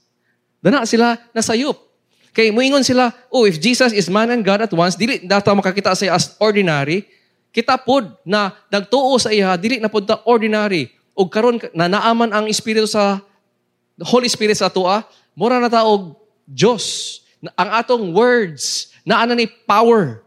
Dana 0.60 0.84
sila 0.88 1.16
nasayop. 1.36 1.89
Kay 2.30 2.54
muingon 2.54 2.86
sila, 2.86 3.10
oh 3.30 3.42
if 3.42 3.58
Jesus 3.58 3.90
is 3.90 4.06
man 4.06 4.30
and 4.30 4.46
God 4.46 4.62
at 4.62 4.70
once, 4.70 4.94
dili 4.94 5.18
data 5.22 5.50
makakita 5.50 5.98
sa 5.98 6.14
as 6.14 6.38
ordinary, 6.38 7.06
kita 7.50 7.74
pod 7.74 8.14
na 8.22 8.54
nagtuo 8.70 9.18
sa 9.18 9.34
iya, 9.34 9.58
dili 9.58 9.82
na 9.82 9.90
pod 9.90 10.06
ordinary. 10.22 10.94
Og 11.18 11.26
karon 11.26 11.58
na 11.74 11.90
naaman 11.90 12.30
ang 12.30 12.46
espiritu 12.46 12.86
sa 12.86 13.18
Holy 14.00 14.30
Spirit 14.30 14.56
sa 14.56 14.70
atoa, 14.70 15.04
mura 15.34 15.58
na 15.58 15.68
ta 15.68 15.82
og 15.82 16.16
Dios. 16.46 17.18
Ang 17.58 17.70
atong 17.74 18.04
words 18.14 18.94
na 19.02 19.26
ana 19.26 19.34
ni 19.34 19.50
power. 19.66 20.22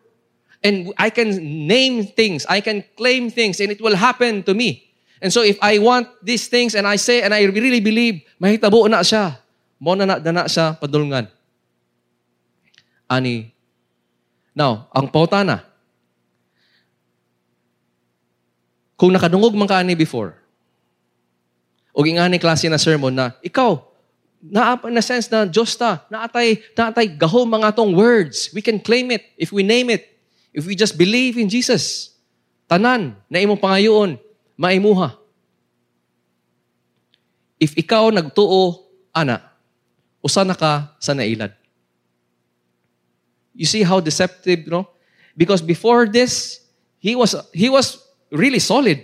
And 0.64 0.96
I 0.96 1.12
can 1.12 1.36
name 1.68 2.08
things, 2.08 2.48
I 2.48 2.64
can 2.64 2.88
claim 2.96 3.28
things, 3.28 3.60
and 3.60 3.68
it 3.68 3.84
will 3.84 4.00
happen 4.00 4.48
to 4.48 4.56
me. 4.56 4.88
And 5.20 5.32
so 5.32 5.44
if 5.44 5.60
I 5.60 5.80
want 5.80 6.08
these 6.24 6.48
things 6.48 6.76
and 6.76 6.88
I 6.88 6.96
say 6.96 7.24
and 7.24 7.36
I 7.36 7.48
really 7.48 7.84
believe, 7.84 8.24
mahitabo 8.40 8.88
na 8.88 9.04
siya. 9.04 9.40
Mo 9.80 9.96
na 9.96 10.08
na, 10.08 10.20
na 10.20 10.48
siya 10.48 10.76
padulngan. 10.80 11.28
Ani. 13.14 13.54
Now, 14.54 14.90
ang 14.94 15.10
pauta 15.10 15.42
na. 15.42 15.66
Kung 18.94 19.12
nakadungog 19.12 19.58
man 19.58 19.68
ka 19.68 19.82
ani 19.82 19.98
before, 19.98 20.38
o 21.94 22.06
ingani 22.06 22.42
klase 22.42 22.70
na 22.70 22.82
sermon 22.82 23.14
na, 23.14 23.34
ikaw, 23.46 23.82
na, 24.40 24.76
na 24.78 25.02
sense 25.02 25.32
na 25.32 25.46
Diyos 25.48 25.78
ta, 25.78 26.04
naatay, 26.10 26.62
naatay 26.76 27.08
gahom 27.16 27.48
mga 27.48 27.74
tong 27.74 27.96
words. 27.96 28.52
We 28.52 28.62
can 28.62 28.82
claim 28.82 29.10
it 29.14 29.24
if 29.40 29.56
we 29.56 29.64
name 29.64 29.90
it. 29.90 30.10
If 30.54 30.70
we 30.70 30.78
just 30.78 31.00
believe 31.00 31.40
in 31.42 31.50
Jesus, 31.50 32.14
tanan 32.70 33.18
na 33.26 33.42
imong 33.42 33.58
pangayoon, 33.58 34.22
maimuha. 34.60 35.18
If 37.58 37.74
ikaw 37.74 38.12
nagtuo, 38.14 38.86
ana, 39.16 39.42
usa 40.22 40.46
na 40.46 40.54
ka 40.54 40.94
sa 41.00 41.16
nailad. 41.16 41.63
You 43.54 43.66
see 43.66 43.84
how 43.84 44.00
deceptive, 44.00 44.68
no? 44.68 44.90
Because 45.38 45.62
before 45.62 46.06
this, 46.06 46.62
he 46.98 47.16
was 47.16 47.36
he 47.54 47.70
was 47.70 48.02
really 48.32 48.60
solid. 48.60 49.02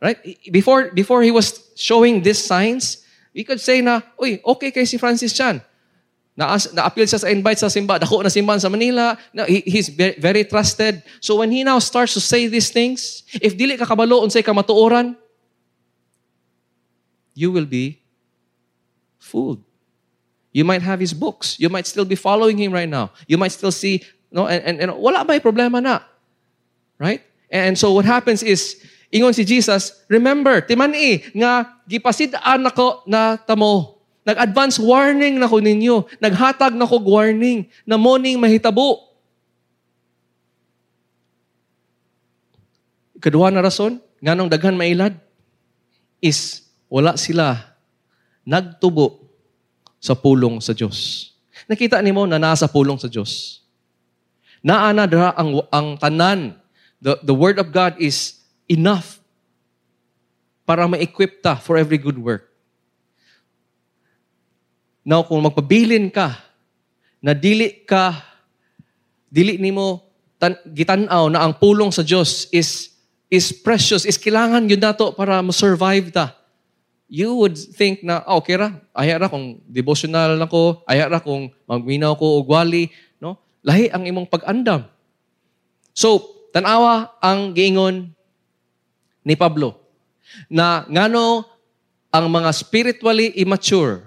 Right? 0.00 0.18
Before 0.50 0.90
before 0.94 1.22
he 1.22 1.30
was 1.30 1.74
showing 1.76 2.22
these 2.22 2.38
signs, 2.38 3.04
we 3.34 3.44
could 3.44 3.60
say 3.60 3.80
na, 3.80 4.00
uy, 4.18 4.40
okay 4.44 4.70
kay 4.70 4.84
si 4.84 4.98
Francis 4.98 5.32
Chan. 5.34 5.60
Na, 6.38 6.56
na-appeal 6.56 7.04
siya 7.04 7.20
sa 7.20 7.28
invite 7.28 7.58
sa 7.58 7.68
simba. 7.68 7.98
Dako 8.00 8.22
na 8.22 8.32
simbahan 8.32 8.62
sa 8.62 8.72
Manila. 8.72 9.18
Na, 9.34 9.44
he, 9.44 9.60
he's 9.66 9.90
very, 9.90 10.16
very 10.16 10.42
trusted. 10.46 11.02
So 11.20 11.36
when 11.36 11.50
he 11.50 11.64
now 11.64 11.78
starts 11.84 12.14
to 12.14 12.22
say 12.22 12.46
these 12.46 12.70
things, 12.70 13.28
if 13.42 13.52
dili 13.58 13.76
ka 13.76 13.84
kabalo 13.84 14.24
unsay 14.24 14.40
ka 14.40 14.54
matuoran, 14.56 15.18
you 17.34 17.52
will 17.52 17.66
be 17.66 18.00
fooled. 19.18 19.60
You 20.52 20.64
might 20.64 20.82
have 20.82 20.98
his 20.98 21.14
books. 21.14 21.58
You 21.58 21.68
might 21.68 21.86
still 21.86 22.04
be 22.04 22.16
following 22.16 22.58
him 22.58 22.72
right 22.72 22.88
now. 22.88 23.12
You 23.26 23.38
might 23.38 23.52
still 23.52 23.72
see, 23.72 24.02
no, 24.32 24.46
and, 24.46 24.62
and, 24.64 24.76
and 24.80 24.90
wala 24.98 25.24
ba 25.24 25.38
problema 25.38 25.82
na? 25.82 26.00
Right? 26.98 27.22
And 27.50 27.78
so 27.78 27.92
what 27.92 28.04
happens 28.04 28.42
is, 28.42 28.82
ingon 29.14 29.34
si 29.34 29.44
Jesus, 29.44 30.04
remember, 30.08 30.60
timani, 30.60 31.22
nga 31.34 31.70
gipasidaan 31.86 32.66
nako 32.66 33.06
na 33.06 33.36
tamo 33.36 34.00
Nag-advance 34.20 34.76
warning 34.76 35.40
na 35.40 35.48
ko 35.48 35.58
ninyo. 35.58 36.04
Naghatag 36.20 36.76
na 36.76 36.84
ko 36.84 37.00
warning 37.00 37.64
na 37.88 37.96
morning 37.96 38.36
mahitabo. 38.36 39.10
Kedua 43.20 43.48
na 43.52 43.64
rason, 43.64 44.00
nganong 44.20 44.48
daghan 44.48 44.76
mailad, 44.76 45.16
is 46.20 46.68
wala 46.88 47.16
sila 47.16 47.76
nagtubo 48.44 49.19
sa 50.00 50.16
pulong 50.16 50.58
sa 50.64 50.72
Diyos. 50.72 51.30
Nakita 51.68 52.00
ni 52.00 52.10
mo 52.10 52.24
na 52.24 52.40
nasa 52.40 52.64
pulong 52.66 52.96
sa 52.96 53.06
Diyos. 53.06 53.60
Naana 54.64 55.04
dra 55.04 55.36
ang, 55.36 55.60
ang 55.68 56.00
tanan. 56.00 56.56
The, 56.98 57.20
the 57.20 57.36
Word 57.36 57.60
of 57.60 57.70
God 57.70 58.00
is 58.00 58.40
enough 58.64 59.20
para 60.64 60.88
ma-equip 60.88 61.44
ta 61.44 61.60
for 61.60 61.76
every 61.76 62.00
good 62.00 62.16
work. 62.16 62.48
Now, 65.04 65.24
kung 65.24 65.44
magpabilin 65.44 66.12
ka, 66.12 66.36
na 67.20 67.36
dili 67.36 67.84
ka, 67.84 68.16
dili 69.28 69.60
nimo 69.60 70.08
tan, 70.40 70.56
gitanaw 70.64 71.28
na 71.28 71.44
ang 71.44 71.52
pulong 71.56 71.92
sa 71.92 72.00
Dios 72.00 72.48
is 72.48 72.96
is 73.30 73.52
precious, 73.52 74.08
is 74.08 74.18
kailangan 74.18 74.66
yun 74.66 74.80
nato 74.80 75.12
para 75.12 75.44
ma-survive 75.44 76.10
ta. 76.10 76.39
You 77.10 77.34
would 77.42 77.58
think 77.58 78.06
na, 78.06 78.22
oh, 78.22 78.38
okay 78.38 78.54
ra, 78.54 78.70
aya 78.94 79.18
ra 79.18 79.26
kung 79.26 79.58
devotional 79.66 80.38
na 80.38 80.46
ko, 80.46 80.86
aya 80.86 81.10
ra 81.10 81.18
kung 81.18 81.50
magminaw 81.66 82.14
ko 82.14 82.38
og 82.38 82.46
wali, 82.46 82.86
no? 83.18 83.34
Lahi 83.66 83.90
ang 83.90 84.06
imong 84.06 84.30
pag-andam. 84.30 84.86
So, 85.90 86.22
tanawa 86.54 87.10
ang 87.18 87.50
giingon 87.50 88.14
ni 89.26 89.34
Pablo 89.34 89.74
na 90.46 90.86
ngano 90.86 91.42
ang 92.14 92.26
mga 92.30 92.50
spiritually 92.54 93.34
immature 93.42 94.06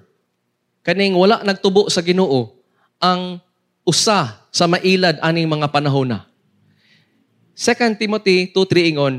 kaning 0.84 1.16
wala 1.16 1.44
nagtubo 1.44 1.88
sa 1.88 2.04
Ginoo 2.04 2.56
ang 3.00 3.40
usa 3.84 4.48
sa 4.48 4.66
mailad 4.68 5.20
aning 5.20 5.48
mga 5.48 5.68
panahon 5.72 6.08
na. 6.08 6.24
2 7.54 8.00
Timothy 8.00 8.50
2:3 8.50 8.96
ingon, 8.96 9.16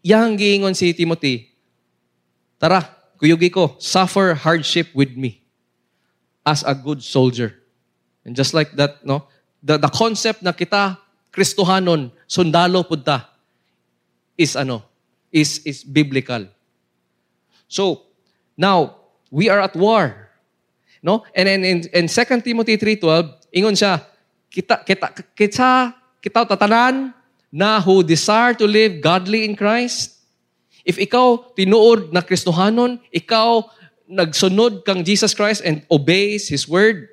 yang 0.00 0.38
giingon 0.38 0.72
si 0.72 0.94
Timothy, 0.94 1.49
Tara, 2.60 2.84
kuyugi 3.16 3.48
ko, 3.48 3.80
suffer 3.80 4.36
hardship 4.36 4.92
with 4.92 5.16
me 5.16 5.40
as 6.44 6.60
a 6.62 6.76
good 6.76 7.00
soldier. 7.00 7.56
And 8.24 8.36
just 8.36 8.52
like 8.52 8.76
that, 8.76 9.00
no? 9.00 9.24
The, 9.64 9.80
the 9.80 9.88
concept 9.88 10.44
na 10.44 10.52
kita, 10.52 11.00
Kristohanon, 11.32 12.12
sundalo 12.28 12.84
punta, 12.84 13.28
is 14.36 14.56
ano? 14.56 14.84
Is, 15.32 15.64
is 15.64 15.84
biblical. 15.84 16.48
So, 17.66 18.02
now, 18.56 19.08
we 19.30 19.48
are 19.48 19.60
at 19.60 19.74
war. 19.74 20.28
No? 21.02 21.24
And 21.34 21.48
then 21.48 21.64
in, 21.64 21.78
in 21.96 22.08
2 22.08 22.40
Timothy 22.44 22.76
3.12, 22.76 23.56
ingon 23.56 23.72
siya, 23.72 24.04
kita, 24.52 24.84
kita, 24.84 25.06
kita, 25.32 25.70
kita 26.20 26.40
tatanan 26.44 27.14
na 27.48 27.80
who 27.80 28.04
desire 28.04 28.52
to 28.52 28.68
live 28.68 29.00
godly 29.00 29.48
in 29.48 29.56
Christ. 29.56 30.19
If 30.84 30.96
ikaw 30.96 31.54
tinuod 31.56 32.12
na 32.12 32.24
Kristohanon, 32.24 32.98
ikaw 33.12 33.68
nagsunod 34.10 34.82
kang 34.82 35.06
Jesus 35.06 35.36
Christ 35.36 35.62
and 35.62 35.86
obeys 35.86 36.50
His 36.50 36.66
word, 36.66 37.06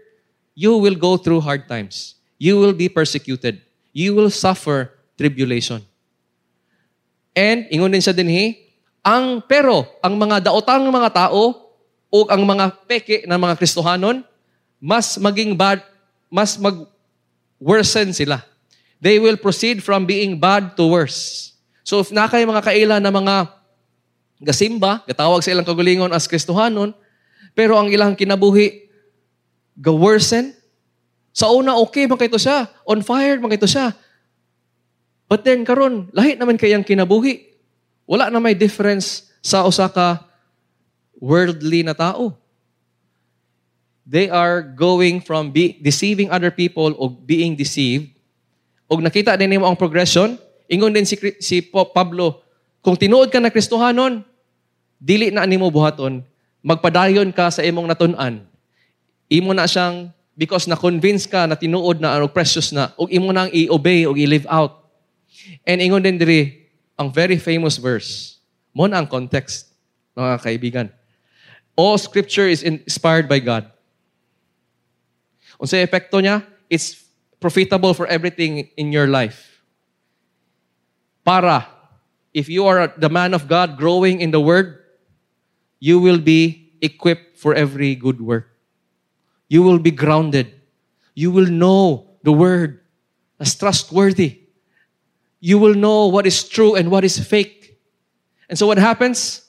you 0.58 0.78
will 0.78 0.98
go 0.98 1.16
through 1.16 1.46
hard 1.46 1.70
times. 1.70 2.18
You 2.42 2.58
will 2.58 2.74
be 2.74 2.90
persecuted. 2.90 3.62
You 3.94 4.18
will 4.18 4.34
suffer 4.34 4.94
tribulation. 5.18 5.86
And, 7.38 7.70
ingon 7.70 7.94
din 7.94 8.02
siya 8.02 8.18
din, 8.18 8.30
ang, 9.06 9.46
pero, 9.46 9.86
ang 10.02 10.18
mga 10.18 10.50
daotang 10.50 10.90
mga 10.90 11.14
tao, 11.14 11.68
o 12.08 12.18
ang 12.32 12.42
mga 12.48 12.66
peke 12.88 13.18
ng 13.28 13.40
mga 13.40 13.56
Kristohanon, 13.60 14.24
mas 14.80 15.18
maging 15.20 15.54
bad, 15.58 15.84
mas 16.32 16.56
mag-worsen 16.56 18.16
sila. 18.16 18.42
They 18.98 19.22
will 19.22 19.38
proceed 19.38 19.86
from 19.86 20.10
being 20.10 20.42
bad 20.42 20.74
to 20.80 20.90
worse. 20.90 21.54
So 21.88 22.04
if 22.04 22.12
na 22.12 22.28
kayo 22.28 22.44
mga 22.44 22.68
kaila 22.68 23.00
na 23.00 23.08
mga 23.08 23.48
gasimba, 24.44 25.08
gatawag 25.08 25.40
sa 25.40 25.56
ilang 25.56 25.64
kagulingon 25.64 26.12
as 26.12 26.28
Kristohanon, 26.28 26.92
pero 27.56 27.80
ang 27.80 27.88
ilang 27.88 28.12
kinabuhi, 28.12 28.92
ga-worsen, 29.80 30.52
sa 31.32 31.48
una, 31.48 31.80
okay 31.80 32.04
man 32.12 32.20
kayo 32.20 32.36
siya. 32.36 32.68
On 32.84 33.00
fire 33.00 33.40
man 33.40 33.56
kayo 33.56 33.64
siya. 33.64 33.96
But 35.32 35.48
then, 35.48 35.64
karon 35.64 36.12
lahi 36.12 36.36
naman 36.36 36.60
kayang 36.60 36.84
kinabuhi. 36.84 37.56
Wala 38.04 38.28
na 38.28 38.44
may 38.44 38.58
difference 38.58 39.32
sa 39.40 39.64
Osaka 39.64 40.28
worldly 41.24 41.88
na 41.88 41.96
tao. 41.96 42.36
They 44.04 44.28
are 44.28 44.60
going 44.60 45.24
from 45.24 45.56
be, 45.56 45.80
deceiving 45.80 46.36
other 46.36 46.52
people 46.52 46.96
o 47.00 47.08
being 47.08 47.56
deceived. 47.56 48.12
Og 48.92 49.00
nakita 49.00 49.40
din 49.40 49.56
mo 49.60 49.68
ang 49.68 49.80
progression, 49.80 50.40
ingon 50.68 50.94
din 50.94 51.08
si, 51.08 51.16
si 51.40 51.60
Pablo, 51.72 52.44
kung 52.84 52.96
tinuod 52.96 53.28
ka 53.28 53.40
na 53.44 53.52
Kristohanon, 53.52 54.24
dili 55.00 55.32
na 55.32 55.44
nimo 55.44 55.68
buhaton, 55.68 56.24
magpadayon 56.64 57.32
ka 57.32 57.52
sa 57.52 57.64
imong 57.64 57.88
natun-an. 57.88 58.44
Imo 59.28 59.52
na 59.52 59.68
siyang 59.68 60.12
because 60.38 60.70
na-convince 60.70 61.26
ka 61.26 61.50
na 61.50 61.58
tinuod 61.58 62.00
na 62.00 62.16
ano 62.16 62.30
precious 62.30 62.70
na 62.70 62.94
ug 62.96 63.10
imo 63.10 63.34
nang 63.34 63.50
i-obey 63.50 64.06
ug 64.06 64.16
i-live 64.16 64.46
out. 64.48 64.86
And 65.66 65.82
ingon 65.82 66.06
din 66.06 66.22
diri 66.22 66.70
ang 66.96 67.10
very 67.10 67.42
famous 67.42 67.82
verse. 67.82 68.40
Mo 68.72 68.86
na 68.86 69.02
ang 69.02 69.10
context, 69.10 69.74
mga 70.14 70.38
kaibigan. 70.42 70.88
All 71.78 71.98
scripture 71.98 72.50
is 72.50 72.66
inspired 72.66 73.30
by 73.30 73.42
God. 73.42 73.70
Unsa 75.58 75.82
epekto 75.82 76.22
niya? 76.22 76.46
It's 76.70 77.02
profitable 77.42 77.94
for 77.94 78.06
everything 78.10 78.70
in 78.78 78.94
your 78.94 79.10
life. 79.10 79.57
Para 81.28 81.68
if 82.38 82.48
you 82.48 82.70
are 82.70 82.94
the 82.96 83.10
man 83.10 83.34
of 83.34 83.50
God 83.50 83.76
growing 83.76 84.22
in 84.22 84.30
the 84.30 84.40
word, 84.40 84.80
you 85.82 86.00
will 86.00 86.22
be 86.22 86.72
equipped 86.80 87.36
for 87.36 87.58
every 87.58 87.96
good 87.96 88.22
work. 88.22 88.54
You 89.50 89.64
will 89.64 89.80
be 89.80 89.90
grounded. 89.90 90.54
You 91.18 91.32
will 91.32 91.50
know 91.50 92.14
the 92.22 92.32
word 92.32 92.80
as 93.42 93.58
trustworthy. 93.58 94.46
You 95.42 95.58
will 95.58 95.74
know 95.74 96.08
what 96.08 96.30
is 96.30 96.46
true 96.46 96.76
and 96.76 96.92
what 96.92 97.04
is 97.04 97.18
fake. 97.18 97.82
And 98.48 98.58
so 98.58 98.68
what 98.68 98.78
happens? 98.78 99.42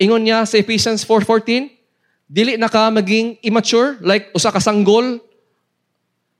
Ingon 0.00 0.24
niya 0.24 0.48
sa 0.48 0.58
Ephesians 0.58 1.04
4.14, 1.04 1.70
dili 2.26 2.56
na 2.56 2.66
ka 2.72 2.90
maging 2.90 3.38
immature, 3.44 4.00
like 4.00 4.32
usa 4.34 4.50
ka 4.50 4.58
sanggol. 4.58 5.20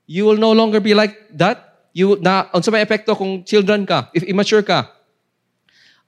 You 0.09 0.25
will 0.25 0.41
no 0.41 0.51
longer 0.51 0.81
be 0.81 0.97
like 0.97 1.15
that. 1.37 1.74
You 1.95 2.19
na 2.19 2.51
unsa 2.51 2.75
may 2.75 2.83
epekto 2.83 3.15
kung 3.15 3.47
children 3.47 3.87
ka, 3.87 4.11
if 4.11 4.27
immature 4.27 4.59
ka. 4.59 4.91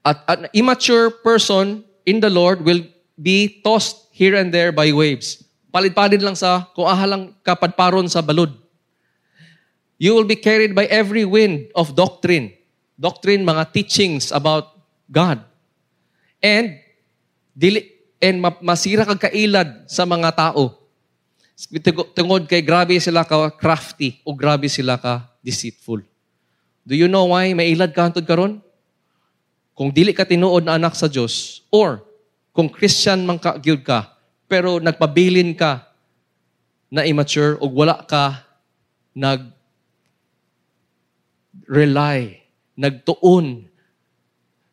At 0.03 0.19
an 0.27 0.51
immature 0.51 1.07
person 1.23 1.87
in 2.03 2.19
the 2.19 2.27
Lord 2.27 2.59
will 2.67 2.83
be 3.15 3.63
tossed 3.63 4.11
here 4.11 4.35
and 4.35 4.51
there 4.51 4.75
by 4.75 4.91
waves. 4.91 5.47
Palid-palid 5.71 6.19
lang 6.19 6.35
sa 6.35 6.67
kung 6.75 6.87
ahalang 6.87 7.31
kapadparon 7.39 8.11
sa 8.11 8.19
balod. 8.19 8.51
You 9.97 10.13
will 10.13 10.27
be 10.27 10.37
carried 10.37 10.77
by 10.77 10.85
every 10.91 11.25
wind 11.25 11.71
of 11.73 11.97
doctrine. 11.97 12.53
Doctrine, 12.99 13.47
mga 13.47 13.73
teachings 13.73 14.29
about 14.29 14.77
God. 15.09 15.41
And 16.43 16.77
dili 17.57 17.97
and 18.21 18.41
masira 18.61 19.05
kag 19.05 19.29
kailad 19.29 19.89
sa 19.89 20.05
mga 20.05 20.29
tao. 20.37 20.76
Tungod 22.13 22.45
kay 22.45 22.61
grabe 22.61 22.93
sila 23.01 23.25
ka 23.25 23.49
crafty 23.57 24.21
o 24.21 24.37
grabe 24.37 24.69
sila 24.69 25.01
ka 25.01 25.25
deceitful. 25.41 26.05
Do 26.85 26.93
you 26.93 27.09
know 27.09 27.33
why 27.33 27.49
mailad 27.57 27.97
ka 27.97 28.05
hantod 28.05 28.29
karon? 28.29 28.61
Kung 29.73 29.89
dili 29.89 30.13
ka 30.13 30.21
tinuod 30.21 30.69
na 30.69 30.77
anak 30.77 30.93
sa 30.93 31.09
Dios 31.09 31.65
or 31.73 32.05
kung 32.53 32.69
Christian 32.69 33.25
man 33.25 33.41
ka 33.41 33.57
gyud 33.57 33.81
ka 33.81 34.13
pero 34.45 34.77
nagpabilin 34.77 35.57
ka 35.57 35.89
na 36.93 37.03
immature 37.03 37.57
o 37.57 37.67
wala 37.67 38.05
ka 38.05 38.47
nag 39.17 39.57
rely, 41.67 42.39
nagtuon, 42.79 43.67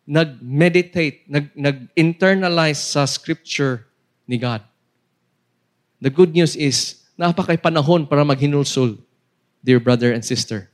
nag-meditate, 0.06 1.26
nag, 1.26 1.50
nag-internalize 1.58 2.78
sa 2.78 3.02
scripture 3.04 3.90
ni 4.30 4.38
God. 4.38 4.62
The 6.04 6.12
good 6.12 6.36
news 6.36 6.52
is, 6.52 7.00
napakay 7.16 7.56
panahon 7.56 8.04
para 8.04 8.20
maghinulsol, 8.28 9.00
dear 9.64 9.80
brother 9.80 10.12
and 10.12 10.20
sister. 10.20 10.68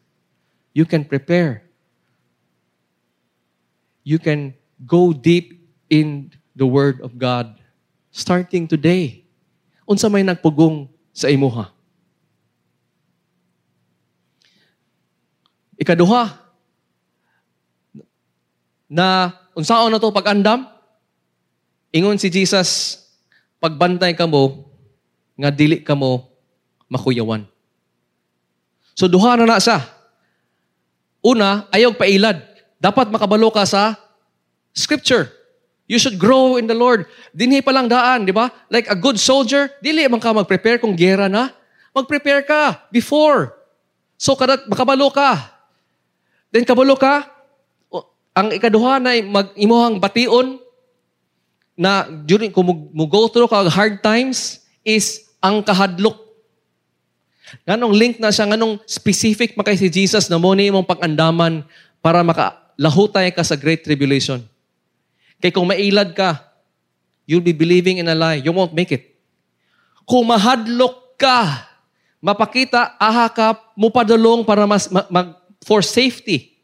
You 0.75 0.83
can 0.83 1.07
prepare. 1.07 1.71
You 4.03 4.19
can 4.19 4.59
go 4.83 5.15
deep 5.15 5.63
in 5.87 6.35
the 6.59 6.67
Word 6.67 6.99
of 6.99 7.15
God 7.15 7.63
starting 8.11 8.67
today. 8.67 9.23
Unsa 9.87 10.11
may 10.11 10.27
nagpugong 10.27 10.91
sa 11.15 11.31
imuha? 11.31 11.71
Ikaduha, 15.79 16.43
na 18.91 19.31
unsaon 19.55 19.95
na 19.95 20.03
to 20.03 20.11
pag-andam? 20.11 20.67
Ingon 21.95 22.19
si 22.19 22.27
Jesus, 22.27 22.99
pagbantay 23.63 24.11
ka 24.19 24.27
mo, 24.27 24.70
nga 25.41 25.49
dili 25.49 25.81
ka 25.81 25.97
mo 25.97 26.29
makuyawan. 26.93 27.49
So 28.93 29.09
duha 29.09 29.41
na 29.41 29.49
na 29.49 29.57
siya. 29.57 29.81
Una, 31.25 31.65
ayaw 31.73 31.97
pailad. 31.97 32.37
Dapat 32.77 33.09
makabalo 33.09 33.49
ka 33.49 33.65
sa 33.65 33.97
scripture. 34.77 35.33
You 35.91 35.99
should 35.99 36.21
grow 36.21 36.61
in 36.61 36.69
the 36.69 36.77
Lord. 36.77 37.09
Dinhi 37.33 37.65
pa 37.65 37.73
lang 37.73 37.89
daan, 37.89 38.29
di 38.29 38.33
ba? 38.33 38.53
Like 38.69 38.87
a 38.87 38.97
good 38.97 39.19
soldier, 39.19 39.73
dili 39.83 40.07
man 40.07 40.21
ka 40.23 40.31
mag-prepare 40.31 40.79
kung 40.79 40.95
gera 40.95 41.27
na. 41.27 41.51
Mag-prepare 41.97 42.47
ka 42.47 42.87
before. 42.93 43.57
So 44.21 44.37
kadat 44.37 44.69
makabalo 44.69 45.09
ka. 45.11 45.41
Then 46.53 46.69
kabalo 46.69 46.95
ka, 46.95 47.27
ang 48.37 48.53
ikaduha 48.55 49.03
na 49.03 49.19
mag 49.25 49.51
imuhang 49.59 49.99
bation 49.99 50.61
na 51.75 52.07
during 52.07 52.53
kung 52.53 52.69
mo 52.69 53.05
go 53.09 53.27
through 53.27 53.49
ka 53.51 53.67
hard 53.73 54.05
times 54.05 54.61
is 54.85 55.30
ang 55.41 55.65
kahadlok. 55.65 56.17
Nganong 57.67 57.95
link 57.97 58.15
na 58.23 58.31
siya, 58.31 58.47
nganong 58.47 58.79
specific 58.87 59.59
makay 59.59 59.75
si 59.75 59.91
Jesus 59.91 60.31
na 60.31 60.39
mo 60.39 60.55
ni 60.55 60.71
imong 60.71 60.87
pag-andaman 60.87 61.67
para 61.99 62.23
makalahutay 62.23 63.35
ka 63.35 63.43
sa 63.43 63.59
great 63.59 63.83
tribulation. 63.83 64.39
Kay 65.43 65.51
kung 65.51 65.67
mailad 65.67 66.15
ka, 66.15 66.39
you'll 67.27 67.45
be 67.45 67.57
believing 67.57 67.99
in 67.99 68.07
a 68.07 68.15
lie. 68.15 68.45
You 68.45 68.53
won't 68.55 68.77
make 68.77 68.93
it. 68.93 69.17
Kung 70.05 70.29
mahadlok 70.29 71.17
ka, 71.17 71.71
mapakita, 72.21 72.95
aha 73.01 73.27
ka, 73.33 73.57
mupadulong 73.75 74.45
para 74.45 74.69
mas, 74.69 74.87
ma, 74.93 75.09
mag, 75.09 75.35
for 75.65 75.81
safety. 75.81 76.55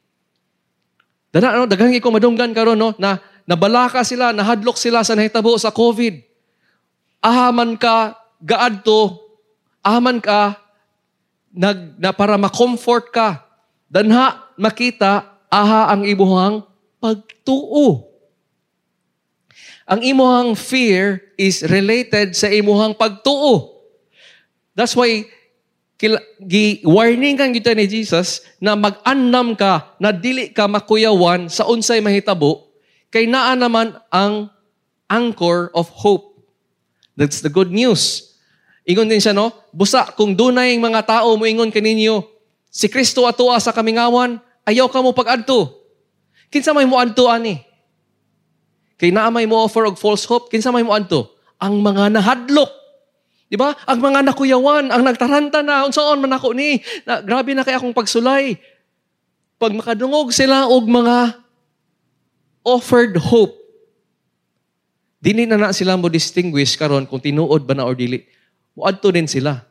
Dana, 1.32 1.52
ano, 1.52 1.64
daghang 1.68 1.92
ko 2.00 2.08
madunggan 2.12 2.52
karon 2.52 2.78
no, 2.78 2.92
na 2.96 3.20
nabalaka 3.48 4.04
sila, 4.04 4.32
nahadlok 4.32 4.76
sila 4.80 5.04
sa 5.04 5.12
nahitabo 5.12 5.56
sa 5.56 5.72
COVID. 5.72 6.20
Ahaman 7.20 7.76
ka, 7.76 8.16
gaadto, 8.42 9.20
ahaman 9.80 10.20
ka, 10.20 10.58
nag, 11.52 11.96
na 11.96 12.10
para 12.12 12.36
ma-comfort 12.36 13.12
ka. 13.12 13.44
Danha, 13.88 14.44
makita, 14.58 15.36
aha 15.48 15.94
ang 15.94 16.02
ibuhang 16.04 16.66
pagtuo. 16.98 18.10
Ang 19.86 20.02
imuhang 20.02 20.58
fear 20.58 21.22
is 21.38 21.62
related 21.62 22.34
sa 22.34 22.50
imuhang 22.50 22.98
pagtuo. 22.98 23.78
That's 24.74 24.98
why 24.98 25.30
gi-warning 26.42 27.40
kang 27.40 27.54
kita 27.56 27.72
ni 27.72 27.88
Jesus 27.88 28.44
na 28.60 28.76
mag-annam 28.76 29.56
ka 29.56 29.96
na 29.96 30.12
dili 30.12 30.52
ka 30.52 30.68
makuyawan 30.68 31.48
sa 31.48 31.64
unsay 31.64 32.04
mahitabo 32.04 32.68
kay 33.08 33.24
naa 33.24 33.56
naman 33.56 33.96
ang 34.12 34.52
anchor 35.08 35.72
of 35.72 35.88
hope. 35.94 36.36
That's 37.16 37.40
the 37.40 37.48
good 37.48 37.72
news. 37.72 38.25
Ingon 38.86 39.10
din 39.10 39.18
siya, 39.18 39.34
no? 39.34 39.50
Busa, 39.74 40.06
kung 40.14 40.32
dunay 40.32 40.78
mga 40.78 41.02
tao 41.02 41.34
mo 41.34 41.42
ingon 41.42 41.74
kaninyo, 41.74 42.22
si 42.70 42.86
Kristo 42.86 43.26
atoa 43.26 43.58
sa 43.58 43.74
kamingawan, 43.74 44.38
ayaw 44.62 44.86
ka 44.86 45.02
mo 45.02 45.10
pag-adto. 45.10 45.74
Kinsa 46.48 46.70
may 46.70 46.86
mo 46.86 46.94
adto 46.96 47.26
ani? 47.26 47.58
Kay 48.96 49.10
naa 49.10 49.28
may 49.28 49.44
mo 49.44 49.58
offer 49.58 49.90
og 49.90 49.98
false 49.98 50.22
hope, 50.24 50.48
kinsa 50.48 50.70
may 50.70 50.86
mo 50.86 50.94
adto? 50.94 51.34
Ang 51.58 51.82
mga 51.82 52.14
nahadlok 52.14 52.86
Di 53.46 53.54
ba? 53.54 53.70
Ang 53.86 54.02
mga 54.02 54.26
nakuyawan, 54.26 54.90
ang 54.90 55.02
nagtaranta 55.06 55.62
na, 55.62 55.86
unsaon 55.86 56.18
man 56.18 56.34
ako 56.34 56.50
ni, 56.50 56.82
na, 57.06 57.22
grabe 57.22 57.54
na 57.54 57.62
kay 57.62 57.78
akong 57.78 57.94
pagsulay. 57.94 58.58
Pag 59.56 59.70
makadungog 59.70 60.34
sila 60.34 60.66
og 60.66 60.82
mga 60.90 61.38
offered 62.66 63.14
hope, 63.14 63.54
dili 65.22 65.46
na 65.46 65.54
na 65.54 65.70
sila 65.70 65.94
mo 65.94 66.10
distinguish 66.10 66.74
karon 66.74 67.06
kung 67.06 67.22
tinuod 67.22 67.62
ba 67.62 67.78
na 67.78 67.86
or 67.86 67.94
dili. 67.94 68.26
Muadto 68.76 69.08
din 69.08 69.24
sila. 69.24 69.64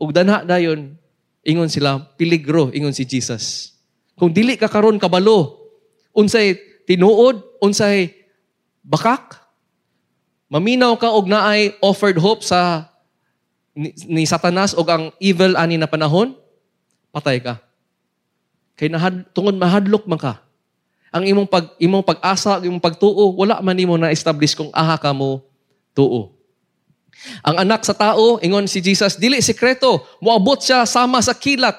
Ug 0.00 0.16
danha 0.16 0.40
dayon, 0.40 0.96
ingon 1.44 1.68
sila, 1.68 2.00
piligro, 2.16 2.72
ingon 2.72 2.96
si 2.96 3.04
Jesus. 3.04 3.76
Kung 4.16 4.32
dili 4.32 4.56
ka 4.56 4.66
karon 4.66 4.96
kabalo, 4.96 5.60
unsay 6.16 6.56
tinuod, 6.88 7.44
unsay 7.60 8.16
bakak, 8.80 9.44
maminaw 10.48 10.96
ka 10.96 11.12
og 11.12 11.28
naay 11.28 11.76
offered 11.84 12.16
hope 12.16 12.40
sa 12.40 12.88
ni, 13.76 13.92
ni 14.08 14.22
Satanas 14.24 14.72
o 14.72 14.80
ang 14.88 15.12
evil 15.20 15.52
ani 15.52 15.76
na 15.76 15.84
panahon, 15.84 16.32
patay 17.12 17.44
ka. 17.44 17.60
Kay 18.76 18.92
nahad, 18.92 19.24
tungod 19.32 19.56
mahadlok 19.56 20.08
man 20.08 20.20
ka. 20.20 20.40
Ang 21.12 21.24
imong 21.32 21.48
pag 21.48 21.72
imong 21.80 22.04
pag-asa, 22.04 22.60
imong 22.60 22.80
pagtuo, 22.80 23.32
wala 23.36 23.60
man 23.64 23.76
nimo 23.76 23.96
na 23.96 24.12
establish 24.12 24.52
kung 24.52 24.68
aha 24.72 25.00
ka 25.00 25.12
mo 25.16 25.40
tuo. 25.96 26.35
Ang 27.42 27.66
anak 27.66 27.82
sa 27.82 27.94
tao, 27.94 28.38
ingon 28.38 28.70
si 28.70 28.78
Jesus, 28.78 29.18
dili 29.18 29.42
sekreto, 29.42 30.02
moabot 30.22 30.58
siya 30.60 30.86
sama 30.86 31.18
sa 31.20 31.34
kilat. 31.34 31.74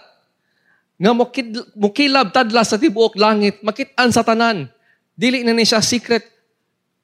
Nga 0.98 1.12
mukid, 1.14 1.48
mukilab 1.78 2.34
tadla 2.34 2.66
sa 2.66 2.76
tibuok 2.76 3.16
langit, 3.16 3.62
makit-an 3.62 4.10
sa 4.10 4.26
tanan. 4.26 4.68
Dili 5.14 5.46
na 5.46 5.54
ni 5.54 5.64
siya 5.64 5.82
secret. 5.82 6.26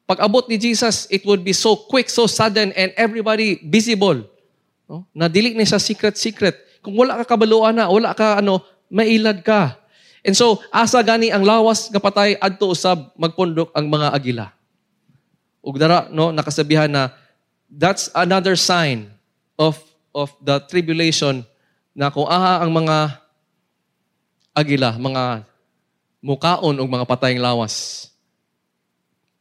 Pag 0.04 0.20
abot 0.26 0.46
ni 0.52 0.60
Jesus, 0.60 1.08
it 1.08 1.24
would 1.24 1.42
be 1.46 1.56
so 1.56 1.78
quick, 1.88 2.12
so 2.12 2.28
sudden, 2.28 2.76
and 2.76 2.92
everybody 3.00 3.62
visible. 3.64 4.26
No? 4.90 5.08
Na 5.16 5.32
dili 5.32 5.56
ni 5.56 5.64
sa 5.64 5.80
secret-secret. 5.80 6.84
Kung 6.84 7.00
wala 7.00 7.24
ka 7.24 7.34
kabaluan 7.38 7.74
na, 7.74 7.88
wala 7.88 8.12
ka 8.12 8.44
ano, 8.44 8.60
mailad 8.92 9.40
ka. 9.42 9.80
And 10.24 10.36
so, 10.36 10.60
asa 10.72 11.04
gani 11.04 11.32
ang 11.32 11.44
lawas 11.44 11.92
nga 11.92 12.00
patay 12.00 12.40
adto 12.40 12.72
usab 12.72 13.12
magpundok 13.20 13.72
ang 13.76 13.88
mga 13.92 14.08
agila. 14.12 14.48
Ug 15.64 15.76
dara 15.80 16.12
no 16.12 16.32
nakasabihan 16.36 16.92
na 16.92 17.12
that's 17.78 18.10
another 18.14 18.54
sign 18.54 19.10
of 19.58 19.82
of 20.14 20.30
the 20.42 20.62
tribulation 20.70 21.42
na 21.98 22.14
kung 22.14 22.30
aha 22.30 22.62
ang 22.62 22.70
mga 22.74 23.18
agila, 24.54 24.94
mga 24.98 25.46
mukaon 26.22 26.78
o 26.78 26.84
mga 26.86 27.06
patayang 27.10 27.42
lawas. 27.42 28.08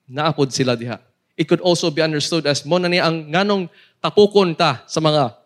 Naapod 0.09 0.49
sila 0.53 0.77
diha. 0.77 1.01
It 1.37 1.49
could 1.49 1.65
also 1.65 1.89
be 1.89 2.05
understood 2.05 2.45
as 2.49 2.65
mo 2.65 2.77
na 2.77 2.89
ni 2.89 3.01
ang 3.01 3.29
nganong 3.29 3.69
tapukon 4.01 4.57
ta 4.57 4.85
sa 4.89 5.01
mga 5.01 5.37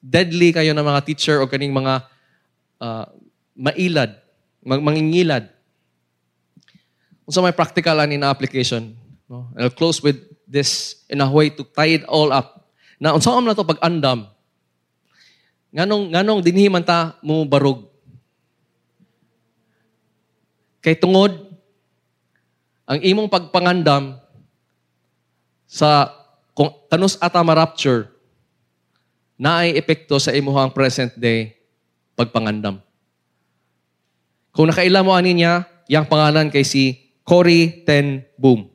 deadly 0.00 0.52
kayo 0.52 0.72
na 0.72 0.84
mga 0.84 1.04
teacher 1.04 1.40
o 1.40 1.48
kaning 1.48 1.72
mga 1.72 2.04
uh, 2.80 3.04
mailad, 3.56 4.16
mag 4.64 4.80
mangingilad. 4.84 5.48
Unsa 7.26 7.42
may 7.42 7.56
practical 7.56 7.98
ani 7.98 8.16
na 8.20 8.30
application. 8.30 8.94
No? 9.26 9.50
I'll 9.58 9.72
close 9.72 9.98
with 9.98 10.35
this 10.46 11.02
in 11.10 11.20
a 11.20 11.28
way 11.28 11.50
to 11.50 11.66
tie 11.74 11.98
it 12.00 12.06
all 12.06 12.30
up. 12.30 12.70
Na 12.96 13.12
unsa 13.12 13.34
na 13.42 13.52
to 13.52 13.66
pag 13.66 13.82
andam? 13.82 14.30
Nganong 15.74 16.14
nganong 16.14 16.40
dinhi 16.40 16.72
man 16.72 16.86
ta 16.86 17.18
mo 17.20 17.44
barog 17.44 17.96
Kay 20.86 20.94
tungod, 21.02 21.34
ang 22.86 23.02
imong 23.02 23.26
pagpangandam 23.26 24.22
sa 25.66 26.14
kung 26.54 26.70
tanus 26.86 27.18
ata 27.18 27.42
ma-rapture, 27.42 28.06
na 29.34 29.66
ay 29.66 29.74
epekto 29.74 30.14
sa 30.22 30.30
imuhang 30.30 30.70
present 30.70 31.10
day 31.18 31.58
pagpangandam. 32.14 32.78
Kung 34.54 34.70
nakaila 34.70 35.02
mo 35.02 35.10
ani 35.10 35.34
niya, 35.34 35.66
yang 35.90 36.06
pangalan 36.06 36.54
kay 36.54 36.62
si 36.62 37.10
Cory 37.26 37.82
Ten 37.82 38.22
Boom. 38.38 38.70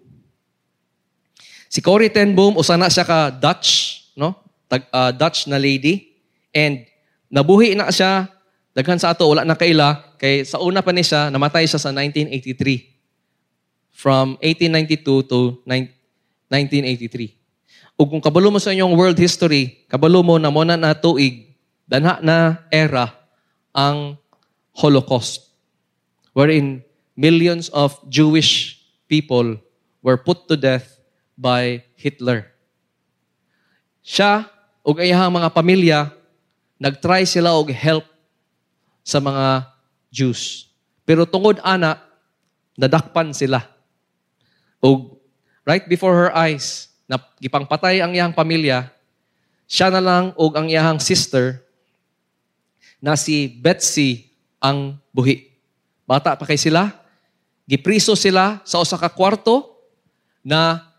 Si 1.72 1.80
Cory 1.80 2.12
Ten 2.12 2.36
Boom, 2.36 2.60
usana 2.60 2.92
siya 2.92 3.08
ka 3.08 3.32
Dutch, 3.32 4.04
no? 4.20 4.36
Tag, 4.68 4.92
uh, 4.92 5.16
Dutch 5.16 5.48
na 5.48 5.56
lady. 5.56 6.12
And 6.52 6.84
nabuhi 7.32 7.80
na 7.80 7.88
siya, 7.88 8.28
daghan 8.76 9.00
sa 9.00 9.16
ato, 9.16 9.32
wala 9.32 9.48
na 9.48 9.56
kaila, 9.56 10.12
Kay 10.22 10.46
sa 10.46 10.62
una 10.62 10.86
pa 10.86 10.94
ni 10.94 11.02
siya, 11.02 11.34
namatay 11.34 11.66
siya 11.66 11.82
sa 11.82 11.90
1983. 11.90 12.94
From 13.90 14.38
1892 14.38 15.26
to 15.26 15.58
1983. 15.66 17.98
Ug 17.98 18.06
kung 18.06 18.22
kabalo 18.22 18.54
mo 18.54 18.62
sa 18.62 18.70
inyong 18.70 18.94
world 18.94 19.18
history, 19.18 19.82
kabalo 19.90 20.22
mo 20.22 20.38
na 20.38 20.54
mo 20.54 20.62
na 20.62 20.78
natuig, 20.78 21.58
danha 21.90 22.22
na 22.22 22.62
era 22.70 23.10
ang 23.74 24.14
Holocaust. 24.78 25.58
Wherein 26.38 26.86
millions 27.18 27.74
of 27.74 27.98
Jewish 28.06 28.78
people 29.10 29.58
were 30.06 30.22
put 30.22 30.46
to 30.46 30.54
death 30.54 31.01
by 31.42 31.82
Hitler. 31.98 32.46
Siya 34.06 34.46
ug 34.86 35.02
iyahang 35.02 35.34
mga 35.34 35.50
pamilya 35.50 36.00
nagtry 36.78 37.26
sila 37.26 37.58
og 37.58 37.74
help 37.74 38.06
sa 39.02 39.18
mga 39.18 39.66
Jews. 40.14 40.70
Pero 41.02 41.26
tungod 41.26 41.58
ana, 41.66 41.98
nadakpan 42.78 43.34
sila. 43.34 43.66
O 44.82 45.18
right 45.66 45.86
before 45.90 46.14
her 46.14 46.34
eyes, 46.38 46.90
na 47.10 47.18
gipangpatay 47.42 48.02
ang 48.02 48.14
iyang 48.14 48.34
pamilya, 48.34 48.90
siya 49.66 49.92
na 49.94 50.02
lang 50.02 50.26
o 50.38 50.48
ang 50.54 50.70
iyang 50.70 50.98
sister 50.98 51.62
na 53.02 53.18
si 53.18 53.50
Betsy 53.50 54.30
ang 54.62 54.98
buhi. 55.12 55.50
Bata 56.06 56.38
pa 56.38 56.46
kay 56.46 56.58
sila, 56.58 56.90
gipriso 57.66 58.14
sila 58.16 58.62
sa 58.66 58.82
usa 58.82 58.98
ka 58.98 59.10
kwarto 59.10 59.76
na 60.42 60.91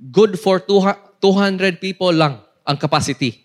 good 0.00 0.36
for 0.36 0.60
200 0.60 1.80
people 1.80 2.12
lang 2.12 2.40
ang 2.64 2.76
capacity. 2.76 3.44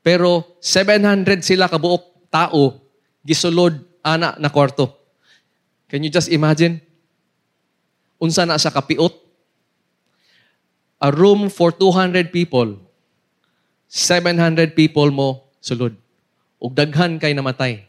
Pero 0.00 0.56
700 0.60 1.44
sila 1.44 1.68
kabuok 1.68 2.28
tao 2.32 2.80
gisulod 3.24 3.76
ana 4.00 4.36
na 4.40 4.48
kwarto. 4.48 4.96
Can 5.90 6.04
you 6.04 6.12
just 6.12 6.30
imagine? 6.32 6.80
Unsa 8.20 8.44
na 8.44 8.60
sa 8.60 8.72
kapiot? 8.72 9.12
A 11.00 11.08
room 11.08 11.48
for 11.48 11.72
200 11.72 12.28
people. 12.28 12.76
700 13.88 14.76
people 14.76 15.08
mo 15.10 15.48
sulod. 15.58 15.96
Ug 16.60 16.76
daghan 16.76 17.16
kay 17.16 17.32
namatay. 17.32 17.82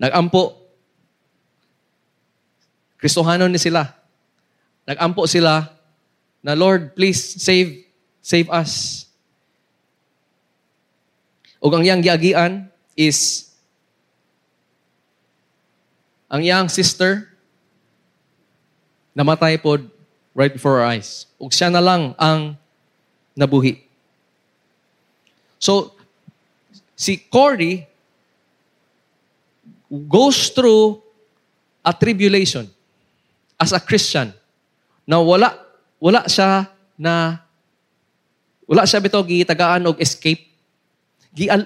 Nagampo. 0.00 0.56
Kristohanon 2.98 3.52
ni 3.52 3.60
sila. 3.60 3.92
Nagampo 4.84 5.24
sila 5.24 5.72
na 6.44 6.52
Lord, 6.52 6.92
please 6.92 7.40
save 7.40 7.88
save 8.20 8.52
us. 8.52 9.04
O 11.64 11.72
ang 11.72 11.80
iyang 11.80 12.04
giagian 12.04 12.68
is 12.92 13.48
ang 16.28 16.44
iyang 16.44 16.68
sister 16.68 17.32
namatay 19.16 19.56
pod 19.56 19.88
right 20.36 20.52
before 20.52 20.84
our 20.84 20.92
eyes. 20.92 21.24
Ug 21.40 21.48
siya 21.48 21.72
na 21.72 21.80
lang 21.80 22.12
ang 22.20 22.52
nabuhi. 23.32 23.80
So, 25.56 25.96
si 26.92 27.16
Cory 27.16 27.88
goes 29.88 30.52
through 30.52 31.00
a 31.80 31.96
tribulation 31.96 32.68
as 33.56 33.72
a 33.72 33.80
Christian 33.80 34.36
na 35.04 35.20
wala 35.20 35.52
wala 36.00 36.24
siya 36.28 36.68
na 36.96 37.40
wala 38.64 38.88
siya 38.88 39.04
bitaw 39.04 39.24
gitagaan 39.24 39.84
og 39.84 40.00
escape 40.00 40.54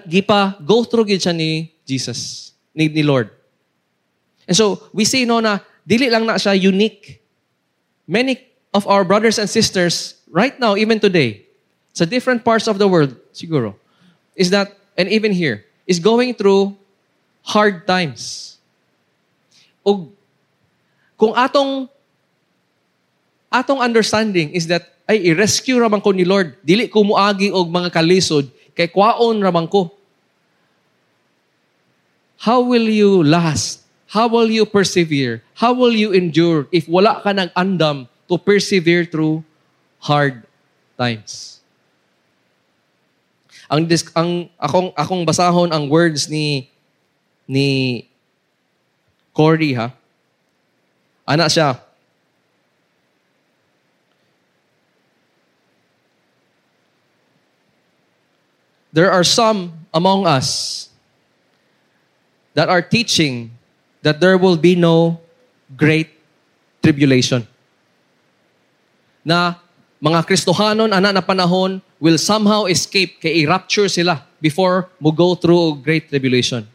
gipa 0.09 0.57
go 0.65 0.83
through 0.83 1.07
gid 1.07 1.23
siya 1.23 1.37
ni 1.37 1.71
Jesus, 1.89 2.53
ni, 2.77 2.89
ni 2.89 3.01
Lord. 3.01 3.33
And 4.45 4.57
so, 4.57 4.89
we 4.93 5.05
see 5.05 5.25
no 5.25 5.41
na 5.41 5.61
dili 5.89 6.13
lang 6.13 6.29
na 6.29 6.37
siya 6.37 6.53
unique. 6.53 7.21
Many 8.09 8.41
of 8.73 8.85
our 8.89 9.05
brothers 9.05 9.41
and 9.41 9.49
sisters 9.49 10.21
right 10.29 10.57
now, 10.61 10.77
even 10.77 11.01
today, 11.01 11.49
sa 11.93 12.05
different 12.05 12.45
parts 12.45 12.69
of 12.69 12.77
the 12.77 12.89
world, 12.89 13.17
siguro, 13.33 13.77
is 14.37 14.49
that, 14.53 14.77
and 14.97 15.09
even 15.09 15.33
here, 15.33 15.65
is 15.89 16.01
going 16.01 16.33
through 16.33 16.77
hard 17.45 17.89
times. 17.89 18.57
O 19.85 20.13
kung 21.17 21.33
atong 21.37 21.89
atong 23.49 23.81
understanding 23.81 24.53
is 24.53 24.69
that 24.69 24.85
ay 25.09 25.33
i-rescue 25.33 25.81
raman 25.81 26.05
ko 26.05 26.13
ni 26.13 26.25
Lord, 26.29 26.61
dili 26.61 26.85
ko 26.89 27.01
muagi 27.01 27.49
og 27.49 27.73
mga 27.73 27.89
kalisod 27.89 28.53
Kay 28.79 28.95
kwaon 28.95 29.43
ramang 29.43 29.67
ko. 29.67 29.91
How 32.39 32.63
will 32.63 32.87
you 32.87 33.27
last? 33.27 33.83
How 34.15 34.31
will 34.31 34.47
you 34.47 34.63
persevere? 34.63 35.43
How 35.59 35.75
will 35.75 35.91
you 35.91 36.15
endure 36.15 36.71
if 36.71 36.87
wala 36.87 37.19
ka 37.19 37.35
ng 37.35 37.51
andam 37.59 38.07
to 38.31 38.39
persevere 38.39 39.03
through 39.03 39.43
hard 39.99 40.47
times? 40.95 41.59
Ang 43.67 43.91
ang 44.15 44.47
akong 44.55 44.95
akong 44.95 45.23
basahon 45.27 45.75
ang 45.75 45.91
words 45.91 46.31
ni 46.31 46.71
ni 47.51 48.07
Cory 49.35 49.75
ha. 49.75 49.91
Ana 51.27 51.51
siya, 51.51 51.83
there 58.99 59.15
are 59.15 59.23
some 59.23 59.71
among 59.95 60.27
us 60.27 60.91
that 62.59 62.67
are 62.67 62.83
teaching 62.83 63.55
that 64.03 64.19
there 64.19 64.35
will 64.35 64.59
be 64.59 64.75
no 64.75 65.23
great 65.79 66.11
tribulation. 66.83 67.47
Na 69.23 69.55
mga 70.03 70.27
Kristohanon, 70.27 70.91
ana 70.91 71.15
na 71.15 71.23
panahon, 71.23 71.79
will 72.03 72.19
somehow 72.19 72.67
escape 72.67 73.23
kay 73.23 73.47
i-rapture 73.47 73.87
sila 73.87 74.27
before 74.43 74.91
mo 74.99 75.15
go 75.15 75.39
through 75.39 75.79
great 75.79 76.11
tribulation. 76.11 76.67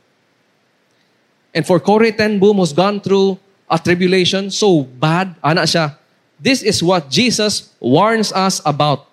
And 1.51 1.67
for 1.67 1.75
Corey 1.83 2.15
Ten 2.15 2.39
Boom 2.39 2.55
who's 2.63 2.71
gone 2.71 3.03
through 3.03 3.35
a 3.67 3.75
tribulation 3.75 4.47
so 4.47 4.87
bad, 4.87 5.35
ana 5.43 5.67
siya, 5.67 5.99
this 6.39 6.63
is 6.63 6.79
what 6.79 7.11
Jesus 7.11 7.75
warns 7.83 8.31
us 8.31 8.63
about 8.63 9.11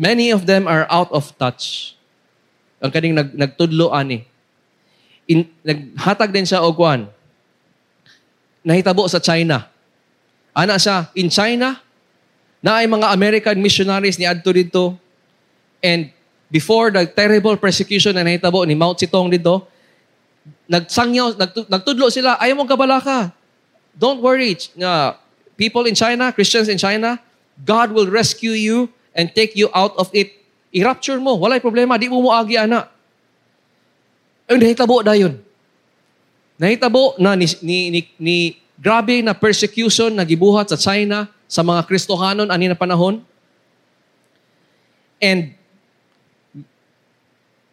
Many 0.00 0.32
of 0.32 0.48
them 0.48 0.64
are 0.64 0.88
out 0.88 1.12
of 1.12 1.36
touch. 1.36 1.92
Ang 2.80 2.88
kaning 2.88 3.12
nag, 3.12 3.36
nagtudlo 3.36 3.92
ani. 3.92 4.24
In, 5.28 5.44
naghatag 5.60 6.32
din 6.32 6.48
siya 6.48 6.64
og 6.64 6.80
kuan. 6.80 7.04
Nahitabo 8.64 9.04
sa 9.12 9.20
China. 9.20 9.68
Ana 10.56 10.80
siya 10.80 11.12
in 11.12 11.28
China 11.28 11.76
na 12.64 12.80
ay 12.80 12.88
mga 12.88 13.12
American 13.12 13.60
missionaries 13.60 14.16
ni 14.16 14.24
adto 14.24 14.52
dito 14.56 14.96
and 15.84 16.08
before 16.48 16.88
the 16.88 17.04
terrible 17.04 17.56
persecution 17.60 18.16
na 18.16 18.24
nahitabo 18.24 18.64
ni 18.64 18.76
Mao 18.76 18.92
Zedong 18.92 19.32
dito 19.32 19.64
nagsangyaw 20.68 21.36
nagtu- 21.40 21.68
nagtudlo 21.68 22.12
sila 22.12 22.36
ayaw 22.36 22.60
mong 22.60 22.68
kabalaka 22.68 23.32
don't 23.96 24.20
worry 24.20 24.52
nga 24.76 25.16
people 25.56 25.88
in 25.88 25.96
China 25.96 26.28
Christians 26.36 26.68
in 26.68 26.76
China 26.76 27.16
God 27.64 27.96
will 27.96 28.08
rescue 28.12 28.52
you 28.52 28.92
and 29.14 29.32
take 29.34 29.54
you 29.58 29.70
out 29.74 29.96
of 29.98 30.10
it. 30.14 30.34
I-rapture 30.70 31.18
mo. 31.18 31.34
Walay 31.38 31.58
problema. 31.58 31.98
Di 31.98 32.06
mo 32.06 32.22
mo 32.22 32.30
agi 32.30 32.54
ana. 32.54 32.86
Ay 34.46 34.58
nahitabo 34.58 35.02
dayon 35.02 35.50
nahitabo 36.60 37.16
na 37.16 37.32
ni, 37.32 37.48
ni, 37.64 37.78
ni, 37.88 38.00
ni 38.20 38.36
grabe 38.76 39.24
na 39.24 39.32
persecution 39.32 40.12
na 40.12 40.28
gibuhat 40.28 40.68
sa 40.68 40.76
China 40.76 41.24
sa 41.48 41.64
mga 41.64 41.88
Kristohanon 41.88 42.52
ani 42.52 42.68
na 42.68 42.76
panahon. 42.76 43.24
And 45.24 45.56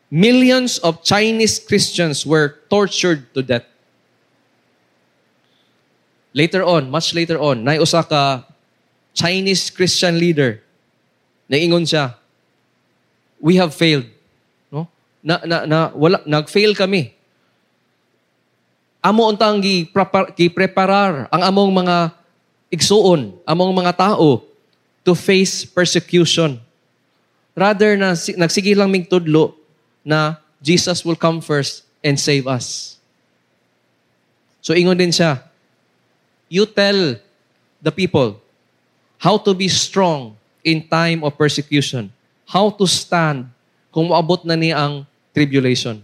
millions 0.07 0.79
of 0.79 1.03
Chinese 1.03 1.59
Christians 1.59 2.23
were 2.23 2.63
tortured 2.71 3.27
to 3.35 3.43
death. 3.43 3.67
Later 6.31 6.63
on, 6.63 6.87
much 6.87 7.11
later 7.11 7.35
on, 7.35 7.67
na 7.67 7.75
usa 7.75 8.07
ka 8.07 8.47
Chinese 9.11 9.67
Christian 9.67 10.15
leader 10.15 10.63
na 11.47 11.55
ingon 11.55 11.87
siya, 11.87 12.15
we 13.39 13.55
have 13.55 13.71
failed. 13.71 14.07
No? 14.71 14.87
Na, 15.23 15.39
na, 15.47 15.57
na 15.63 15.79
wala, 15.95 16.19
nag-fail 16.27 16.75
kami. 16.75 17.15
Amo 18.99 19.31
untang 19.31 19.63
gi-preparar 20.35 21.31
ang 21.31 21.41
among 21.47 21.71
mga 21.71 22.11
igsuon, 22.67 23.31
among 23.47 23.71
mga 23.71 23.95
tao 23.95 24.43
to 25.07 25.15
face 25.15 25.63
persecution. 25.63 26.59
Rather 27.57 27.95
na 27.95 28.13
si- 28.13 28.35
nagsige 28.35 28.75
lang 28.75 28.91
ming 28.91 29.07
tudlo 29.07 29.55
na 30.03 30.37
Jesus 30.61 31.01
will 31.07 31.17
come 31.17 31.39
first 31.39 31.87
and 32.03 32.19
save 32.19 32.45
us. 32.45 32.99
So 34.61 34.75
ingon 34.75 34.99
din 34.99 35.15
siya, 35.15 35.47
you 36.51 36.67
tell 36.67 37.17
the 37.79 37.93
people 37.93 38.37
how 39.17 39.39
to 39.41 39.55
be 39.55 39.71
strong 39.71 40.36
in 40.67 40.83
time 40.83 41.23
of 41.23 41.39
persecution, 41.39 42.11
how 42.43 42.67
to 42.67 42.83
stand 42.83 43.47
kung 43.87 44.11
maabot 44.11 44.43
na 44.43 44.59
ni 44.59 44.75
ang 44.75 45.07
tribulation. 45.31 46.03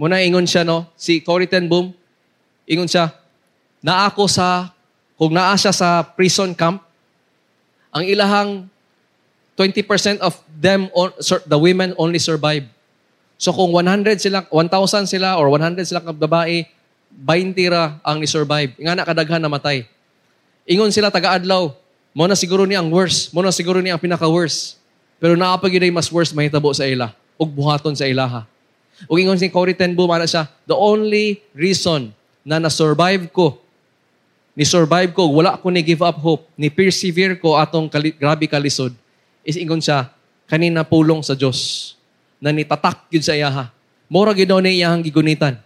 Muna 0.00 0.24
ingon 0.24 0.48
siya, 0.48 0.64
no? 0.64 0.88
Si 0.96 1.20
Cory 1.20 1.44
Ten 1.44 1.68
Boom, 1.68 1.92
ingon 2.64 2.88
siya, 2.88 3.12
na 3.84 4.08
ako 4.08 4.24
sa, 4.24 4.72
kung 5.20 5.36
naa 5.36 5.52
siya 5.52 5.70
sa 5.70 6.00
prison 6.00 6.56
camp, 6.56 6.80
ang 7.92 8.08
ilahang 8.08 8.66
20% 9.54 10.16
of 10.24 10.40
them, 10.48 10.88
the 11.44 11.58
women 11.60 11.92
only 12.00 12.16
survive. 12.18 12.64
So 13.42 13.50
kung 13.50 13.74
100 13.74 14.22
sila, 14.22 14.46
1,000 14.46 15.10
sila 15.10 15.34
or 15.34 15.50
100 15.50 15.82
sila 15.82 15.98
ka 15.98 16.14
babae, 16.14 16.62
20 17.10 17.74
ra 17.74 17.98
ang 18.06 18.22
ni-survive. 18.22 18.78
Nga 18.78 18.94
na 18.94 19.02
kadaghan 19.02 19.42
namatay. 19.42 19.82
Ingon 20.62 20.94
sila 20.94 21.10
taga-adlaw, 21.10 21.74
mo 22.14 22.24
na 22.30 22.38
siguro 22.38 22.62
ni 22.70 22.78
ang 22.78 22.86
worst, 22.86 23.34
mo 23.34 23.42
na 23.42 23.50
siguro 23.50 23.82
ni 23.82 23.90
ang 23.90 23.98
pinaka-worst. 23.98 24.78
Pero 25.18 25.34
naapag 25.34 25.74
yun 25.74 25.90
mas 25.90 26.06
worst 26.06 26.38
mahitabo 26.38 26.70
sa 26.70 26.86
ila. 26.86 27.10
ug 27.42 27.50
buhaton 27.50 27.98
sa 27.98 28.06
ilaha. 28.06 28.46
Ug 29.10 29.18
ingon 29.18 29.34
si 29.34 29.50
Cory 29.50 29.74
Ten 29.74 29.98
Boom, 29.98 30.14
siya, 30.22 30.46
the 30.62 30.78
only 30.78 31.42
reason 31.58 32.14
na 32.46 32.62
na-survive 32.62 33.26
ko, 33.34 33.58
ni 34.54 34.62
survive 34.62 35.10
ko, 35.10 35.26
wala 35.26 35.58
ko 35.58 35.66
ni 35.74 35.82
give 35.82 36.04
up 36.06 36.22
hope, 36.22 36.46
ni 36.54 36.70
persevere 36.70 37.34
ko 37.34 37.58
atong 37.58 37.90
kali, 37.90 38.14
grabe 38.14 38.46
kalisod, 38.46 38.94
is 39.42 39.58
ingon 39.58 39.82
siya, 39.82 40.06
kanina 40.46 40.86
pulong 40.86 41.24
sa 41.24 41.34
Diyos, 41.34 41.92
na 42.42 42.50
nitatak 42.50 43.06
yun 43.14 43.22
sa 43.22 43.38
iyaha. 43.38 43.70
Mora 44.10 44.34
ginaw 44.34 44.58
ni 44.58 44.82
iyahang 44.82 45.06
gigunitan. 45.06 45.62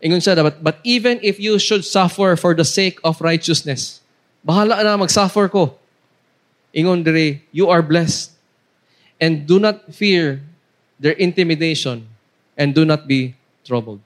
Ingon 0.00 0.18
siya, 0.18 0.40
but, 0.40 0.58
but 0.64 0.76
even 0.82 1.20
if 1.20 1.36
you 1.36 1.60
should 1.60 1.84
suffer 1.84 2.34
for 2.34 2.56
the 2.56 2.64
sake 2.64 2.98
of 3.04 3.20
righteousness, 3.20 4.00
bahala 4.40 4.80
na 4.80 4.96
mag-suffer 4.96 5.46
ko. 5.46 5.76
Ingon 6.74 7.04
dire, 7.04 7.44
you 7.52 7.68
are 7.68 7.84
blessed. 7.84 8.34
And 9.20 9.46
do 9.46 9.60
not 9.60 9.92
fear 9.94 10.42
their 10.98 11.14
intimidation 11.14 12.08
and 12.58 12.74
do 12.74 12.82
not 12.82 13.06
be 13.06 13.36
troubled. 13.62 14.02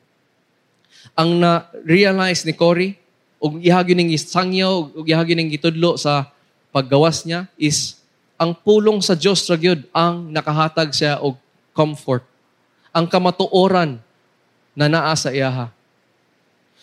Ang 1.16 1.41
na-realize 1.41 2.45
ni 2.45 2.53
Cory, 2.53 2.99
ug 3.41 3.62
ihagyo 3.62 3.97
ning 3.97 4.12
sangyaw, 4.12 4.93
ug 4.93 5.07
ihagyo 5.07 5.32
ning 5.32 5.49
gitudlo 5.49 5.97
sa 5.97 6.28
paggawas 6.76 7.24
niya 7.24 7.49
is 7.57 7.97
ang 8.37 8.53
pulong 8.53 9.01
sa 9.01 9.16
Dios 9.16 9.49
ra 9.49 9.57
gyud 9.57 9.89
ang 9.97 10.28
nakahatag 10.28 10.93
siya 10.93 11.16
og 11.24 11.41
comfort. 11.77 12.24
Ang 12.97 13.05
kamatuoran 13.05 14.01
na 14.72 14.89
naa 14.89 15.12
sa 15.12 15.29
iyaha. 15.29 15.68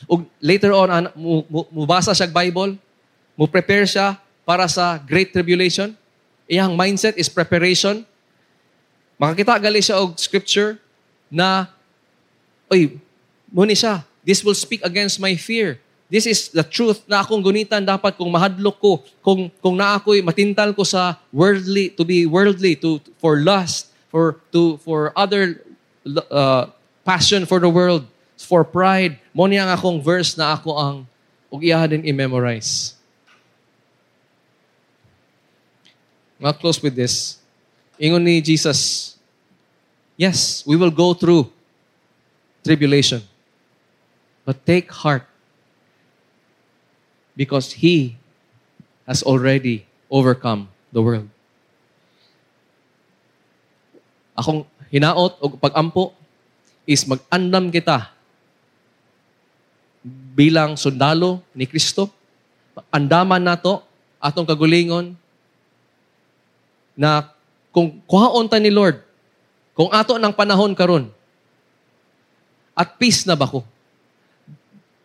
Ug 0.05 0.29
later 0.37 0.69
on 0.73 0.89
an, 0.93 1.03
mu, 1.17 1.41
mu, 1.49 1.65
mubasa 1.73 2.13
siya 2.13 2.29
Bible, 2.29 2.77
mu 3.33 3.49
prepare 3.49 3.89
siya 3.89 4.21
para 4.45 4.69
sa 4.69 5.01
great 5.01 5.33
tribulation. 5.33 5.97
Iyang 6.45 6.77
mindset 6.77 7.17
is 7.17 7.25
preparation. 7.25 8.05
Makakita 9.17 9.57
gali 9.57 9.81
siya 9.81 9.97
og 10.01 10.17
scripture 10.21 10.77
na 11.33 11.65
oy, 12.69 13.01
muni 13.49 13.73
siya. 13.73 14.05
This 14.21 14.45
will 14.45 14.57
speak 14.57 14.85
against 14.85 15.17
my 15.17 15.33
fear. 15.33 15.81
This 16.13 16.29
is 16.29 16.53
the 16.53 16.61
truth 16.61 17.01
na 17.09 17.25
akong 17.25 17.41
gunitan 17.41 17.81
dapat 17.81 18.13
kung 18.13 18.29
mahadlok 18.29 18.77
ko, 18.77 18.91
kung 19.23 19.49
kung 19.57 19.73
na 19.73 19.97
ako'y 19.97 20.21
matintal 20.21 20.69
ko 20.77 20.85
sa 20.85 21.17
worldly 21.33 21.89
to 21.89 22.05
be 22.05 22.29
worldly 22.29 22.77
to 22.77 23.01
for 23.17 23.41
lust, 23.41 23.92
for 24.13 24.37
to 24.53 24.77
for 24.85 25.09
other 25.17 25.57
uh, 26.29 26.69
passion 27.01 27.49
for 27.49 27.57
the 27.57 27.67
world, 27.67 28.05
for 28.37 28.61
pride. 28.61 29.17
Mo 29.33 29.49
niya 29.49 29.73
akong 29.73 29.97
verse 30.05 30.37
na 30.37 30.53
ako 30.53 30.69
ang 30.77 30.97
ug 31.49 31.65
iya 31.65 31.81
din 31.89 32.05
i-memorize. 32.05 32.93
I'll 36.37 36.53
close 36.53 36.77
with 36.77 36.93
this. 36.93 37.41
Ingon 37.97 38.21
ni 38.21 38.43
Jesus, 38.43 39.15
yes, 40.19 40.61
we 40.67 40.75
will 40.75 40.91
go 40.91 41.15
through 41.15 41.49
tribulation. 42.61 43.23
But 44.43 44.61
take 44.67 44.91
heart 44.91 45.23
because 47.33 47.79
He 47.79 48.19
has 49.07 49.23
already 49.23 49.87
overcome 50.11 50.67
the 50.91 51.01
world. 51.01 51.32
Akong 54.33 54.65
hinaot 54.89 55.37
o 55.41 55.45
pagampo 55.57 56.13
is 56.85 57.05
mag-andam 57.05 57.69
kita 57.71 58.11
bilang 60.35 60.75
sundalo 60.75 61.39
ni 61.55 61.63
Kristo. 61.69 62.11
Andaman 62.89 63.41
nato 63.41 63.85
atong 64.17 64.49
kagulingon 64.49 65.13
na 66.97 67.29
kung 67.73 68.01
kuhaon 68.05 68.45
ta 68.49 68.61
ni 68.61 68.69
Lord, 68.69 69.01
kung 69.73 69.89
ato 69.89 70.17
ng 70.17 70.33
panahon 70.33 70.77
karon, 70.77 71.09
at 72.73 72.97
peace 72.97 73.25
na 73.25 73.37
ba 73.37 73.49
ko? 73.49 73.61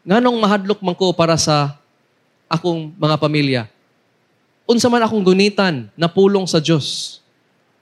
Nganong 0.05 0.37
mahadlok 0.41 0.81
man 0.81 0.97
ko 0.97 1.13
para 1.13 1.37
sa 1.37 1.77
akong 2.49 2.93
mga 2.97 3.17
pamilya? 3.21 3.63
Unsa 4.69 4.89
man 4.89 5.05
akong 5.05 5.25
gunitan 5.25 5.89
na 5.97 6.09
pulong 6.09 6.45
sa 6.49 6.61
Dios 6.61 7.21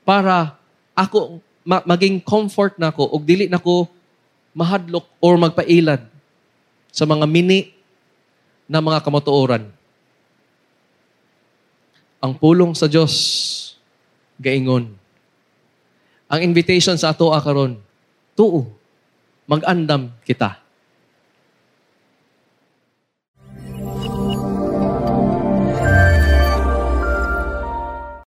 para 0.07 0.55
ako 0.97 1.45
ma- 1.63 1.85
maging 1.85 2.19
comfort 2.25 2.81
na 2.81 2.91
ko 2.91 3.07
ug 3.07 3.23
dili 3.23 3.47
na 3.47 3.61
ko 3.61 3.87
mahadlok 4.57 5.05
or 5.21 5.37
magpailad 5.37 6.01
sa 6.89 7.05
mga 7.05 7.29
mini 7.29 7.77
na 8.67 8.81
mga 8.81 9.05
kamatuoran. 9.05 9.69
Ang 12.19 12.33
pulong 12.41 12.73
sa 12.73 12.89
Dios 12.89 13.13
gaingon. 14.41 14.91
Ang 16.27 16.41
invitation 16.43 16.99
sa 16.99 17.15
ato 17.15 17.31
karon, 17.31 17.79
tuo, 18.35 18.67
mag-andam 19.47 20.11
kita 20.27 20.66